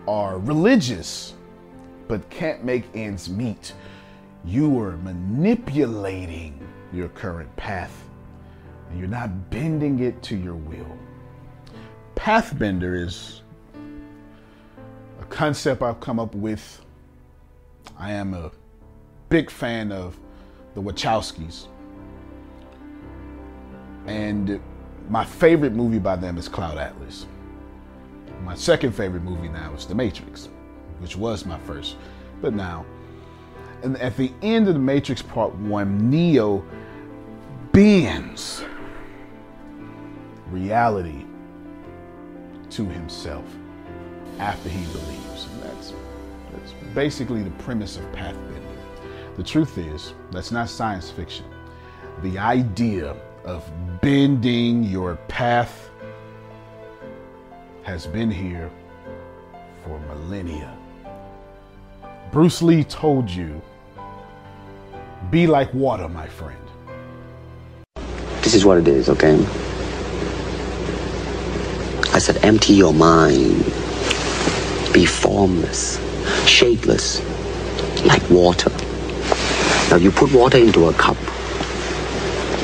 are 0.07 0.39
religious 0.39 1.33
but 2.07 2.27
can't 2.29 2.63
make 2.63 2.83
ends 2.95 3.29
meet, 3.29 3.73
you 4.45 4.79
are 4.79 4.97
manipulating 4.97 6.59
your 6.93 7.09
current 7.09 7.53
path. 7.55 8.03
And 8.89 8.99
you're 8.99 9.07
not 9.07 9.51
bending 9.51 9.99
it 9.99 10.23
to 10.23 10.35
your 10.35 10.55
will. 10.55 10.97
Pathbender 12.19 13.01
is 13.01 13.43
a 15.21 15.25
concept 15.25 15.81
I've 15.81 16.01
come 16.01 16.19
up 16.19 16.35
with. 16.35 16.85
I 17.97 18.11
am 18.11 18.33
a 18.33 18.51
big 19.29 19.49
fan 19.49 19.93
of 19.93 20.19
the 20.75 20.81
Wachowskis. 20.81 21.67
And 24.05 24.59
my 25.07 25.23
favorite 25.23 25.71
movie 25.71 25.97
by 25.97 26.17
them 26.17 26.37
is 26.37 26.49
Cloud 26.49 26.77
Atlas. 26.77 27.25
My 28.43 28.53
second 28.53 28.91
favorite 28.91 29.23
movie 29.23 29.47
now 29.47 29.73
is 29.73 29.85
The 29.85 29.95
Matrix, 29.95 30.49
which 30.99 31.15
was 31.15 31.45
my 31.45 31.57
first, 31.59 31.95
but 32.41 32.53
now. 32.53 32.85
And 33.81 33.95
at 33.97 34.17
the 34.17 34.33
end 34.41 34.67
of 34.67 34.73
The 34.73 34.79
Matrix 34.81 35.21
Part 35.21 35.55
1, 35.55 36.09
Neo 36.09 36.65
bends 37.71 38.65
reality 40.51 41.23
to 42.71 42.85
himself 42.85 43.45
after 44.39 44.69
he 44.69 44.85
believes. 44.91 45.45
And 45.45 45.63
that's, 45.63 45.93
that's 46.53 46.73
basically 46.93 47.43
the 47.43 47.51
premise 47.51 47.97
of 47.97 48.03
Pathbender. 48.11 48.55
The 49.35 49.43
truth 49.43 49.77
is, 49.77 50.13
that's 50.31 50.51
not 50.51 50.69
science 50.69 51.09
fiction. 51.09 51.45
The 52.21 52.37
idea 52.37 53.15
of 53.45 53.69
bending 54.01 54.83
your 54.83 55.15
path 55.27 55.89
has 57.83 58.05
been 58.05 58.29
here 58.29 58.69
for 59.83 59.99
millennia. 60.01 60.77
Bruce 62.31 62.61
Lee 62.61 62.83
told 62.83 63.29
you, 63.29 63.61
be 65.31 65.47
like 65.47 65.73
water, 65.73 66.07
my 66.07 66.27
friend. 66.27 66.59
This 68.41 68.53
is 68.53 68.65
what 68.65 68.77
it 68.77 68.87
is, 68.87 69.09
okay? 69.09 69.37
I 72.13 72.19
said, 72.19 72.43
empty 72.43 72.73
your 72.73 72.93
mind. 72.93 73.63
Be 74.93 75.05
formless, 75.05 75.99
shapeless, 76.47 77.21
like 78.05 78.27
water. 78.29 78.71
Now 79.89 79.97
you 79.97 80.11
put 80.11 80.33
water 80.33 80.57
into 80.57 80.87
a 80.87 80.93
cup, 80.93 81.17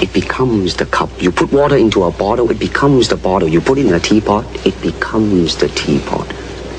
it 0.01 0.11
becomes 0.13 0.75
the 0.75 0.85
cup. 0.85 1.09
You 1.21 1.31
put 1.31 1.51
water 1.51 1.77
into 1.77 2.03
a 2.03 2.11
bottle, 2.11 2.51
it 2.51 2.59
becomes 2.59 3.07
the 3.07 3.17
bottle. 3.17 3.47
You 3.47 3.61
put 3.61 3.77
it 3.77 3.85
in 3.85 3.93
a 3.93 3.99
teapot, 3.99 4.45
it 4.65 4.79
becomes 4.81 5.55
the 5.55 5.69
teapot. 5.69 6.27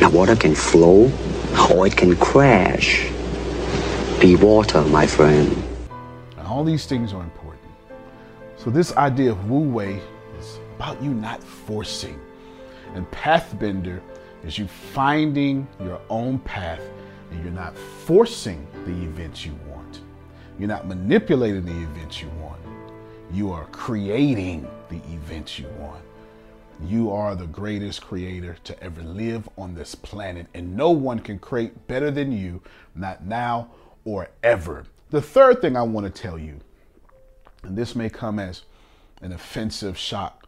Now 0.00 0.10
water 0.10 0.36
can 0.36 0.54
flow 0.54 1.10
or 1.70 1.86
it 1.86 1.96
can 1.96 2.16
crash. 2.16 3.08
Be 4.20 4.36
water, 4.36 4.82
my 4.82 5.06
friend. 5.06 5.56
And 6.36 6.46
all 6.46 6.64
these 6.64 6.86
things 6.86 7.12
are 7.12 7.22
important. 7.22 7.72
So 8.56 8.70
this 8.70 8.94
idea 8.96 9.30
of 9.30 9.48
Wu 9.50 9.60
Wei 9.60 10.00
is 10.38 10.58
about 10.76 11.02
you 11.02 11.14
not 11.14 11.42
forcing. 11.42 12.20
And 12.94 13.10
Pathbender 13.10 14.00
is 14.44 14.58
you 14.58 14.66
finding 14.66 15.66
your 15.80 16.00
own 16.08 16.38
path 16.40 16.80
and 17.30 17.42
you're 17.42 17.52
not 17.52 17.76
forcing 17.76 18.66
the 18.84 18.92
events 18.92 19.44
you 19.44 19.58
want. 19.68 20.00
You're 20.58 20.68
not 20.68 20.86
manipulating 20.86 21.64
the 21.64 21.82
events 21.90 22.22
you 22.22 22.28
want. 22.40 22.60
You 23.32 23.50
are 23.50 23.66
creating 23.66 24.68
the 24.88 24.96
events 25.12 25.58
you 25.58 25.66
want. 25.78 26.02
You 26.84 27.10
are 27.10 27.34
the 27.34 27.46
greatest 27.46 28.02
creator 28.02 28.56
to 28.64 28.82
ever 28.82 29.02
live 29.02 29.48
on 29.56 29.74
this 29.74 29.94
planet, 29.94 30.46
and 30.54 30.76
no 30.76 30.90
one 30.90 31.18
can 31.18 31.38
create 31.38 31.86
better 31.86 32.10
than 32.10 32.32
you, 32.32 32.62
not 32.94 33.24
now 33.24 33.70
or 34.04 34.28
ever. 34.42 34.84
The 35.10 35.22
third 35.22 35.60
thing 35.60 35.76
I 35.76 35.82
want 35.82 36.06
to 36.06 36.22
tell 36.22 36.38
you, 36.38 36.60
and 37.62 37.76
this 37.76 37.96
may 37.96 38.10
come 38.10 38.38
as 38.38 38.62
an 39.22 39.32
offensive 39.32 39.96
shock 39.96 40.45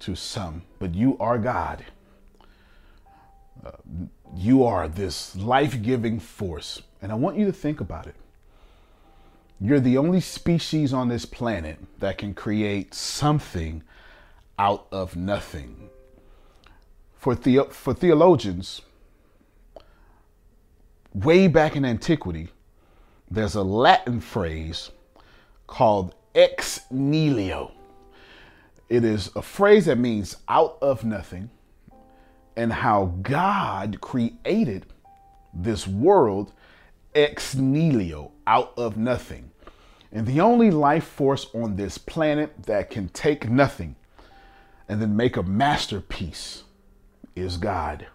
to 0.00 0.14
some, 0.14 0.62
but 0.78 0.94
you 0.94 1.16
are 1.18 1.38
God. 1.38 1.84
Uh, 3.64 3.72
you 4.36 4.64
are 4.64 4.88
this 4.88 5.34
life 5.36 5.82
giving 5.82 6.20
force, 6.20 6.82
and 7.02 7.10
I 7.10 7.14
want 7.14 7.36
you 7.36 7.46
to 7.46 7.52
think 7.52 7.80
about 7.80 8.06
it. 8.06 8.14
You're 9.60 9.80
the 9.80 9.98
only 9.98 10.20
species 10.20 10.92
on 10.92 11.08
this 11.08 11.24
planet 11.24 11.78
that 11.98 12.18
can 12.18 12.34
create 12.34 12.94
something 12.94 13.82
out 14.58 14.86
of 14.92 15.16
nothing. 15.16 15.90
For, 17.16 17.34
the, 17.34 17.66
for 17.70 17.92
theologians, 17.92 18.82
way 21.12 21.48
back 21.48 21.74
in 21.74 21.84
antiquity, 21.84 22.48
there's 23.30 23.56
a 23.56 23.62
Latin 23.62 24.20
phrase 24.20 24.90
called 25.66 26.14
ex 26.34 26.80
nihilo. 26.90 27.72
It 28.88 29.04
is 29.04 29.30
a 29.36 29.42
phrase 29.42 29.86
that 29.86 29.98
means 29.98 30.36
out 30.48 30.78
of 30.80 31.04
nothing, 31.04 31.50
and 32.56 32.72
how 32.72 33.14
God 33.22 34.00
created 34.00 34.86
this 35.52 35.86
world 35.86 36.52
ex 37.14 37.54
nihilo, 37.54 38.32
out 38.46 38.72
of 38.76 38.96
nothing. 38.96 39.50
And 40.10 40.26
the 40.26 40.40
only 40.40 40.70
life 40.70 41.04
force 41.04 41.46
on 41.54 41.76
this 41.76 41.98
planet 41.98 42.62
that 42.64 42.90
can 42.90 43.08
take 43.10 43.50
nothing 43.50 43.96
and 44.88 45.02
then 45.02 45.14
make 45.16 45.36
a 45.36 45.42
masterpiece 45.42 46.64
is 47.36 47.58
God. 47.58 48.06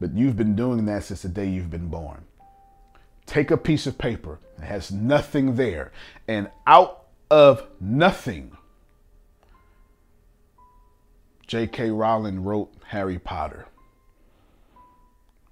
But 0.00 0.14
you've 0.14 0.36
been 0.36 0.56
doing 0.56 0.86
that 0.86 1.04
since 1.04 1.22
the 1.22 1.28
day 1.28 1.48
you've 1.48 1.70
been 1.70 1.88
born. 1.88 2.24
Take 3.26 3.50
a 3.50 3.56
piece 3.56 3.86
of 3.86 3.98
paper 3.98 4.38
that 4.58 4.66
has 4.66 4.90
nothing 4.90 5.56
there, 5.56 5.92
and 6.28 6.48
out 6.66 7.06
of 7.30 7.66
nothing, 7.80 8.55
J.K. 11.46 11.90
Rowling 11.90 12.42
wrote 12.42 12.72
Harry 12.88 13.18
Potter. 13.18 13.66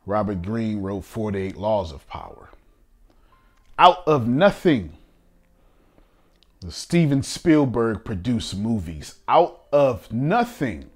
Robert 0.06 0.42
Greene 0.42 0.82
wrote 0.82 1.04
48 1.04 1.56
Laws 1.56 1.92
of 1.92 2.06
Power. 2.08 2.50
Out 3.78 4.06
of 4.06 4.26
nothing, 4.26 4.96
the 6.60 6.72
Steven 6.72 7.22
Spielberg 7.22 8.04
produced 8.04 8.56
movies. 8.56 9.16
Out 9.28 9.62
of 9.72 10.12
nothing, 10.12 10.90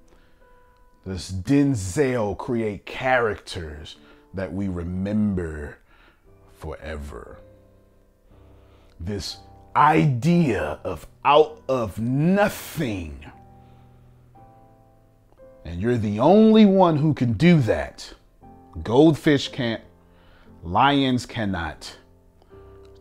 does 1.05 1.31
Denzel 1.31 2.37
create 2.37 2.85
characters 2.85 3.95
that 4.33 4.53
we 4.53 4.67
remember 4.67 5.77
forever. 6.57 7.39
This 8.99 9.37
idea 9.75 10.79
of 10.83 11.07
out 11.23 11.61
of 11.67 11.99
nothing 11.99 13.25
And 15.65 15.81
you're 15.81 15.97
the 15.97 16.19
only 16.19 16.65
one 16.65 16.97
who 16.97 17.13
can 17.13 17.33
do 17.33 17.59
that. 17.61 18.13
Goldfish 18.83 19.49
can't, 19.49 19.81
lions 20.63 21.25
cannot, 21.25 21.97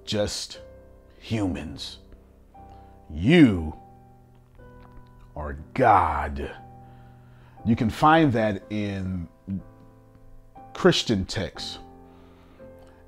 just 0.05 0.61
humans. 1.19 1.99
You 3.11 3.75
are 5.37 5.57
God. 5.75 6.51
You 7.65 7.77
can 7.77 7.91
find 7.91 8.33
that 8.33 8.63
in 8.71 9.29
Christian 10.75 11.25
texts, 11.25 11.79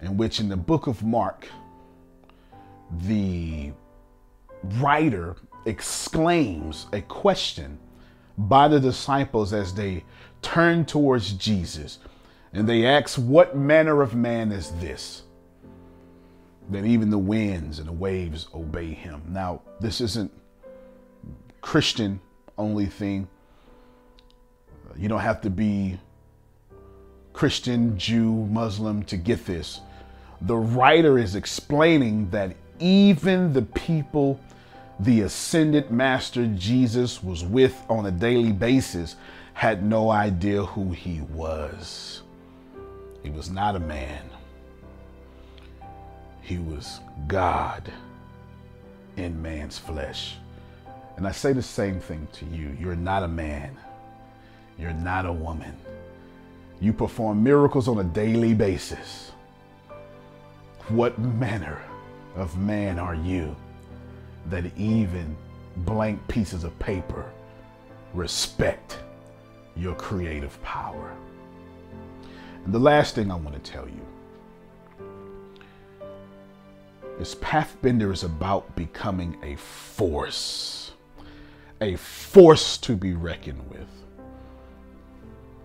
in 0.01 0.17
which 0.17 0.41
in 0.41 0.49
the 0.49 0.57
book 0.57 0.87
of 0.87 1.03
Mark, 1.03 1.49
the 3.03 3.73
writer 4.79 5.37
exclaims 5.67 6.87
a 6.93 7.01
question 7.03 7.79
by 8.49 8.69
the 8.69 8.81
disciples 8.81 9.53
as 9.53 9.75
they 9.75 10.05
turn 10.43 10.85
towards 10.85 11.33
Jesus. 11.35 11.99
And 12.53 12.69
they 12.69 12.87
ask, 12.87 13.19
What 13.19 13.57
manner 13.57 14.03
of 14.03 14.15
man 14.15 14.53
is 14.53 14.71
this? 14.81 15.23
That 16.71 16.85
even 16.85 17.11
the 17.11 17.19
winds 17.19 17.79
and 17.79 17.89
the 17.89 17.93
waves 17.93 18.49
obey 18.55 18.93
him. 18.93 19.23
Now, 19.29 19.63
this 19.81 20.01
isn't 20.01 20.33
Christian 21.61 22.21
only 22.57 22.87
thing. 22.87 23.29
You 24.97 25.09
don't 25.09 25.21
have 25.21 25.41
to 25.43 25.51
be 25.51 25.99
Christian, 27.33 27.99
Jew, 27.99 28.33
Muslim 28.47 29.03
to 29.05 29.17
get 29.17 29.47
this. 29.47 29.81
The 30.43 30.57
writer 30.57 31.19
is 31.19 31.37
explaining 31.37 32.31
that 32.31 32.57
even 32.79 33.53
the 33.53 33.63
people 33.63 34.41
the 35.01 35.23
ascended 35.23 35.91
master 35.91 36.47
Jesus 36.47 37.23
was 37.23 37.43
with 37.43 37.75
on 37.89 38.05
a 38.05 38.11
daily 38.11 38.53
basis 38.53 39.17
had 39.55 39.83
no 39.83 40.11
idea 40.11 40.63
who 40.63 40.93
he 40.93 41.23
was. 41.23 42.23
He 43.23 43.31
was 43.31 43.51
not 43.51 43.77
a 43.77 43.81
man, 43.81 44.29
he 46.43 46.59
was 46.59 47.01
God 47.27 47.91
in 49.17 49.41
man's 49.41 49.79
flesh. 49.79 50.37
And 51.17 51.27
I 51.27 51.33
say 51.33 51.55
the 51.55 51.63
same 51.63 51.99
thing 51.99 52.29
to 52.33 52.45
you. 52.47 52.77
You're 52.79 52.95
not 52.97 53.23
a 53.23 53.29
man. 53.29 53.77
You're 54.79 54.93
not 54.93 55.27
a 55.27 55.33
woman. 55.33 55.77
You 56.81 56.93
perform 56.93 57.43
miracles 57.43 57.89
on 57.89 57.99
a 57.99 58.05
daily 58.05 58.55
basis. 58.55 59.33
What 60.89 61.19
manner 61.19 61.83
of 62.37 62.57
man 62.59 62.99
are 62.99 63.15
you 63.15 63.55
that 64.47 64.65
even 64.77 65.37
blank 65.79 66.27
pieces 66.29 66.65
of 66.65 66.77
paper 66.79 67.31
respect 68.15 68.99
your 69.77 69.95
creative 69.95 70.61
power? 70.63 71.15
And 72.65 72.75
the 72.75 72.79
last 72.79 73.15
thing 73.15 73.31
I 73.31 73.37
want 73.37 73.63
to 73.63 73.71
tell 73.71 73.87
you 73.89 74.07
is 77.19 77.35
Pathbender 77.37 78.13
is 78.13 78.25
about 78.25 78.75
becoming 78.77 79.37
a 79.43 79.57
force, 79.57 80.93
a 81.81 81.97
force 81.97 82.79
to 82.79 82.97
be 82.97 83.13
reckoned 83.13 83.69
with. 83.71 83.89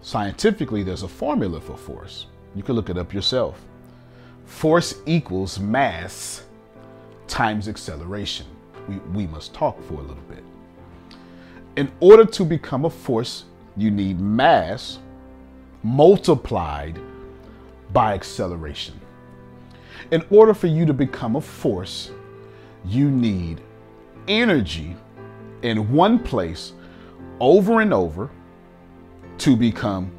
Scientifically, 0.01 0.83
there's 0.83 1.03
a 1.03 1.07
formula 1.07 1.59
for 1.59 1.77
force. 1.77 2.27
You 2.55 2.61
can 2.61 2.75
look 2.75 2.89
it 2.89 2.97
up 2.97 3.13
yourself. 3.13 3.59
Force 4.45 4.95
equals 5.05 5.59
mass 5.59 6.43
times 7.27 7.67
acceleration. 7.67 8.45
We, 8.87 8.95
we 9.13 9.27
must 9.27 9.53
talk 9.53 9.81
for 9.83 9.95
a 9.95 10.01
little 10.01 10.23
bit. 10.29 10.43
In 11.75 11.91
order 11.99 12.25
to 12.25 12.45
become 12.45 12.85
a 12.85 12.89
force, 12.89 13.45
you 13.75 13.91
need 13.91 14.19
mass 14.19 14.99
multiplied 15.83 16.99
by 17.93 18.13
acceleration. 18.13 18.99
In 20.11 20.23
order 20.29 20.53
for 20.53 20.67
you 20.67 20.85
to 20.85 20.93
become 20.93 21.35
a 21.35 21.41
force, 21.41 22.11
you 22.85 23.09
need 23.09 23.61
energy 24.27 24.95
in 25.63 25.91
one 25.91 26.19
place 26.19 26.73
over 27.39 27.81
and 27.81 27.93
over 27.93 28.29
to 29.39 29.55
become 29.55 30.11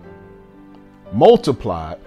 multiplied 1.12 1.98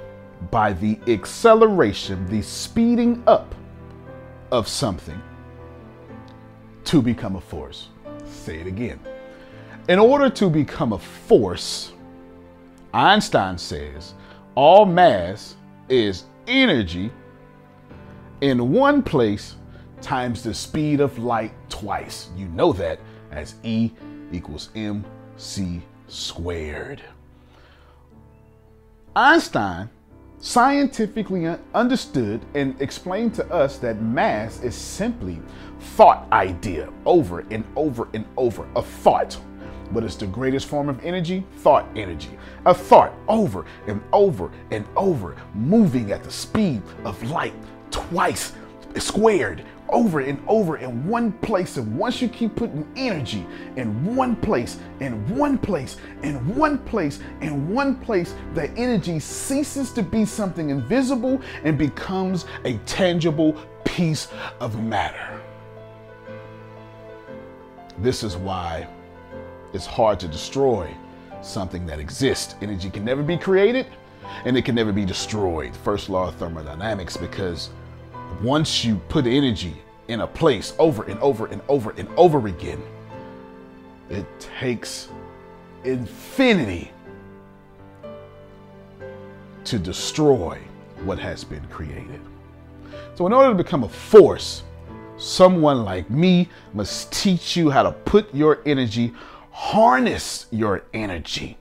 by 0.52 0.73
the 0.73 0.99
acceleration, 1.07 2.26
the 2.27 2.41
speeding 2.41 3.23
up 3.27 3.56
of 4.52 4.68
something 4.68 5.22
to 6.90 7.03
become 7.03 7.36
a 7.36 7.41
force. 7.41 7.90
Say 8.26 8.61
it 8.61 8.66
again. 8.66 8.99
In 9.90 9.99
order 9.99 10.28
to 10.28 10.49
become 10.49 10.94
a 10.94 10.98
force, 10.98 11.94
Einstein 12.95 13.60
says 13.60 14.16
all 14.56 14.88
mass 14.88 15.56
is 15.88 16.24
energy 16.48 17.11
in 18.41 18.72
one 18.72 19.03
place 19.03 19.56
times 20.02 20.41
the 20.41 20.52
speed 20.52 20.99
of 20.99 21.20
light 21.20 21.52
twice. 21.70 22.30
You 22.36 22.48
know 22.48 22.74
that 22.74 22.99
as 23.30 23.53
E 23.61 23.91
equals 24.32 24.70
mc 24.74 25.84
squared. 26.07 27.03
Einstein 29.16 29.91
scientifically 30.40 31.45
understood 31.74 32.41
and 32.56 32.82
explained 32.82 33.34
to 33.36 33.45
us 33.52 33.78
that 33.78 34.02
mass 34.02 34.61
is 34.61 34.76
simply 34.76 35.41
thought 35.80 36.26
idea 36.32 36.90
over 37.06 37.41
and 37.52 37.64
over 37.76 38.07
and 38.14 38.26
over 38.38 38.68
a 38.76 38.82
thought 38.82 39.38
what 39.91 40.03
is 40.03 40.16
the 40.16 40.28
greatest 40.28 40.68
form 40.68 40.88
of 40.88 41.03
energy? 41.03 41.44
Thought 41.57 41.88
energy. 41.95 42.38
A 42.66 42.74
thought 42.74 43.11
over 43.28 43.66
and 43.88 44.02
over 44.14 44.52
and 44.70 44.86
over, 44.95 45.36
moving 45.56 46.11
at 46.11 46.24
the 46.24 46.32
speed 46.32 46.84
of 47.03 47.22
light 47.32 47.56
twice 47.90 48.53
squared 48.98 49.66
over 49.91 50.20
and 50.20 50.41
over 50.48 50.78
in 50.78 51.07
one 51.07 51.32
place. 51.32 51.78
And 51.78 51.98
once 51.98 52.22
you 52.22 52.30
keep 52.30 52.56
putting 52.56 52.88
energy 52.95 53.45
in 53.76 54.16
one 54.16 54.36
place, 54.36 54.78
in 54.99 55.38
one 55.38 55.57
place, 55.57 55.98
in 56.24 56.56
one 56.56 56.78
place, 56.80 57.20
in 57.41 57.74
one 57.74 57.95
place, 57.95 58.36
the 58.53 58.70
energy 58.72 59.20
ceases 59.20 59.91
to 59.94 60.03
be 60.03 60.26
something 60.26 60.70
invisible 60.70 61.41
and 61.64 61.78
becomes 61.78 62.45
a 62.66 62.78
tangible 62.86 63.53
piece 63.84 64.28
of 64.60 64.82
matter. 64.84 65.41
This 67.99 68.24
is 68.24 68.38
why 68.38 68.88
it's 69.74 69.86
hard 69.86 70.20
to 70.22 70.28
destroy 70.28 70.90
something 71.41 71.86
that 71.86 71.99
exists. 71.99 72.56
Energy 72.61 72.90
can 72.90 73.03
never 73.03 73.24
be 73.24 73.38
created 73.38 73.88
and 74.45 74.57
it 74.57 74.64
can 74.64 74.76
never 74.76 74.91
be 74.91 75.06
destroyed. 75.06 75.76
First 75.76 76.10
law 76.10 76.28
of 76.28 76.36
thermodynamics, 76.36 77.18
because 77.18 77.70
once 78.41 78.84
you 78.84 78.95
put 79.10 79.26
energy 79.26 79.76
in 80.07 80.22
a 80.22 80.27
place 80.27 80.73
over 80.80 81.03
and 81.03 81.19
over 81.19 81.47
and 81.47 81.61
over 81.68 81.91
and 81.91 82.07
over 82.18 82.47
again, 82.47 82.81
it 84.10 84.26
takes 84.39 85.10
infinity 85.84 86.91
to 89.65 89.77
destroy 89.77 90.57
what 91.03 91.19
has 91.19 91.43
been 91.43 91.65
created. 91.68 92.19
So, 93.15 93.27
in 93.27 93.34
order 93.34 93.49
to 93.49 93.64
become 93.64 93.84
a 93.84 93.89
force, 93.89 94.64
someone 95.18 95.84
like 95.84 96.10
me 96.10 96.47
must 96.73 97.11
teach 97.11 97.56
you 97.56 97.69
how 97.69 97.84
to 97.84 97.91
put 97.91 98.34
your 98.34 98.61
energy, 98.65 99.14
harness 99.51 100.47
your 100.51 100.84
energy 100.93 101.57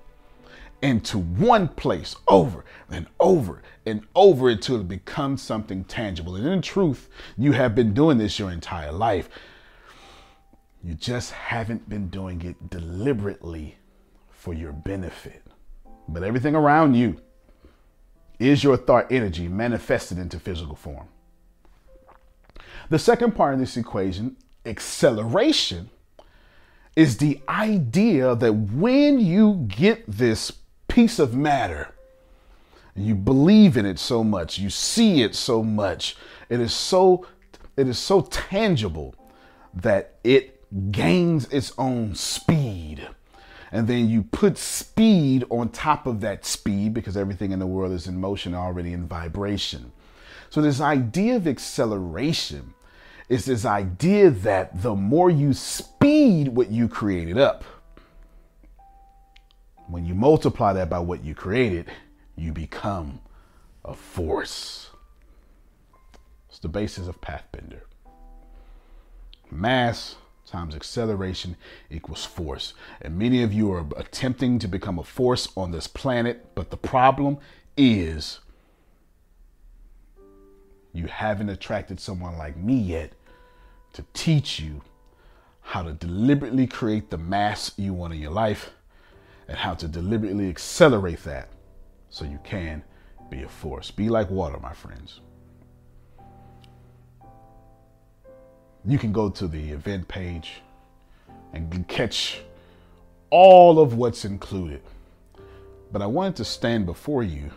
into 0.82 1.18
one 1.18 1.68
place 1.68 2.16
over 2.28 2.64
and 2.90 3.06
over 3.20 3.62
and 3.84 4.02
over 4.14 4.48
until 4.48 4.80
it 4.80 4.88
becomes 4.88 5.42
something 5.42 5.84
tangible. 5.84 6.36
And 6.36 6.46
in 6.46 6.62
truth, 6.62 7.08
you 7.36 7.52
have 7.52 7.74
been 7.74 7.94
doing 7.94 8.18
this 8.18 8.38
your 8.38 8.50
entire 8.50 8.92
life. 8.92 9.28
You 10.82 10.94
just 10.94 11.32
haven't 11.32 11.88
been 11.88 12.08
doing 12.08 12.42
it 12.42 12.70
deliberately 12.70 13.76
for 14.30 14.54
your 14.54 14.72
benefit. 14.72 15.42
But 16.08 16.22
everything 16.22 16.54
around 16.54 16.94
you 16.94 17.20
is 18.38 18.62
your 18.62 18.76
thought 18.76 19.10
energy 19.10 19.48
manifested 19.48 20.18
into 20.18 20.38
physical 20.38 20.76
form. 20.76 21.08
The 22.88 22.98
second 22.98 23.34
part 23.34 23.54
of 23.54 23.60
this 23.60 23.76
equation, 23.76 24.36
acceleration, 24.64 25.90
is 26.96 27.18
the 27.18 27.40
idea 27.48 28.34
that 28.34 28.52
when 28.52 29.20
you 29.20 29.66
get 29.68 30.04
this 30.08 30.52
piece 30.88 31.18
of 31.18 31.34
matter, 31.34 31.94
you 33.02 33.14
believe 33.14 33.76
in 33.76 33.86
it 33.86 33.98
so 33.98 34.24
much, 34.24 34.58
you 34.58 34.70
see 34.70 35.22
it 35.22 35.34
so 35.34 35.62
much, 35.62 36.16
it 36.48 36.60
is 36.60 36.72
so 36.74 37.26
it 37.76 37.88
is 37.88 37.98
so 37.98 38.22
tangible 38.22 39.14
that 39.74 40.16
it 40.24 40.90
gains 40.92 41.46
its 41.48 41.72
own 41.78 42.14
speed. 42.14 43.08
And 43.70 43.86
then 43.86 44.08
you 44.08 44.22
put 44.22 44.58
speed 44.58 45.44
on 45.50 45.68
top 45.70 46.06
of 46.06 46.20
that 46.22 46.44
speed 46.44 46.94
because 46.94 47.16
everything 47.16 47.52
in 47.52 47.58
the 47.58 47.66
world 47.66 47.92
is 47.92 48.06
in 48.08 48.18
motion 48.20 48.54
already 48.54 48.92
in 48.92 49.06
vibration. 49.06 49.92
So 50.50 50.62
this 50.62 50.80
idea 50.80 51.36
of 51.36 51.46
acceleration 51.46 52.74
is 53.28 53.44
this 53.44 53.64
idea 53.64 54.30
that 54.30 54.82
the 54.82 54.94
more 54.94 55.30
you 55.30 55.52
speed 55.52 56.48
what 56.48 56.70
you 56.70 56.88
created 56.88 57.38
up, 57.38 57.64
When 59.88 60.04
you 60.04 60.14
multiply 60.14 60.72
that 60.74 60.90
by 60.90 60.98
what 60.98 61.24
you 61.24 61.34
created, 61.34 61.86
you 62.38 62.52
become 62.52 63.20
a 63.84 63.94
force. 63.94 64.90
It's 66.48 66.60
the 66.60 66.68
basis 66.68 67.08
of 67.08 67.20
Pathbender. 67.20 67.80
Mass 69.50 70.16
times 70.46 70.74
acceleration 70.74 71.56
equals 71.90 72.24
force. 72.24 72.72
And 73.02 73.18
many 73.18 73.42
of 73.42 73.52
you 73.52 73.70
are 73.72 73.84
attempting 73.96 74.58
to 74.60 74.68
become 74.68 74.98
a 74.98 75.04
force 75.04 75.48
on 75.56 75.72
this 75.72 75.86
planet, 75.86 76.54
but 76.54 76.70
the 76.70 76.76
problem 76.76 77.38
is 77.76 78.38
you 80.92 81.06
haven't 81.06 81.50
attracted 81.50 82.00
someone 82.00 82.38
like 82.38 82.56
me 82.56 82.76
yet 82.76 83.12
to 83.92 84.04
teach 84.14 84.58
you 84.58 84.80
how 85.60 85.82
to 85.82 85.92
deliberately 85.92 86.66
create 86.66 87.10
the 87.10 87.18
mass 87.18 87.72
you 87.76 87.92
want 87.92 88.14
in 88.14 88.20
your 88.20 88.30
life 88.30 88.70
and 89.48 89.58
how 89.58 89.74
to 89.74 89.86
deliberately 89.86 90.48
accelerate 90.48 91.22
that 91.24 91.48
so 92.10 92.24
you 92.24 92.38
can 92.44 92.82
be 93.30 93.42
a 93.42 93.48
force. 93.48 93.90
Be 93.90 94.08
like 94.08 94.30
water, 94.30 94.58
my 94.58 94.72
friends. 94.72 95.20
You 98.84 98.98
can 98.98 99.12
go 99.12 99.28
to 99.30 99.48
the 99.48 99.70
event 99.70 100.08
page 100.08 100.62
and 101.52 101.86
catch 101.88 102.40
all 103.30 103.80
of 103.80 103.94
what's 103.94 104.24
included. 104.24 104.82
But 105.92 106.02
I 106.02 106.06
wanted 106.06 106.36
to 106.36 106.44
stand 106.44 106.86
before 106.86 107.22
you 107.22 107.50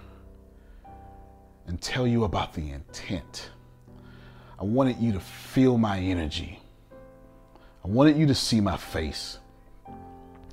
and 1.68 1.82
tell 1.82 2.08
you 2.08 2.24
about 2.24 2.54
the 2.54 2.72
intent. 2.72 3.50
I 4.60 4.64
wanted 4.64 4.98
you 5.00 5.12
to 5.14 5.20
feel 5.20 5.78
my 5.78 6.00
energy. 6.00 6.60
I 7.84 7.88
wanted 7.88 8.18
you 8.18 8.28
to 8.28 8.36
see 8.36 8.62
my 8.62 8.78
face. 8.78 9.40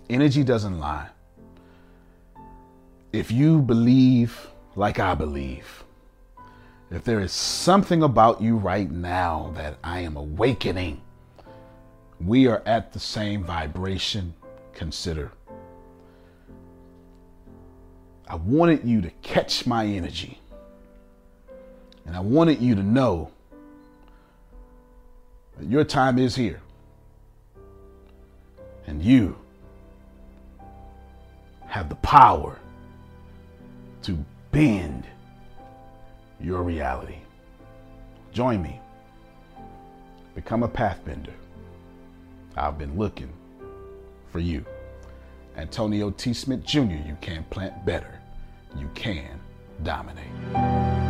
Energy 0.09 0.45
doesn't 0.45 0.79
lie. 0.79 1.09
If 3.13 3.33
you 3.33 3.61
believe 3.61 4.49
like 4.77 4.99
I 4.99 5.15
believe, 5.15 5.85
if 6.91 7.05
there 7.05 7.21
is 7.21 7.33
something 7.33 8.03
about 8.03 8.43
you 8.43 8.57
right 8.57 8.91
now 8.91 9.53
that 9.57 9.79
I 9.83 10.01
am 10.01 10.17
awakening, 10.17 11.01
we 12.21 12.47
are 12.47 12.63
at 12.67 12.93
the 12.93 12.99
same 12.99 13.45
vibration. 13.45 14.35
Consider. 14.75 15.33
I 18.29 18.37
wanted 18.37 18.85
you 18.85 19.01
to 19.01 19.11
catch 19.23 19.67
my 19.67 19.87
energy. 19.87 20.39
And 22.05 22.15
I 22.15 22.21
wanted 22.21 22.61
you 22.61 22.75
to 22.75 22.83
know 22.83 23.31
that 25.57 25.67
your 25.67 25.85
time 25.85 26.19
is 26.19 26.37
here. 26.37 26.61
And 28.87 29.03
you 29.03 29.37
have 31.67 31.89
the 31.89 31.97
power 31.97 32.59
bend 34.51 35.05
your 36.41 36.63
reality. 36.63 37.19
Join 38.33 38.63
me. 38.63 38.81
Become 40.35 40.63
a 40.63 40.69
pathbender. 40.69 41.33
I've 42.57 42.79
been 42.79 42.97
looking 42.97 43.33
for 44.31 44.39
you. 44.39 44.65
Antonio 45.57 46.11
T. 46.11 46.33
Smith 46.33 46.65
Jr., 46.65 46.81
you 46.81 47.17
can 47.21 47.45
plant 47.51 47.85
better. 47.85 48.21
You 48.77 48.89
can 48.95 49.41
dominate. 49.83 51.08